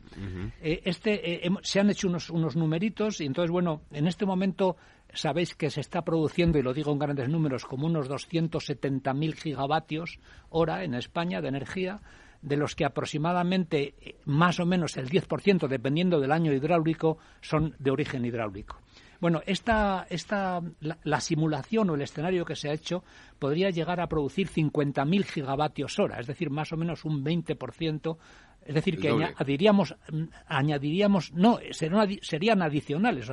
Eh, 0.63 0.83
este, 0.85 1.47
eh, 1.47 1.51
se 1.63 1.81
han 1.81 1.91
hecho 1.91 2.09
unos, 2.09 2.31
unos 2.31 2.57
numeritos 2.57 3.21
y 3.21 3.27
entonces, 3.27 3.51
bueno, 3.51 3.83
en 3.91 4.07
este 4.07 4.25
momento 4.27 4.77
sabéis 5.13 5.55
que 5.55 5.71
se 5.71 5.81
está 5.81 6.03
produciendo, 6.03 6.59
y 6.59 6.63
lo 6.63 6.75
digo 6.75 6.93
en 6.93 6.99
grandes 6.99 7.29
números, 7.29 7.65
como 7.65 7.87
unos 7.87 8.09
270.000 8.09 9.35
gigavatios 9.35 10.19
hora 10.51 10.85
en 10.85 10.95
España 10.95 11.41
de 11.41 11.49
energía, 11.49 12.01
de 12.43 12.57
los 12.57 12.75
que 12.75 12.85
aproximadamente 12.85 13.95
eh, 14.01 14.17
más 14.27 14.61
o 14.61 14.67
menos 14.67 14.97
el 14.97 15.09
10%, 15.09 15.67
dependiendo 15.67 16.21
del 16.21 16.31
año 16.31 16.53
hidráulico, 16.53 17.19
son 17.41 17.75
de 17.79 17.91
origen 17.91 18.25
hidráulico. 18.25 18.81
Bueno, 19.25 19.41
esta, 19.47 20.07
esta, 20.11 20.61
la, 20.81 21.21
simulación 21.23 21.89
o 21.89 21.95
el 21.95 22.03
escenario 22.03 22.45
que 22.45 22.55
se 22.55 22.69
ha 22.69 22.75
hecho 22.75 23.03
podría 23.39 23.71
llegar 23.71 23.99
a 23.99 24.07
producir 24.07 24.51
50.000 24.51 25.25
gigavatios 25.25 25.99
hora, 25.99 26.21
es 26.21 26.27
decir, 26.27 26.51
más 26.51 26.75
o 26.75 26.77
menos 26.77 27.07
un 27.07 27.25
20% 27.25 28.19
es 28.67 28.75
decir, 28.75 28.99
que 28.99 29.09
añadiríamos, 29.09 29.95
mm, 30.11 30.25
añadiríamos, 30.47 31.33
no, 31.33 31.59
serían, 31.71 32.63
adicionales, 32.63 33.31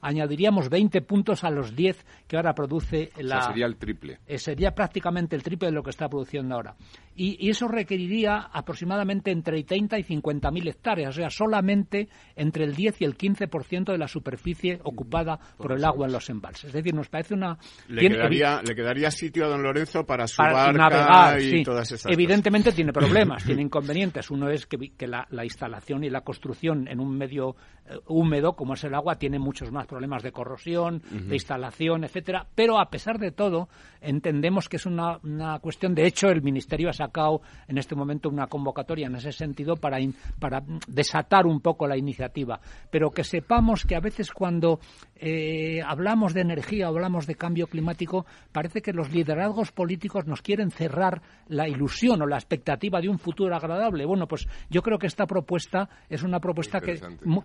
añadiríamos 0.00 0.68
20 0.68 1.02
puntos 1.02 1.44
a 1.44 1.50
los 1.50 1.74
10 1.74 2.04
que 2.26 2.36
ahora 2.36 2.54
produce 2.54 3.12
la... 3.18 3.42
sería 3.42 3.66
el 3.66 3.76
triple. 3.76 4.18
Eh, 4.26 4.38
sería 4.38 4.74
prácticamente 4.74 5.36
el 5.36 5.42
triple 5.42 5.68
de 5.68 5.72
lo 5.72 5.82
que 5.82 5.90
está 5.90 6.08
produciendo 6.08 6.54
ahora. 6.54 6.74
Y, 7.14 7.50
eso 7.50 7.68
requeriría 7.68 8.48
aproximadamente 8.52 9.30
entre 9.30 9.62
30 9.62 9.98
y 9.98 10.02
50 10.02 10.50
mil 10.50 10.66
hectáreas, 10.66 11.10
o 11.10 11.12
sea, 11.12 11.28
solamente 11.28 12.08
entre 12.36 12.64
el 12.64 12.74
10 12.74 13.02
y 13.02 13.04
el 13.04 13.18
15% 13.18 13.92
de 13.92 13.98
la 13.98 14.08
superficie 14.08 14.80
ocupada 14.84 15.38
por 15.58 15.72
el 15.72 15.84
agua 15.84 16.06
en 16.06 16.12
los 16.12 16.30
embalses. 16.30 16.66
Es 16.66 16.72
decir, 16.72 16.94
nos 16.94 17.08
parece 17.08 17.34
una... 17.34 17.58
Le, 17.88 18.08
quedaría, 18.08 18.62
le 18.62 18.74
quedaría 18.74 19.10
sitio 19.10 19.44
a 19.44 19.48
don 19.48 19.62
Lorenzo 19.62 20.06
para 20.06 20.26
su 20.26 20.42
navegar, 20.42 21.40
y 21.40 21.62
todas 21.62 21.90
esas 21.92 22.10
Evidentemente 22.10 22.72
tiene 22.72 22.92
problemas, 22.92 23.44
tiene 23.46 23.62
inconvenientes. 23.62 24.30
Uno 24.30 24.48
es 24.48 24.66
que, 24.78 25.06
la, 25.06 25.26
instalación 25.44 26.04
y 26.04 26.10
la 26.10 26.22
construcción 26.22 26.88
en 26.88 27.00
un 27.00 27.16
medio 27.16 27.56
eh, 27.86 27.98
húmedo 28.06 28.54
como 28.54 28.74
es 28.74 28.84
el 28.84 28.94
agua 28.94 29.16
tiene 29.16 29.38
muchos 29.38 29.70
más 29.72 29.86
problemas 29.86 30.22
de 30.22 30.32
corrosión, 30.32 31.02
de 31.10 31.34
instalación, 31.34 32.04
etcétera. 32.04 32.46
Pero 32.54 32.78
a 32.78 32.90
pesar 32.90 33.18
de 33.18 33.32
todo, 33.32 33.68
entendemos 34.00 34.68
que 34.68 34.76
es 34.76 34.86
una, 34.86 35.18
una 35.22 35.58
cuestión. 35.58 35.94
De 35.94 36.06
hecho, 36.06 36.28
el 36.28 36.42
Ministerio 36.42 36.88
ha 36.88 36.92
sacado 36.92 37.42
en 37.68 37.78
este 37.78 37.94
momento 37.94 38.28
una 38.28 38.46
convocatoria 38.46 39.06
en 39.06 39.16
ese 39.16 39.32
sentido 39.32 39.76
para, 39.76 39.98
para 40.38 40.62
desatar 40.86 41.46
un 41.46 41.60
poco 41.60 41.86
la 41.86 41.96
iniciativa. 41.96 42.60
Pero 42.90 43.10
que 43.10 43.24
sepamos 43.24 43.84
que 43.84 43.96
a 43.96 44.00
veces 44.00 44.30
cuando 44.32 44.80
eh, 45.24 45.80
hablamos 45.86 46.34
de 46.34 46.40
energía, 46.40 46.88
hablamos 46.88 47.28
de 47.28 47.36
cambio 47.36 47.68
climático, 47.68 48.26
parece 48.50 48.82
que 48.82 48.92
los 48.92 49.12
liderazgos 49.12 49.70
políticos 49.70 50.26
nos 50.26 50.42
quieren 50.42 50.72
cerrar 50.72 51.22
la 51.46 51.68
ilusión 51.68 52.20
o 52.22 52.26
la 52.26 52.36
expectativa 52.36 53.00
de 53.00 53.08
un 53.08 53.20
futuro 53.20 53.54
agradable. 53.54 54.04
Bueno, 54.04 54.26
pues 54.26 54.48
yo 54.68 54.82
creo 54.82 54.98
que 54.98 55.06
esta 55.06 55.26
propuesta 55.26 55.88
es 56.10 56.24
una 56.24 56.40
propuesta 56.40 56.80
que, 56.80 56.98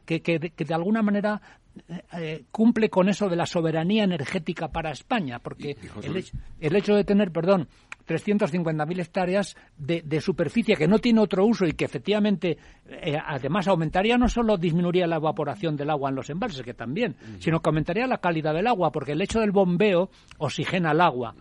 que, 0.07 0.39
de 0.39 0.73
alguna 0.73 1.03
manera 1.03 1.39
eh, 1.87 2.01
eh, 2.13 2.43
cumple 2.49 2.89
con 2.89 3.09
eso 3.09 3.29
de 3.29 3.35
la 3.35 3.45
soberanía 3.45 4.05
energética 4.05 4.69
para 4.69 4.89
España, 4.89 5.37
porque 5.37 5.77
el, 6.01 6.25
el 6.59 6.75
hecho 6.75 6.95
de 6.95 7.03
tener, 7.03 7.31
perdón, 7.31 7.67
350.000 8.07 8.99
hectáreas 9.01 9.55
de, 9.77 10.21
superficie 10.21 10.75
que 10.75 10.87
no 10.87 10.99
tiene 10.99 11.19
otro 11.19 11.45
uso 11.45 11.65
y 11.65 11.73
que 11.73 11.85
efectivamente 11.85 12.57
eh, 12.89 13.17
además 13.23 13.67
aumentaría 13.67 14.17
no 14.17 14.29
solo 14.29 14.57
disminuiría 14.57 15.07
la 15.07 15.17
evaporación 15.17 15.75
del 15.75 15.89
agua 15.89 16.09
en 16.09 16.15
los 16.15 16.29
embalses, 16.29 16.63
que 16.63 16.73
también, 16.73 17.15
sino 17.39 17.61
que 17.61 17.69
aumentaría 17.69 18.07
la 18.07 18.17
calidad 18.17 18.53
del 18.53 18.67
agua, 18.67 18.91
porque 18.91 19.11
el 19.11 19.21
hecho 19.21 19.39
del 19.39 19.51
bombeo 19.51 20.09
oxigena 20.37 20.91
el 20.91 21.01
agua 21.01 21.35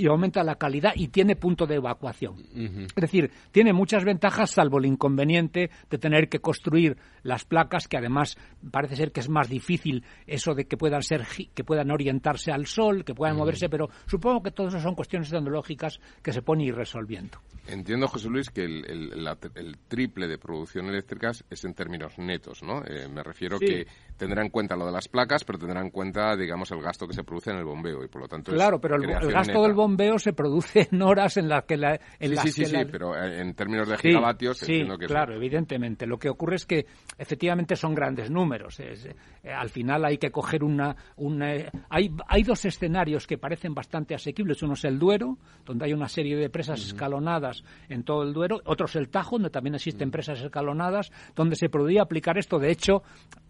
y 0.00 0.06
aumenta 0.06 0.42
la 0.42 0.56
calidad 0.56 0.92
y 0.96 1.08
tiene 1.08 1.36
punto 1.36 1.66
de 1.66 1.76
evacuación. 1.76 2.36
Es 2.54 2.94
decir, 2.94 3.30
tiene 3.52 3.72
muchas 3.72 4.04
ventajas 4.04 4.50
salvo 4.50 4.78
el 4.78 4.86
inconveniente 4.86 5.70
de 5.90 5.98
tener 5.98 6.28
que 6.28 6.40
construir 6.40 6.96
las 7.22 7.44
placas 7.44 7.86
que 7.86 7.98
además 7.98 8.36
parece 8.70 8.96
ser 8.96 9.12
que 9.12 9.20
es 9.20 9.28
más 9.28 9.48
difícil 9.48 10.04
eso 10.26 10.54
de 10.54 10.64
que 10.64 10.76
puedan 10.76 11.02
ser 11.02 11.26
que 11.54 11.64
puedan 11.64 11.90
orientarse 11.90 12.50
al 12.50 12.66
sol, 12.66 13.04
que 13.04 13.14
puedan 13.14 13.36
moverse, 13.36 13.68
pero 13.68 13.90
supongo 14.06 14.42
que 14.42 14.50
todo 14.52 14.68
eso 14.68 14.80
son 14.80 14.94
cuestiones 14.94 15.30
tecnológicas 15.30 16.00
que 16.22 16.32
se 16.32 16.42
ponen 16.42 16.68
ir 16.68 16.74
resolviendo. 16.74 17.38
Entiendo, 17.66 18.08
José 18.08 18.28
Luis, 18.28 18.50
que 18.50 18.64
el, 18.64 19.76
triple 19.86 20.26
de 20.26 20.38
producción 20.38 20.86
eléctrica 20.86 21.30
es 21.48 21.64
en 21.64 21.74
términos 21.74 22.18
netos, 22.18 22.62
¿no? 22.62 22.82
Eh, 22.84 23.06
me 23.08 23.22
refiero 23.22 23.58
que 23.58 23.86
tendrá 24.20 24.42
en 24.42 24.50
cuenta 24.50 24.76
lo 24.76 24.84
de 24.84 24.92
las 24.92 25.08
placas, 25.08 25.44
pero 25.44 25.58
tendrá 25.58 25.80
en 25.80 25.88
cuenta, 25.88 26.36
digamos, 26.36 26.70
el 26.72 26.82
gasto 26.82 27.08
que 27.08 27.14
se 27.14 27.24
produce 27.24 27.50
en 27.50 27.56
el 27.56 27.64
bombeo 27.64 28.04
y 28.04 28.08
por 28.08 28.20
lo 28.20 28.28
tanto 28.28 28.52
Claro, 28.52 28.78
pero 28.78 28.96
el, 28.96 29.32
gasto 29.32 29.62
del 29.62 29.72
bombeo 29.72 30.18
se 30.18 30.34
produce 30.34 30.88
en 30.92 31.00
horas 31.00 31.38
en 31.38 31.48
las 31.48 31.64
que 31.64 31.78
la... 31.78 31.98
En 32.18 32.36
sí, 32.36 32.52
sí, 32.52 32.66
sí, 32.66 32.76
pero 32.92 33.16
en 33.16 33.54
términos 33.54 33.88
de 33.88 33.96
gigavatios 33.96 34.58
sí, 34.58 34.86
claro, 35.06 35.34
evidentemente. 35.34 36.06
Lo 36.06 36.18
que 36.18 36.28
ocurre 36.28 36.56
es 36.56 36.66
que 36.66 36.84
efectivamente 37.16 37.76
son 37.76 37.94
grandes 37.94 38.30
números. 38.30 38.78
Eh, 38.80 39.14
al 39.56 39.70
final 39.70 40.04
hay 40.04 40.18
que 40.18 40.30
coger 40.30 40.64
una... 40.64 40.94
una 41.16 41.54
hay, 41.88 42.10
hay 42.28 42.42
dos 42.42 42.62
escenarios 42.66 43.26
que 43.26 43.38
parecen 43.38 43.74
bastante 43.74 44.14
asequibles. 44.14 44.62
Uno 44.62 44.74
es 44.74 44.84
el 44.84 44.98
Duero, 44.98 45.38
donde 45.64 45.86
hay 45.86 45.94
una 45.94 46.08
serie 46.08 46.36
de 46.36 46.50
presas 46.50 46.84
escalonadas 46.84 47.64
en 47.88 48.04
todo 48.04 48.22
el 48.22 48.34
Duero. 48.34 48.60
Otro 48.66 48.84
es 48.84 48.96
el 48.96 49.08
Tajo, 49.08 49.36
donde 49.36 49.48
también 49.48 49.76
existen 49.76 50.10
presas 50.10 50.42
escalonadas, 50.42 51.10
donde 51.34 51.56
se 51.56 51.70
podría 51.70 52.02
aplicar 52.02 52.36
esto. 52.36 52.58
De 52.58 52.70
hecho, 52.70 53.02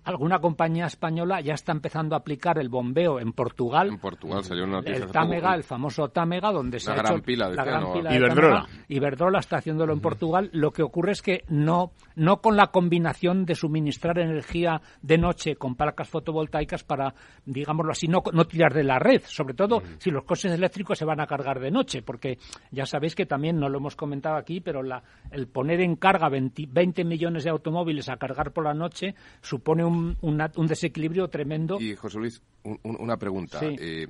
alguna 0.05 0.39
compañía 0.39 0.60
española 0.67 1.41
ya 1.41 1.55
está 1.55 1.73
empezando 1.73 2.15
a 2.15 2.19
aplicar 2.19 2.59
el 2.59 2.69
bombeo 2.69 3.21
en 3.21 3.33
Portugal. 3.33 3.89
En 3.89 3.99
Portugal 3.99 4.45
salió 4.45 4.65
una 4.65 4.81
El 4.81 5.07
Támega, 5.07 5.55
el 5.55 5.65
famoso 5.65 6.09
Támega, 6.09 6.53
donde 6.53 6.81
se 6.81 6.91
ha 6.91 6.95
hecho 6.95 7.03
la 7.03 7.65
gran 7.65 7.93
pila 7.93 8.11
de 8.11 8.17
Iberdrola. 8.17 8.67
Iberdrola 8.89 9.39
está 9.39 9.57
haciéndolo 9.59 9.93
en 9.93 10.01
Portugal. 10.01 10.51
Lo 10.53 10.73
que 10.73 10.83
ocurre 10.83 11.13
es 11.13 11.23
que 11.23 11.45
no, 11.49 11.93
no 12.21 12.43
con 12.43 12.55
la 12.55 12.67
combinación 12.67 13.47
de 13.47 13.55
suministrar 13.55 14.19
energía 14.19 14.83
de 15.01 15.17
noche 15.17 15.57
con 15.57 15.75
placas 15.75 16.07
fotovoltaicas 16.07 16.85
para, 16.85 17.15
digámoslo 17.47 17.93
así, 17.93 18.09
no, 18.09 18.23
no 18.35 18.47
tirar 18.47 18.75
de 18.75 18.85
la 18.85 18.99
red, 18.99 19.23
sobre 19.25 19.55
todo 19.55 19.83
si 19.99 20.11
los 20.11 20.25
coches 20.25 20.53
eléctricos 20.53 20.99
se 20.99 21.07
van 21.07 21.21
a 21.21 21.27
cargar 21.27 21.59
de 21.59 21.71
noche, 21.71 22.03
porque 22.03 22.37
ya 22.71 22.85
sabéis 22.85 23.15
que 23.15 23.25
también, 23.25 23.59
no 23.59 23.71
lo 23.71 23.79
hemos 23.79 23.97
comentado 23.97 24.37
aquí, 24.37 24.61
pero 24.61 24.83
la, 24.83 25.03
el 25.31 25.49
poner 25.49 25.81
en 25.81 25.97
carga 25.97 26.29
20, 26.29 27.05
millones 27.05 27.45
de 27.45 27.51
automóviles 27.51 28.11
a 28.11 28.19
cargar 28.19 28.53
por 28.53 28.65
la 28.65 28.75
noche 28.75 29.15
supone 29.41 29.83
un, 29.83 30.19
un 30.21 30.67
desequilibrio 30.67 31.29
tremendo. 31.29 31.81
Y 31.81 31.97
José 31.97 32.19
Luis, 32.19 32.43
una 32.83 33.17
pregunta. 33.17 33.61
Eh, 33.63 34.07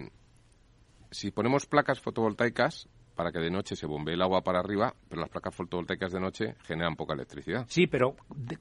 si 1.12 1.30
ponemos 1.30 1.66
placas 1.66 2.00
fotovoltaicas, 2.00 2.88
para 3.20 3.32
que 3.32 3.38
de 3.38 3.50
noche 3.50 3.76
se 3.76 3.84
bombee 3.84 4.14
el 4.14 4.22
agua 4.22 4.40
para 4.40 4.60
arriba, 4.60 4.94
pero 5.06 5.20
las 5.20 5.28
placas 5.28 5.54
fotovoltaicas 5.54 6.10
de 6.10 6.20
noche 6.20 6.54
generan 6.62 6.96
poca 6.96 7.12
electricidad. 7.12 7.66
Sí, 7.68 7.86
pero 7.86 8.16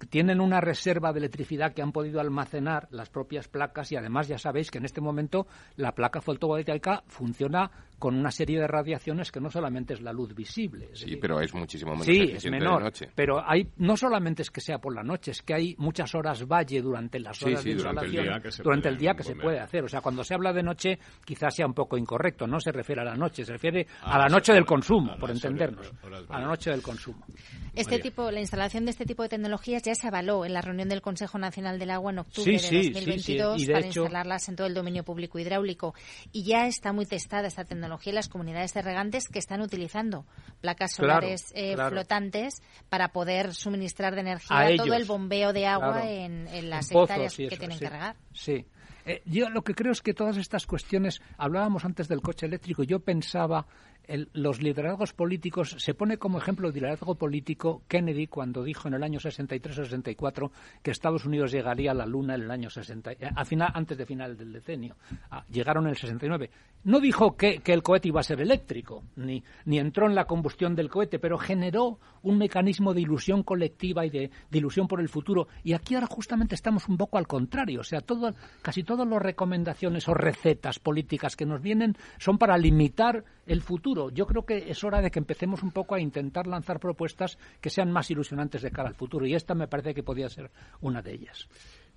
tienen 0.10 0.41
una 0.41 0.60
reserva 0.60 1.14
de 1.14 1.20
electricidad 1.20 1.74
que 1.74 1.82
han 1.82 1.93
podido 1.93 2.20
almacenar 2.20 2.89
las 2.91 3.10
propias 3.10 3.47
placas 3.47 3.89
y 3.93 3.95
además 3.95 4.28
ya 4.28 4.38
sabéis 4.38 4.70
que 4.70 4.80
en 4.80 4.84
este 4.84 4.99
momento 4.99 5.47
la 5.78 5.93
placa 5.93 6.20
fotovoltaica 6.20 7.03
funciona 7.07 7.72
con 7.99 8.16
una 8.16 8.32
serie 8.32 8.60
de 8.60 8.68
radiaciones 8.68 9.32
que 9.32 9.39
no 9.39 9.49
solamente 9.51 9.93
es 9.93 10.01
la 10.01 10.14
luz 10.14 10.34
visible. 10.34 10.89
sí, 10.93 11.18
pero 11.18 11.39
es 11.41 11.53
muchísimo 11.53 11.91
menos 11.91 12.05
sí, 12.05 12.32
es 12.34 12.49
menor, 12.49 12.80
de 12.80 12.84
noche. 12.86 13.10
Pero 13.14 13.43
hay, 13.45 13.70
no 13.78 13.97
solamente 13.97 14.41
es 14.41 14.49
que 14.49 14.62
sea 14.62 14.80
por 14.80 14.95
la 14.95 15.03
noche, 15.03 15.32
es 15.32 15.41
que 15.41 15.53
hay 15.53 15.76
muchas 15.78 16.16
horas 16.16 16.45
valle 16.47 16.82
durante 16.82 17.20
las 17.20 17.41
horas 17.43 17.64
de 17.64 17.72
insolación, 17.72 18.41
durante 18.64 18.89
el 18.89 18.97
día 18.97 19.14
que 19.14 19.24
se, 19.24 19.36
puede, 19.36 19.60
hacer. 19.60 19.84
O 19.84 19.89
sea, 19.89 20.01
cuando 20.01 20.24
se 20.24 20.34
habla 20.34 20.53
de 20.53 20.64
noche, 20.64 20.97
quizás 21.26 21.53
sea 21.53 21.68
un 21.68 21.74
poco 21.74 21.97
incorrecto, 21.97 22.47
no 22.47 22.60
se 22.60 22.72
refiere 22.72 23.01
a 23.01 23.05
la 23.05 23.16
noche, 23.16 23.43
se 23.43 23.51
refiere 23.51 23.86
a, 24.01 24.18
la 24.18 24.28
noche 24.28 24.49
del 24.54 24.66
consumo, 24.66 25.18
por 25.18 25.32
entendernos, 25.32 25.91
a 26.30 26.39
la 26.39 26.45
noche 26.45 26.70
del 26.72 26.82
consumo. 26.82 27.26
Este 27.76 28.00
tipo, 28.00 28.32
la 28.32 28.39
instalación 28.39 28.86
de 28.86 28.91
este 28.91 29.06
tipo 29.06 29.24
de 29.24 29.30
tecnologías 29.30 29.84
ya 29.84 29.95
se 29.95 30.08
avaló 30.08 30.45
en 30.45 30.54
la 30.54 30.62
reunión 30.62 30.89
del 30.89 31.02
Consejo 31.02 31.38
Nacional 31.38 31.80
del 31.80 31.91
Agua 31.91 32.12
en 32.12 32.20
octubre 32.20 32.52
de 32.52 32.91
2022 32.91 33.66
para 33.66 33.86
instalarlas 33.86 34.50
en 34.50 34.56
todo 34.56 34.68
el 34.68 34.74
dominio 34.74 35.04
público 35.04 35.39
hidráulico. 35.39 35.93
Y 36.32 36.43
ya 36.43 36.68
está 36.68 36.93
muy 36.93 37.06
testada 37.06 37.47
esta 37.47 37.66
tecnología 37.66 38.12
en 38.12 38.16
las 38.16 38.30
comunidades 38.30 38.74
de 38.74 38.82
regantes 38.82 39.28
que 39.28 39.39
están 39.39 39.62
utilizando 39.62 40.26
placas 40.62 40.93
solares 40.93 41.52
eh, 41.56 41.76
flotantes 41.76 42.62
para 42.89 43.10
poder 43.10 43.54
suministrar 43.54 44.16
de 44.16 44.22
energía 44.22 44.76
todo 44.76 44.93
el 44.93 45.06
bombeo 45.06 45.54
de 45.54 45.68
agua 45.68 46.10
en, 46.10 46.70
las 46.70 46.91
hectáreas 46.91 47.36
que 47.36 47.58
tienen 47.58 47.80
que 47.80 47.89
regar. 47.89 48.16
Sí. 48.34 48.66
Eh, 49.06 49.22
yo 49.26 49.50
lo 49.50 49.64
que 49.64 49.74
creo 49.74 49.91
es 49.91 50.02
que 50.02 50.14
todas 50.14 50.38
estas 50.38 50.68
cuestiones, 50.68 51.22
hablábamos 51.38 51.86
antes 51.86 52.08
del 52.08 52.22
coche 52.22 52.45
eléctrico, 52.45 52.84
yo 52.84 53.00
pensaba 53.00 53.66
los 54.34 54.62
liderazgos 54.62 55.14
políticos, 55.14 55.76
se 55.78 55.93
pone 55.93 56.18
como 56.18 56.39
ejemplo 56.39 56.70
de 56.70 56.80
liderazgo 56.80 57.16
político 57.16 57.84
Kennedy 57.88 58.28
cuando 58.28 58.64
dijo 58.64 58.88
en 58.88 58.95
el 58.95 59.03
año 59.03 59.20
63-64 59.20 60.51
que 60.82 60.91
Estados 60.91 61.26
Unidos 61.26 61.51
llegaría 61.51 61.91
a 61.91 61.93
la 61.93 62.05
Luna 62.05 62.36
en 62.36 62.43
el 62.43 62.51
año 62.51 62.70
60, 62.70 63.12
eh, 63.12 63.18
a 63.36 63.45
final, 63.45 63.72
antes 63.74 63.97
de 63.97 64.05
final 64.05 64.36
del 64.38 64.53
decenio. 64.53 64.95
Ah, 65.30 65.43
llegaron 65.49 65.84
en 65.86 65.91
el 65.91 65.95
69. 65.95 66.49
No 66.84 67.02
dijo 67.02 67.36
que, 67.36 67.62
el 67.66 67.84
cohete 67.84 68.08
iba 68.08 68.22
a 68.22 68.24
ser 68.24 68.40
eléctrico, 68.40 69.04
ni, 69.18 69.44
ni 69.66 69.80
entró 69.80 70.08
en 70.08 70.16
la 70.16 70.26
combustión 70.26 70.76
del 70.76 70.90
cohete, 70.90 71.20
pero 71.20 71.38
generó 71.38 72.00
un 72.24 72.38
mecanismo 72.38 72.94
de 72.94 73.02
ilusión 73.02 73.44
colectiva 73.44 74.06
y 74.06 74.10
de, 74.10 74.32
ilusión 74.52 74.88
por 74.88 75.02
el 75.02 75.10
futuro. 75.10 75.50
Y 75.64 75.74
aquí 75.74 75.96
ahora 75.96 76.08
justamente 76.08 76.56
estamos 76.56 76.88
un 76.88 76.98
poco 76.98 77.18
al 77.18 77.28
contrario. 77.28 77.82
O 77.82 77.84
sea, 77.84 78.00
todo, 78.00 78.34
casi 78.62 78.84
todas 78.84 79.08
las 79.08 79.22
recomendaciones 79.22 80.08
o 80.08 80.14
recetas 80.14 80.80
políticas 80.80 81.36
que 81.36 81.46
nos 81.46 81.62
vienen 81.62 81.98
son 82.18 82.38
para 82.38 82.58
limitar 82.58 83.26
el 83.46 83.62
futuro. 83.62 84.10
Yo 84.10 84.26
creo 84.26 84.46
que 84.46 84.70
es 84.70 84.84
hora 84.84 85.02
de 85.02 85.12
que 85.12 85.20
empecemos 85.20 85.64
un 85.64 85.72
poco 85.72 85.96
a 85.96 86.00
intentar 86.00 86.48
lanzar 86.48 86.80
propuestas 86.80 87.38
que 87.60 87.70
sean 87.70 87.92
más 87.92 88.10
ilusionantes 88.10 88.62
de 88.62 88.72
cara 88.72 88.88
al 88.88 88.96
futuro. 88.96 89.26
Y 89.26 89.36
esta 89.36 89.54
me 89.54 89.68
parece 89.68 89.94
que 89.94 90.04
podría 90.04 90.30
ser 90.30 90.50
una 90.80 91.02
de 91.02 91.14
ellas. 91.14 91.50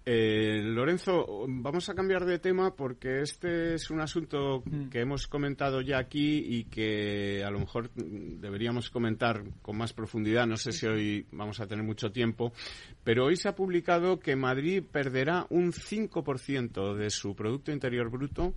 Eh, 0.05 0.61
Lorenzo, 0.65 1.47
vamos 1.47 1.89
a 1.89 1.95
cambiar 1.95 2.25
de 2.25 2.41
tema 2.41 2.75
porque 2.75 3.21
este 3.21 3.75
es 3.75 3.89
un 3.89 4.01
asunto 4.01 4.63
mm. 4.65 4.89
que 4.89 5.01
hemos 5.01 5.29
comentado 5.29 5.81
ya 5.81 5.99
aquí 5.99 6.39
y 6.45 6.65
que 6.65 7.45
a 7.45 7.51
lo 7.51 7.61
mejor 7.61 7.91
deberíamos 7.95 8.91
comentar 8.91 9.45
con 9.63 9.77
más 9.77 9.93
profundidad. 9.93 10.47
No 10.47 10.57
sé 10.57 10.73
si 10.73 10.87
hoy 10.87 11.27
vamos 11.31 11.61
a 11.61 11.69
tener 11.69 11.85
mucho 11.85 12.11
tiempo, 12.11 12.53
pero 13.05 13.27
hoy 13.27 13.37
se 13.37 13.49
ha 13.49 13.55
publicado 13.55 14.19
que 14.19 14.35
Madrid 14.35 14.83
perderá 14.83 15.47
un 15.51 15.73
5% 15.73 16.95
de 16.97 17.11
su 17.11 17.37
Producto 17.37 17.71
Interior 17.71 18.11
Bruto 18.11 18.55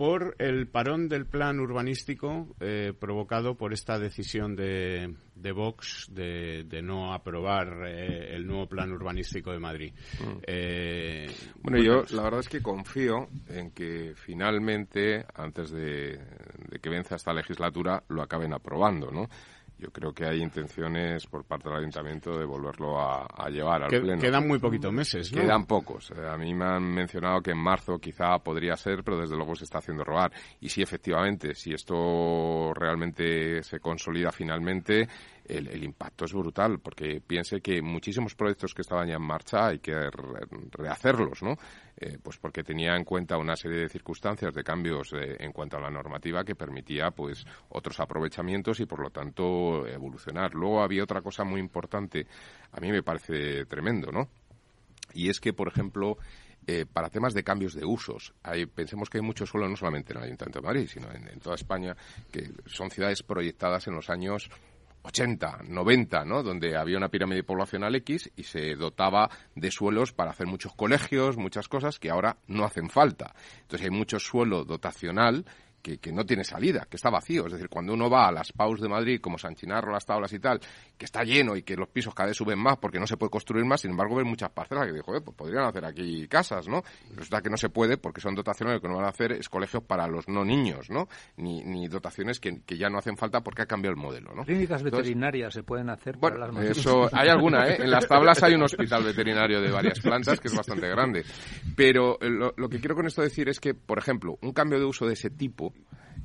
por 0.00 0.34
el 0.38 0.66
parón 0.66 1.10
del 1.10 1.26
plan 1.26 1.60
urbanístico 1.60 2.56
eh, 2.58 2.94
provocado 2.98 3.54
por 3.54 3.74
esta 3.74 3.98
decisión 3.98 4.56
de, 4.56 5.14
de 5.34 5.52
Vox 5.52 6.08
de, 6.10 6.80
no 6.82 7.12
aprobar 7.12 7.86
eh, 7.86 8.34
el 8.34 8.46
nuevo 8.46 8.66
plan 8.66 8.90
urbanístico 8.92 9.52
de 9.52 9.58
Madrid. 9.58 9.92
Mm. 10.18 10.38
Eh, 10.46 11.30
bueno, 11.60 11.82
yo 11.82 12.16
la 12.16 12.22
verdad 12.22 12.40
es 12.40 12.48
que 12.48 12.62
confío 12.62 13.28
en 13.46 13.72
que 13.72 14.14
finalmente, 14.16 15.26
antes 15.34 15.70
de, 15.70 16.16
de 16.16 16.78
que 16.80 16.88
venza 16.88 17.16
esta 17.16 17.34
legislatura, 17.34 18.02
lo 18.08 18.22
acaben 18.22 18.54
aprobando, 18.54 19.10
¿no? 19.10 19.28
Yo 19.80 19.90
creo 19.90 20.12
que 20.12 20.26
hay 20.26 20.42
intenciones 20.42 21.26
por 21.26 21.44
parte 21.44 21.68
del 21.68 21.78
ayuntamiento 21.78 22.38
de 22.38 22.44
volverlo 22.44 23.00
a, 23.00 23.48
llevar 23.48 23.82
al 23.82 23.88
pleno. 23.88 24.20
Quedan 24.20 24.46
muy 24.46 24.58
poquitos 24.58 24.92
meses, 24.92 25.32
¿no? 25.32 25.40
Quedan 25.40 25.64
pocos. 25.64 26.10
Eh, 26.10 26.28
a 26.28 26.36
mí 26.36 26.52
me 26.54 26.66
han 26.66 26.82
mencionado 26.82 27.40
que 27.40 27.52
en 27.52 27.58
marzo 27.58 27.98
quizá 27.98 28.38
podría 28.38 28.76
ser, 28.76 29.02
pero 29.02 29.18
desde 29.18 29.36
luego 29.36 29.56
se 29.56 29.64
está 29.64 29.78
haciendo 29.78 30.04
robar. 30.04 30.30
Y 30.60 30.68
sí, 30.68 30.82
efectivamente, 30.82 31.54
si 31.54 31.72
esto 31.72 32.72
realmente 32.74 33.62
se 33.62 33.80
consolida 33.80 34.30
finalmente, 34.30 35.08
el, 35.56 35.84
impacto 35.84 36.24
es 36.24 36.32
brutal, 36.32 36.80
porque 36.80 37.20
piense 37.20 37.60
que 37.60 37.82
muchísimos 37.82 38.34
proyectos 38.34 38.74
que 38.74 38.82
estaban 38.82 39.08
ya 39.08 39.16
en 39.16 39.22
marcha 39.22 39.66
hay 39.66 39.78
que 39.78 39.94
rehacerlos, 40.72 41.42
¿no? 41.42 41.56
Eh, 41.96 42.18
pues 42.22 42.38
porque 42.38 42.62
tenía 42.62 42.96
en 42.96 43.04
cuenta 43.04 43.36
una 43.36 43.56
serie 43.56 43.78
de 43.78 43.88
circunstancias 43.88 44.54
de 44.54 44.62
cambios 44.62 45.10
en 45.12 45.52
cuanto 45.52 45.76
a 45.76 45.80
la 45.80 45.90
normativa 45.90 46.44
que 46.44 46.54
permitía 46.54 47.10
pues 47.10 47.44
otros 47.68 48.00
aprovechamientos 48.00 48.80
y 48.80 48.86
por 48.86 49.00
lo 49.00 49.10
tanto 49.10 49.86
evolucionar. 49.86 50.54
Luego 50.54 50.82
había 50.82 51.04
otra 51.04 51.20
cosa 51.20 51.44
muy 51.44 51.60
importante, 51.60 52.26
a 52.72 52.80
mí 52.80 52.90
me 52.90 53.02
parece 53.02 53.66
tremendo, 53.66 54.10
¿no? 54.10 54.28
Y 55.12 55.28
es 55.28 55.40
que, 55.40 55.52
por 55.52 55.68
ejemplo, 55.68 56.16
eh, 56.66 56.86
para 56.90 57.08
temas 57.08 57.34
de 57.34 57.42
cambios 57.42 57.74
de 57.74 57.84
usos. 57.84 58.34
Hay, 58.42 58.66
pensemos 58.66 59.08
que 59.08 59.18
hay 59.18 59.22
mucho 59.22 59.46
suelo 59.46 59.68
no 59.68 59.76
solamente 59.76 60.12
en 60.12 60.18
el 60.18 60.24
Ayuntamiento 60.24 60.60
de 60.60 60.66
Madrid, 60.66 60.88
sino 60.88 61.10
en, 61.10 61.40
toda 61.40 61.54
España, 61.56 61.96
que 62.30 62.50
son 62.66 62.90
ciudades 62.90 63.22
proyectadas 63.22 63.86
en 63.88 63.94
los 63.94 64.10
años 64.10 64.50
80, 65.02 65.60
90, 65.68 66.24
¿no? 66.24 66.42
Donde 66.42 66.76
había 66.76 66.98
una 66.98 67.08
pirámide 67.08 67.42
poblacional 67.42 67.94
X 67.96 68.30
y 68.36 68.42
se 68.42 68.74
dotaba 68.74 69.30
de 69.54 69.70
suelos 69.70 70.12
para 70.12 70.30
hacer 70.30 70.46
muchos 70.46 70.74
colegios, 70.74 71.36
muchas 71.36 71.68
cosas 71.68 71.98
que 71.98 72.10
ahora 72.10 72.36
no 72.46 72.64
hacen 72.64 72.90
falta. 72.90 73.34
Entonces 73.62 73.88
hay 73.88 73.96
mucho 73.96 74.18
suelo 74.18 74.64
dotacional 74.64 75.44
que, 75.82 75.98
que, 75.98 76.12
no 76.12 76.24
tiene 76.24 76.44
salida, 76.44 76.86
que 76.88 76.96
está 76.96 77.10
vacío. 77.10 77.46
Es 77.46 77.52
decir, 77.52 77.68
cuando 77.68 77.94
uno 77.94 78.10
va 78.10 78.28
a 78.28 78.32
las 78.32 78.52
PAUs 78.52 78.80
de 78.80 78.88
Madrid, 78.88 79.20
como 79.20 79.38
San 79.38 79.54
Chinarro, 79.54 79.92
las 79.92 80.04
tablas 80.04 80.32
y 80.32 80.38
tal, 80.38 80.60
que 80.96 81.04
está 81.04 81.22
lleno 81.22 81.56
y 81.56 81.62
que 81.62 81.76
los 81.76 81.88
pisos 81.88 82.14
cada 82.14 82.28
vez 82.28 82.36
suben 82.36 82.58
más 82.58 82.76
porque 82.78 82.98
no 82.98 83.06
se 83.06 83.16
puede 83.16 83.30
construir 83.30 83.64
más, 83.64 83.80
sin 83.80 83.92
embargo, 83.92 84.16
ven 84.16 84.26
muchas 84.26 84.50
parcelas 84.50 84.86
que 84.86 84.92
dijo, 84.92 85.12
pues 85.22 85.36
podrían 85.36 85.64
hacer 85.64 85.84
aquí 85.84 86.26
casas, 86.28 86.68
¿no? 86.68 86.82
Y 87.10 87.14
resulta 87.14 87.40
que 87.40 87.50
no 87.50 87.56
se 87.56 87.68
puede 87.68 87.96
porque 87.96 88.20
son 88.20 88.34
dotaciones, 88.34 88.74
lo 88.74 88.80
que 88.80 88.88
no 88.88 88.96
van 88.96 89.06
a 89.06 89.10
hacer 89.10 89.32
es 89.32 89.48
colegios 89.48 89.82
para 89.82 90.06
los 90.06 90.28
no 90.28 90.44
niños, 90.44 90.90
¿no? 90.90 91.08
Ni, 91.36 91.62
ni 91.64 91.88
dotaciones 91.88 92.40
que, 92.40 92.62
que, 92.62 92.76
ya 92.76 92.88
no 92.88 92.98
hacen 92.98 93.16
falta 93.16 93.40
porque 93.40 93.62
ha 93.62 93.66
cambiado 93.66 93.94
el 93.94 94.00
modelo, 94.00 94.34
¿no? 94.34 94.44
Clínicas 94.44 94.82
veterinarias 94.82 95.54
se 95.54 95.62
pueden 95.62 95.90
hacer 95.90 96.16
bueno, 96.16 96.38
para 96.38 96.52
las 96.52 96.76
eso, 96.76 97.08
hay 97.12 97.28
alguna, 97.28 97.68
¿eh? 97.68 97.78
En 97.80 97.90
las 97.90 98.06
tablas 98.06 98.42
hay 98.42 98.54
un 98.54 98.62
hospital 98.62 99.04
veterinario 99.04 99.60
de 99.60 99.70
varias 99.70 100.00
plantas 100.00 100.40
que 100.40 100.48
es 100.48 100.56
bastante 100.56 100.88
grande. 100.88 101.24
Pero 101.76 102.18
eh, 102.20 102.28
lo, 102.28 102.52
lo 102.56 102.68
que 102.68 102.78
quiero 102.78 102.94
con 102.94 103.06
esto 103.06 103.22
decir 103.22 103.48
es 103.48 103.60
que, 103.60 103.74
por 103.74 103.98
ejemplo, 103.98 104.38
un 104.42 104.52
cambio 104.52 104.78
de 104.78 104.84
uso 104.84 105.06
de 105.06 105.14
ese 105.14 105.30
tipo 105.30 105.69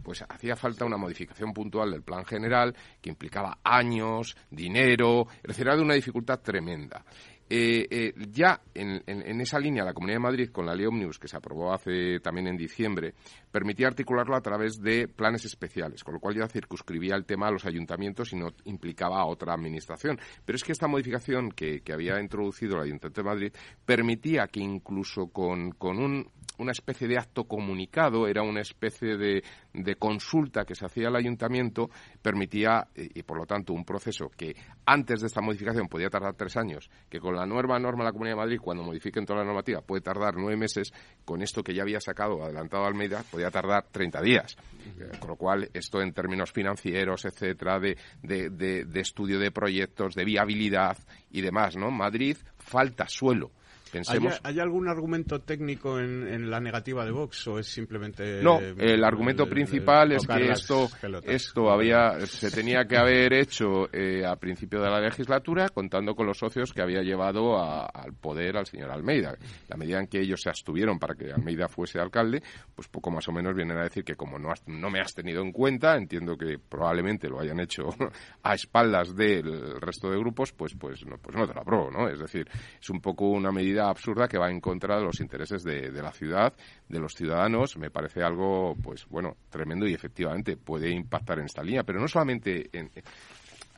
pues 0.03 0.23
hacía 0.29 0.55
falta 0.55 0.85
una 0.85 0.97
modificación 0.97 1.51
puntual 1.51 1.91
del 1.91 2.03
plan 2.03 2.23
general 2.25 2.75
que 3.01 3.09
implicaba 3.09 3.57
años, 3.63 4.37
dinero, 4.51 5.27
decir, 5.43 5.65
era 5.65 5.75
de 5.75 5.81
una 5.81 5.95
dificultad 5.95 6.39
tremenda. 6.41 7.03
Eh, 7.47 7.85
eh, 7.91 8.13
ya 8.31 8.59
en, 8.73 9.41
esa 9.41 9.59
línea, 9.59 9.83
la 9.83 9.93
Comunidad 9.93 10.15
de 10.15 10.23
Madrid, 10.23 10.49
con 10.51 10.65
la 10.65 10.73
ley 10.73 10.87
Omnibus, 10.87 11.19
que 11.19 11.27
se 11.27 11.37
aprobó 11.37 11.71
hace 11.71 12.19
también 12.19 12.47
en 12.47 12.57
diciembre, 12.57 13.13
permitía 13.51 13.87
articularlo 13.87 14.35
a 14.35 14.41
través 14.41 14.81
de 14.81 15.07
planes 15.07 15.45
especiales, 15.45 16.03
con 16.03 16.15
lo 16.15 16.19
cual 16.19 16.35
ya 16.35 16.47
circunscribía 16.47 17.15
el 17.15 17.25
tema 17.25 17.47
a 17.47 17.51
los 17.51 17.65
ayuntamientos 17.65 18.33
y 18.33 18.35
no 18.35 18.49
implicaba 18.63 19.19
a 19.19 19.25
otra 19.25 19.53
administración. 19.53 20.19
Pero 20.43 20.55
es 20.55 20.63
que 20.63 20.71
esta 20.71 20.87
modificación 20.87 21.51
que, 21.51 21.81
había 21.93 22.19
introducido 22.19 22.75
el 22.75 22.83
Ayuntamiento 22.83 23.21
de 23.21 23.29
Madrid 23.29 23.53
permitía 23.85 24.47
que 24.47 24.59
incluso 24.59 25.27
con 25.27 25.75
un 25.81 26.27
una 26.57 26.71
especie 26.71 27.07
de 27.07 27.17
acto 27.17 27.45
comunicado, 27.45 28.27
era 28.27 28.41
una 28.41 28.61
especie 28.61 29.17
de, 29.17 29.43
de 29.83 29.95
consulta 29.95 30.65
que 30.65 30.75
se 30.75 30.85
hacía 30.85 31.07
al 31.07 31.15
ayuntamiento, 31.15 31.89
permitía, 32.21 32.87
y, 32.95 33.23
por 33.23 33.37
lo 33.37 33.45
tanto, 33.45 33.73
un 33.73 33.85
proceso 33.85 34.29
que 34.29 34.55
antes 34.85 35.21
de 35.21 35.27
esta 35.27 35.41
modificación 35.41 35.87
podía 35.87 36.09
tardar 36.09 36.35
tres 36.35 36.57
años, 36.57 36.89
que 37.09 37.19
con 37.19 37.35
la 37.35 37.45
nueva 37.45 37.79
norma 37.79 38.03
de 38.03 38.09
la 38.09 38.11
Comunidad 38.11 38.35
de 38.35 38.41
Madrid, 38.41 38.59
cuando 38.61 38.83
modifiquen 38.83 39.25
toda 39.25 39.39
la 39.39 39.45
normativa, 39.45 39.81
puede 39.81 40.01
tardar 40.01 40.35
nueve 40.35 40.57
meses, 40.57 40.93
con 41.23 41.41
esto 41.41 41.63
que 41.63 41.73
ya 41.73 41.83
había 41.83 41.99
sacado 41.99 42.43
adelantado 42.43 42.85
Almeida, 42.85 43.23
podía 43.29 43.51
tardar 43.51 43.85
30 43.91 44.21
días. 44.21 44.55
Eh, 44.99 45.17
con 45.19 45.29
lo 45.29 45.35
cual, 45.35 45.69
esto 45.73 46.01
en 46.01 46.13
términos 46.13 46.51
financieros, 46.51 47.25
etcétera, 47.25 47.79
de, 47.79 47.97
de, 48.21 48.49
de, 48.49 48.85
de 48.85 48.99
estudio 48.99 49.39
de 49.39 49.51
proyectos, 49.51 50.15
de 50.15 50.25
viabilidad 50.25 50.97
y 51.31 51.41
demás, 51.41 51.75
¿no? 51.75 51.91
Madrid 51.91 52.37
falta 52.57 53.07
suelo 53.07 53.51
pensemos... 53.95 54.39
¿Hay, 54.43 54.59
algún 54.59 54.87
argumento 54.87 55.41
técnico 55.41 55.99
en, 55.99 56.49
la 56.49 56.59
negativa 56.59 57.05
de 57.05 57.11
Vox 57.11 57.47
o 57.47 57.59
es 57.59 57.67
simplemente... 57.67 58.41
No, 58.41 58.59
el 58.59 59.03
argumento 59.03 59.47
principal 59.47 60.11
es 60.11 60.27
que 60.27 60.49
esto, 60.49 60.89
esto 61.23 61.69
había, 61.71 62.19
se 62.25 62.51
tenía 62.51 62.85
que 62.85 62.97
haber 62.97 63.33
hecho 63.33 63.87
eh, 63.93 64.25
a 64.25 64.35
principio 64.35 64.81
de 64.81 64.89
la 64.89 64.99
legislatura 64.99 65.69
contando 65.69 66.15
con 66.15 66.27
los 66.27 66.37
socios 66.37 66.73
que 66.73 66.81
había 66.81 67.01
llevado 67.01 67.57
al 67.57 68.13
poder 68.13 68.57
al 68.57 68.65
señor 68.65 68.91
Almeida. 68.91 69.35
La 69.67 69.77
medida 69.77 69.99
en 69.99 70.07
que 70.07 70.19
ellos 70.19 70.41
se 70.41 70.49
abstuvieron 70.49 70.99
para 70.99 71.15
que 71.15 71.31
Almeida 71.31 71.67
fuese 71.67 71.99
alcalde, 71.99 72.41
pues 72.75 72.87
poco 72.87 73.11
más 73.11 73.27
o 73.27 73.31
menos 73.31 73.55
vienen 73.55 73.77
a 73.77 73.83
decir 73.83 74.03
que 74.03 74.15
como 74.15 74.37
no, 74.37 74.51
no 74.67 74.89
me 74.89 74.99
has 74.99 75.13
tenido 75.13 75.41
en 75.41 75.51
cuenta, 75.51 75.95
entiendo 75.95 76.37
que 76.37 76.59
probablemente 76.59 77.29
lo 77.29 77.39
hayan 77.39 77.59
hecho 77.59 77.89
a 78.43 78.53
espaldas 78.53 79.15
del 79.15 79.79
resto 79.79 80.09
de 80.09 80.17
grupos, 80.17 80.51
pues, 80.51 80.75
pues, 80.75 81.05
no, 81.05 81.17
pues 81.17 81.35
no 81.35 81.47
te 81.47 81.53
lo 81.53 81.61
apruebo, 81.61 81.91
¿no? 81.91 82.07
Es 82.09 82.19
decir, 82.19 82.47
es 82.79 82.89
un 82.89 83.01
poco 83.01 83.29
una 83.29 83.51
medida 83.51 83.84
absurda 83.89 84.27
que 84.27 84.37
va 84.37 84.49
en 84.49 84.59
contra 84.59 84.97
de 84.97 85.03
los 85.03 85.19
intereses 85.19 85.63
de, 85.63 85.91
la 85.91 86.11
ciudad, 86.11 86.53
de 86.87 86.99
los 86.99 87.13
ciudadanos. 87.13 87.77
Me 87.77 87.89
parece 87.89 88.23
algo, 88.23 88.75
pues 88.81 89.05
bueno, 89.07 89.37
tremendo 89.49 89.87
y 89.87 89.93
efectivamente 89.93 90.57
puede 90.57 90.89
impactar 90.89 91.39
en 91.39 91.45
esta 91.45 91.63
línea, 91.63 91.83
pero 91.83 91.99
no 91.99 92.07
solamente 92.07 92.69
en. 92.73 92.91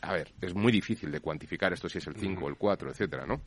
A 0.01 0.13
ver, 0.13 0.31
es 0.41 0.53
muy 0.53 0.71
difícil 0.71 1.11
de 1.11 1.19
cuantificar 1.19 1.73
esto 1.73 1.89
si 1.89 1.97
es 1.97 2.07
el 2.07 2.15
5 2.15 2.45
o 2.45 2.49
el 2.49 2.55
4, 2.55 2.91
etcétera, 2.91 3.25
¿no? 3.25 3.41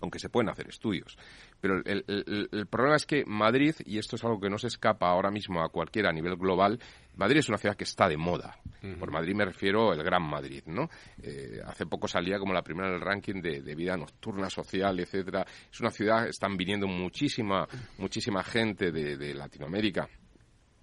aunque 0.00 0.18
se 0.18 0.28
pueden 0.28 0.48
hacer 0.48 0.68
estudios. 0.68 1.16
Pero 1.60 1.82
el, 1.84 2.66
problema 2.70 2.96
es 2.96 3.06
que 3.06 3.24
Madrid, 3.26 3.74
y 3.84 3.98
esto 3.98 4.16
es 4.16 4.24
algo 4.24 4.40
que 4.40 4.48
no 4.48 4.58
se 4.58 4.68
escapa 4.68 5.08
ahora 5.08 5.30
mismo 5.30 5.62
a 5.62 5.68
cualquiera 5.68 6.10
a 6.10 6.12
nivel 6.12 6.36
global, 6.36 6.78
Madrid 7.16 7.38
es 7.38 7.48
una 7.48 7.58
ciudad 7.58 7.76
que 7.76 7.84
está 7.84 8.08
de 8.08 8.16
moda. 8.16 8.56
Por 9.00 9.10
Madrid 9.10 9.34
me 9.34 9.44
refiero 9.44 9.90
al 9.90 10.02
Gran 10.04 10.22
Madrid, 10.22 10.62
¿no? 10.66 10.88
Eh, 11.20 11.60
hace 11.66 11.84
poco 11.86 12.06
salía 12.06 12.38
como 12.38 12.52
la 12.52 12.62
primera 12.62 12.88
en 12.88 12.94
el 12.94 13.00
ranking 13.00 13.42
de, 13.42 13.60
de, 13.60 13.74
vida 13.74 13.96
nocturna, 13.96 14.48
social, 14.48 15.00
etcétera. 15.00 15.44
Es 15.70 15.80
una 15.80 15.90
ciudad, 15.90 16.28
están 16.28 16.56
viniendo 16.56 16.86
muchísima, 16.86 17.66
muchísima 17.98 18.44
gente 18.44 18.92
de, 18.92 19.16
de 19.16 19.34
Latinoamérica 19.34 20.08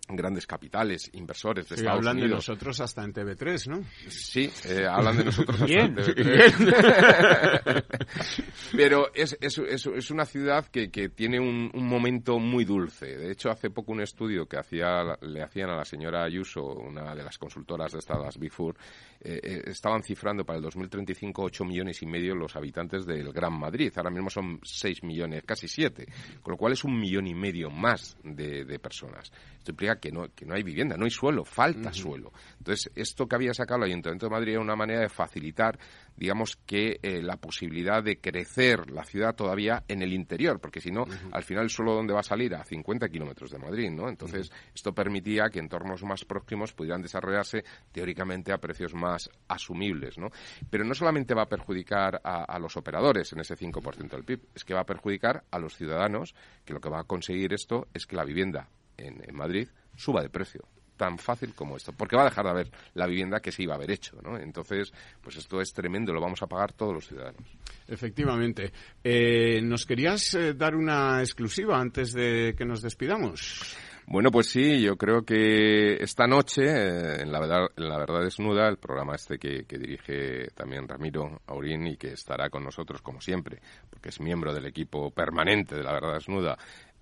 grandes 0.08 0.46
capitales, 0.46 1.10
inversores 1.14 1.68
de 1.70 1.76
Estados 1.76 1.98
hablan 1.98 2.20
de 2.20 2.28
nosotros 2.28 2.80
hasta 2.80 3.04
en 3.04 3.14
TV3, 3.14 3.68
¿no? 3.68 3.84
Sí, 4.08 4.52
eh, 4.70 4.86
hablan 4.88 5.18
de 5.18 5.26
nosotros 5.26 5.62
hasta 5.62 5.80
en 5.80 5.96
TV3. 5.96 7.84
Pero 8.76 9.14
es, 9.14 9.38
es, 9.42 9.58
es, 9.58 10.12
una 10.12 10.26
ciudad 10.26 10.68
que, 10.68 10.90
que 10.92 11.10
tiene 11.10 11.40
un, 11.40 11.72
un, 11.74 11.88
momento 11.88 12.38
muy 12.40 12.66
dulce. 12.66 13.18
De 13.18 13.32
hecho, 13.32 13.50
hace 13.50 13.70
poco 13.70 13.92
un 13.92 14.02
estudio 14.02 14.46
que 14.46 14.58
hacía, 14.58 15.18
le 15.22 15.42
hacían 15.42 15.70
a 15.70 15.76
la 15.76 15.86
señora 15.86 16.24
Ayuso, 16.24 16.64
una 16.64 17.16
de 17.16 17.24
las 17.24 17.38
consultoras 17.38 17.92
de 17.94 18.00
estas, 18.00 18.38
Big 18.38 18.52
Four, 18.52 18.76
eh, 19.22 19.40
eh, 19.42 19.62
estaban 19.68 20.04
cifrando 20.04 20.46
para 20.46 20.58
el 20.58 20.64
2035 20.64 21.44
8 21.44 21.66
millones 21.66 22.02
y 22.02 22.06
medio 22.06 22.36
los 22.36 22.56
habitantes 22.56 23.06
del 23.06 23.32
Gran 23.32 23.58
Madrid. 23.58 23.92
Ahora 23.96 24.12
mismo 24.12 24.30
son 24.30 24.60
6 24.62 25.04
millones, 25.04 25.44
casi 25.46 25.68
7, 25.68 26.06
con 26.42 26.52
lo 26.52 26.58
cual 26.58 26.74
es 26.74 26.84
un 26.84 27.00
millón 27.00 27.28
y 27.28 27.34
medio 27.34 27.70
más 27.70 28.18
de, 28.24 28.66
de 28.66 28.80
personas. 28.80 29.32
Esto 29.58 29.72
implica 29.72 29.95
que 30.00 30.12
no, 30.12 30.28
que 30.34 30.46
no 30.46 30.56
hay 30.56 30.64
vivienda, 30.64 30.98
no 30.98 31.06
hay 31.06 31.12
suelo, 31.12 31.46
falta 31.46 31.94
suelo. 31.94 32.32
Entonces, 32.58 32.92
esto 32.96 33.28
que 33.28 33.36
había 33.36 33.54
sacado 33.54 33.84
el 33.84 33.92
Ayuntamiento 33.92 34.28
de 34.28 34.32
Madrid 34.32 34.54
era 34.54 34.62
una 34.62 34.76
manera 34.76 35.02
de 35.02 35.10
facilitar, 35.10 35.78
digamos, 36.16 36.58
que 36.66 37.00
eh, 37.02 37.22
la 37.22 37.38
posibilidad 37.38 38.04
de 38.04 38.20
crecer 38.20 38.90
la 38.92 39.04
ciudad 39.04 39.36
todavía 39.36 39.84
en 39.88 40.02
el 40.02 40.14
interior, 40.14 40.60
porque 40.60 40.82
si 40.82 40.92
no, 40.92 41.06
al 41.32 41.44
final 41.44 41.64
el 41.64 41.70
suelo 41.70 41.94
donde 41.94 42.14
va 42.14 42.20
a 42.20 42.24
salir 42.24 42.56
a 42.56 42.64
50 42.64 43.10
kilómetros 43.10 43.52
de 43.52 43.60
Madrid, 43.60 43.90
¿no? 43.92 44.10
Entonces, 44.10 44.52
esto 44.74 44.94
permitía 44.94 45.50
que 45.50 45.60
entornos 45.60 46.04
más 46.04 46.26
próximos 46.26 46.74
pudieran 46.74 47.02
desarrollarse 47.02 47.64
teóricamente 47.92 48.52
a 48.52 48.58
precios 48.58 48.94
más 48.94 49.30
asumibles, 49.48 50.18
¿no? 50.18 50.30
Pero 50.70 50.84
no 50.84 50.94
solamente 50.94 51.34
va 51.34 51.44
a 51.44 51.50
perjudicar 51.50 52.22
a, 52.24 52.44
a 52.44 52.60
los 52.60 52.78
operadores 52.78 53.32
en 53.34 53.40
ese 53.40 53.56
5% 53.56 54.10
del 54.10 54.24
PIB, 54.24 54.42
es 54.56 54.64
que 54.64 54.74
va 54.74 54.82
a 54.82 54.86
perjudicar 54.86 55.44
a 55.52 55.60
los 55.60 55.76
ciudadanos, 55.76 56.36
que 56.64 56.74
lo 56.74 56.80
que 56.80 56.90
va 56.90 57.02
a 57.02 57.04
conseguir 57.04 57.54
esto 57.54 57.88
es 57.94 58.06
que 58.06 58.16
la 58.16 58.26
vivienda 58.26 58.70
en, 58.98 59.36
Madrid 59.36 59.68
suba 59.96 60.22
de 60.22 60.30
precio 60.30 60.66
tan 60.96 61.18
fácil 61.18 61.54
como 61.54 61.78
esto, 61.78 61.92
porque 61.94 62.16
va 62.16 62.24
a 62.24 62.30
dejar 62.30 62.46
de 62.46 62.52
haber 62.52 62.72
la 62.94 63.08
vivienda 63.08 63.40
que 63.40 63.52
se 63.52 63.64
iba 63.64 63.74
a 63.74 63.78
haber 63.78 63.92
hecho, 63.92 64.18
¿no? 64.24 64.38
Entonces, 64.38 64.94
pues 65.22 65.36
esto 65.38 65.62
es 65.62 65.74
tremendo, 65.74 66.14
lo 66.14 66.22
vamos 66.22 66.42
a 66.42 66.48
pagar 66.48 66.74
todos 66.74 66.94
los 66.94 67.08
ciudadanos. 67.08 67.44
Efectivamente. 67.88 68.72
Eh, 69.04 69.62
¿Nos 69.62 69.86
querías 69.86 70.34
eh, 70.34 70.54
dar 70.54 70.76
una 70.76 71.20
exclusiva 71.20 71.80
antes 71.80 72.14
de 72.14 72.56
que 72.58 72.66
nos 72.66 72.82
despidamos? 72.82 73.78
Bueno, 74.08 74.30
pues 74.30 74.50
sí, 74.50 74.82
yo 74.82 74.98
creo 74.98 75.24
que 75.24 75.96
esta 75.96 76.28
noche, 76.28 76.64
eh, 76.64 77.22
en, 77.22 77.32
la 77.32 77.40
verdad, 77.40 77.68
en 77.76 77.90
La 77.90 77.98
Verdad 77.98 78.22
Desnuda, 78.22 78.68
el 78.68 78.78
programa 78.78 79.16
este 79.16 79.40
que, 79.40 79.66
que, 79.66 79.80
dirige 79.80 80.48
también 80.54 80.88
Ramiro 80.88 81.42
Aurín 81.48 81.88
y 81.88 81.98
que 81.98 82.14
estará 82.14 82.52
con 82.52 82.64
nosotros 82.64 83.02
como 83.02 83.20
siempre, 83.20 83.60
porque 83.90 84.10
es 84.10 84.20
miembro 84.20 84.54
del 84.54 84.68
equipo 84.68 85.10
permanente 85.10 85.76
de 85.76 85.82
La 85.82 85.94
Verdad 85.94 86.14
Desnuda, 86.14 86.56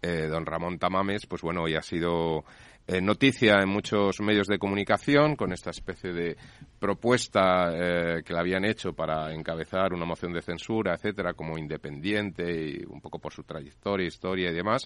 eh, 0.05 0.27
don 0.27 0.45
Ramón 0.45 0.79
Tamames, 0.79 1.25
pues 1.25 1.41
bueno, 1.41 1.63
hoy 1.63 1.75
ha 1.75 1.81
sido 1.81 2.43
eh, 2.85 2.99
noticia 2.99 3.61
en 3.61 3.69
muchos 3.69 4.19
medios 4.19 4.47
de 4.47 4.59
comunicación 4.59 5.37
con 5.37 5.53
esta 5.53 5.69
especie 5.69 6.11
de 6.11 6.35
propuesta 6.79 7.71
eh, 7.71 8.23
que 8.25 8.33
le 8.33 8.39
habían 8.39 8.65
hecho 8.65 8.91
para 8.91 9.33
encabezar 9.33 9.93
una 9.93 10.03
moción 10.05 10.33
de 10.33 10.41
censura, 10.41 10.93
etcétera, 10.93 11.33
como 11.33 11.57
independiente 11.57 12.43
y 12.43 12.83
un 12.83 12.99
poco 12.99 13.19
por 13.19 13.31
su 13.31 13.43
trayectoria, 13.43 14.05
historia 14.05 14.51
y 14.51 14.53
demás. 14.53 14.85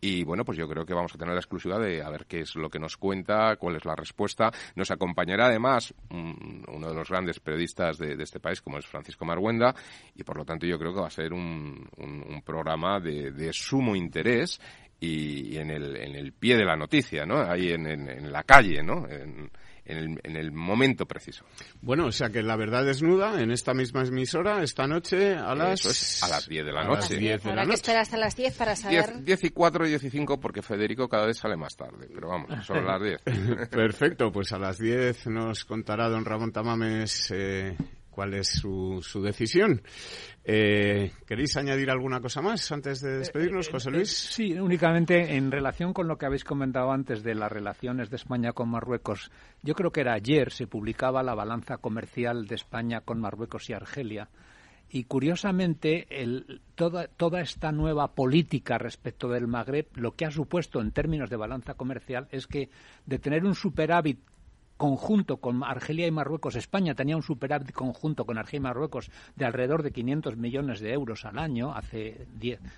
Y 0.00 0.24
bueno, 0.24 0.44
pues 0.44 0.58
yo 0.58 0.66
creo 0.66 0.84
que 0.84 0.92
vamos 0.92 1.14
a 1.14 1.18
tener 1.18 1.34
la 1.34 1.40
exclusiva 1.40 1.78
de 1.78 2.02
a 2.02 2.10
ver 2.10 2.26
qué 2.26 2.40
es 2.40 2.56
lo 2.56 2.68
que 2.68 2.80
nos 2.80 2.96
cuenta, 2.96 3.54
cuál 3.54 3.76
es 3.76 3.84
la 3.84 3.94
respuesta. 3.94 4.50
Nos 4.74 4.90
acompañará 4.90 5.46
además 5.46 5.94
uno 6.10 6.88
de 6.88 6.94
los 6.94 7.08
grandes 7.08 7.38
periodistas 7.38 7.96
de, 7.98 8.20
este 8.20 8.40
país, 8.40 8.60
como 8.60 8.78
es 8.78 8.86
Francisco 8.86 9.24
Marguenda, 9.24 9.72
y 10.16 10.24
por 10.24 10.36
lo 10.36 10.44
tanto 10.44 10.66
yo 10.66 10.80
creo 10.80 10.92
que 10.92 11.00
va 11.00 11.06
a 11.06 11.10
ser 11.10 11.32
un, 11.32 11.88
programa 12.44 13.00
de, 13.00 13.30
de 13.30 13.52
sumo 13.52 13.94
interés 13.96 14.60
y, 15.00 15.56
en, 15.58 15.70
el, 15.70 15.96
en 15.96 16.14
el 16.14 16.32
pie 16.32 16.56
de 16.56 16.64
la 16.64 16.76
noticia, 16.76 17.26
¿no? 17.26 17.40
Ahí 17.40 17.70
en, 17.70 17.86
en, 17.86 18.32
la 18.32 18.42
calle, 18.44 18.82
¿no? 18.82 19.06
En, 19.08 19.50
el, 19.84 20.18
en, 20.24 20.36
el, 20.36 20.52
momento 20.52 21.06
preciso. 21.06 21.44
Bueno, 21.80 22.06
o 22.06 22.12
sea 22.12 22.30
que 22.30 22.42
la 22.42 22.56
verdad 22.56 22.84
desnuda 22.84 23.40
en 23.40 23.50
esta 23.50 23.74
misma 23.74 24.02
emisora 24.02 24.62
esta 24.62 24.86
noche 24.86 25.34
a 25.34 25.54
las... 25.54 26.22
a 26.22 26.28
las 26.28 26.48
10 26.48 26.66
de 26.66 26.72
la 26.72 26.84
noche. 26.84 27.38
Habrá 27.44 27.66
que 27.66 27.74
esperar 27.74 28.00
hasta 28.00 28.16
las 28.16 28.34
10 28.34 28.56
para 28.56 28.74
saber... 28.74 29.22
10, 29.22 29.44
y 29.44 29.50
4 29.50 29.86
y 29.86 29.88
10 29.90 30.04
y 30.04 30.10
5 30.10 30.40
porque 30.40 30.62
Federico 30.62 31.08
cada 31.08 31.26
vez 31.26 31.38
sale 31.38 31.56
más 31.56 31.76
tarde, 31.76 32.08
pero 32.12 32.28
vamos, 32.28 32.66
son 32.66 32.84
las 32.84 33.00
10. 33.00 33.20
Perfecto, 33.70 34.32
pues 34.32 34.52
a 34.52 34.58
las 34.58 34.78
10 34.78 35.26
nos 35.28 35.64
contará 35.64 36.08
don 36.08 36.24
Ramón 36.24 36.52
Tamames 36.52 37.30
eh, 37.32 37.76
cuál 38.16 38.32
es 38.32 38.48
su, 38.48 39.00
su 39.02 39.20
decisión. 39.20 39.82
Eh, 40.42 41.12
¿Queréis 41.26 41.54
añadir 41.58 41.90
alguna 41.90 42.18
cosa 42.18 42.40
más 42.40 42.72
antes 42.72 43.02
de 43.02 43.18
despedirnos, 43.18 43.68
eh, 43.68 43.72
José 43.72 43.90
Luis? 43.90 44.10
Eh, 44.10 44.32
sí, 44.32 44.58
únicamente 44.58 45.36
en 45.36 45.52
relación 45.52 45.92
con 45.92 46.08
lo 46.08 46.16
que 46.16 46.24
habéis 46.24 46.42
comentado 46.42 46.90
antes 46.92 47.22
de 47.22 47.34
las 47.34 47.52
relaciones 47.52 48.08
de 48.08 48.16
España 48.16 48.54
con 48.54 48.70
Marruecos. 48.70 49.30
Yo 49.62 49.74
creo 49.74 49.90
que 49.90 50.00
era 50.00 50.14
ayer 50.14 50.50
se 50.50 50.66
publicaba 50.66 51.22
la 51.22 51.34
balanza 51.34 51.76
comercial 51.76 52.46
de 52.46 52.54
España 52.54 53.02
con 53.02 53.20
Marruecos 53.20 53.68
y 53.68 53.74
Argelia. 53.74 54.30
Y 54.88 55.04
curiosamente, 55.04 56.06
el, 56.08 56.62
toda, 56.74 57.08
toda 57.08 57.42
esta 57.42 57.70
nueva 57.70 58.14
política 58.14 58.78
respecto 58.78 59.28
del 59.28 59.46
Magreb, 59.46 59.88
lo 59.94 60.12
que 60.12 60.24
ha 60.24 60.30
supuesto 60.30 60.80
en 60.80 60.92
términos 60.92 61.28
de 61.28 61.36
balanza 61.36 61.74
comercial 61.74 62.28
es 62.30 62.46
que 62.46 62.70
de 63.04 63.18
tener 63.18 63.44
un 63.44 63.54
superávit 63.54 64.20
conjunto 64.76 65.38
con 65.38 65.62
Argelia 65.64 66.06
y 66.06 66.10
Marruecos, 66.10 66.56
España 66.56 66.94
tenía 66.94 67.16
un 67.16 67.22
superávit 67.22 67.72
conjunto 67.72 68.24
con 68.24 68.38
Argelia 68.38 68.58
y 68.58 68.60
Marruecos 68.60 69.10
de 69.34 69.44
alrededor 69.44 69.82
de 69.82 69.92
500 69.92 70.36
millones 70.36 70.80
de 70.80 70.92
euros 70.92 71.24
al 71.24 71.38
año, 71.38 71.72
hace 71.74 72.26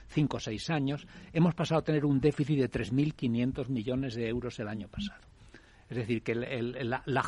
5 0.08 0.36
o 0.36 0.40
6 0.40 0.70
años, 0.70 1.06
hemos 1.32 1.54
pasado 1.54 1.80
a 1.80 1.84
tener 1.84 2.04
un 2.04 2.20
déficit 2.20 2.58
de 2.58 2.70
3.500 2.70 3.68
millones 3.68 4.14
de 4.14 4.28
euros 4.28 4.58
el 4.58 4.68
año 4.68 4.88
pasado. 4.88 5.37
Es 5.88 5.96
decir, 5.96 6.22
que 6.22 6.34
la, 6.34 7.22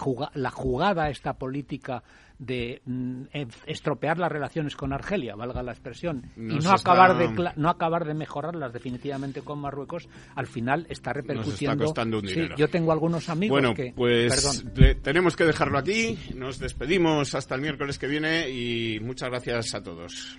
jugada, 0.51 1.09
esta 1.09 1.35
política 1.35 2.03
de 2.39 2.83
mm, 2.85 3.23
estropear 3.67 4.19
las 4.19 4.31
relaciones 4.31 4.77
con 4.77 4.93
Argelia, 4.93 5.35
valga 5.35 5.63
la 5.63 5.73
expresión, 5.73 6.31
y 6.37 6.59
no 6.59 6.73
acabar, 6.73 7.17
de, 7.17 7.53
no 7.57 7.71
acabar 7.71 8.05
de 8.05 8.15
mejorarlas 8.15 8.73
definitivamente 8.73 9.43
con 9.43 9.61
Marruecos, 9.61 10.09
al 10.35 10.47
final 10.47 10.87
está 10.91 11.13
repercutiendo. 11.13 11.73
está 11.73 11.85
costando 11.85 12.19
un 12.19 12.27
dinero. 12.27 12.55
Sí, 12.55 12.61
yo 12.61 12.69
tengo 12.69 12.93
algunos 12.93 13.29
amigos 13.29 13.55
bueno, 13.55 13.75
que. 13.75 13.93
Pues 13.95 14.65
tenemos 15.03 15.37
que 15.37 15.45
dejarlo 15.45 15.79
aquí. 15.79 16.19
Nos 16.35 16.59
despedimos 16.59 17.35
hasta 17.35 17.55
el 17.55 17.63
miércoles 17.63 17.99
que 17.99 18.07
viene 18.07 18.51
y 18.51 19.01
muchas 19.01 19.31
gracias 19.31 19.75
a 19.75 19.83
todos. 19.83 20.39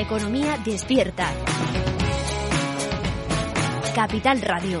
Economía 0.00 0.56
despierta. 0.64 1.30
Capital 3.94 4.40
Radio. 4.40 4.80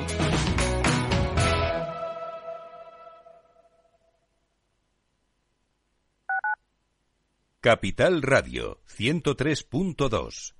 Capital 7.60 8.22
Radio 8.22 8.80
103.2 8.86 10.59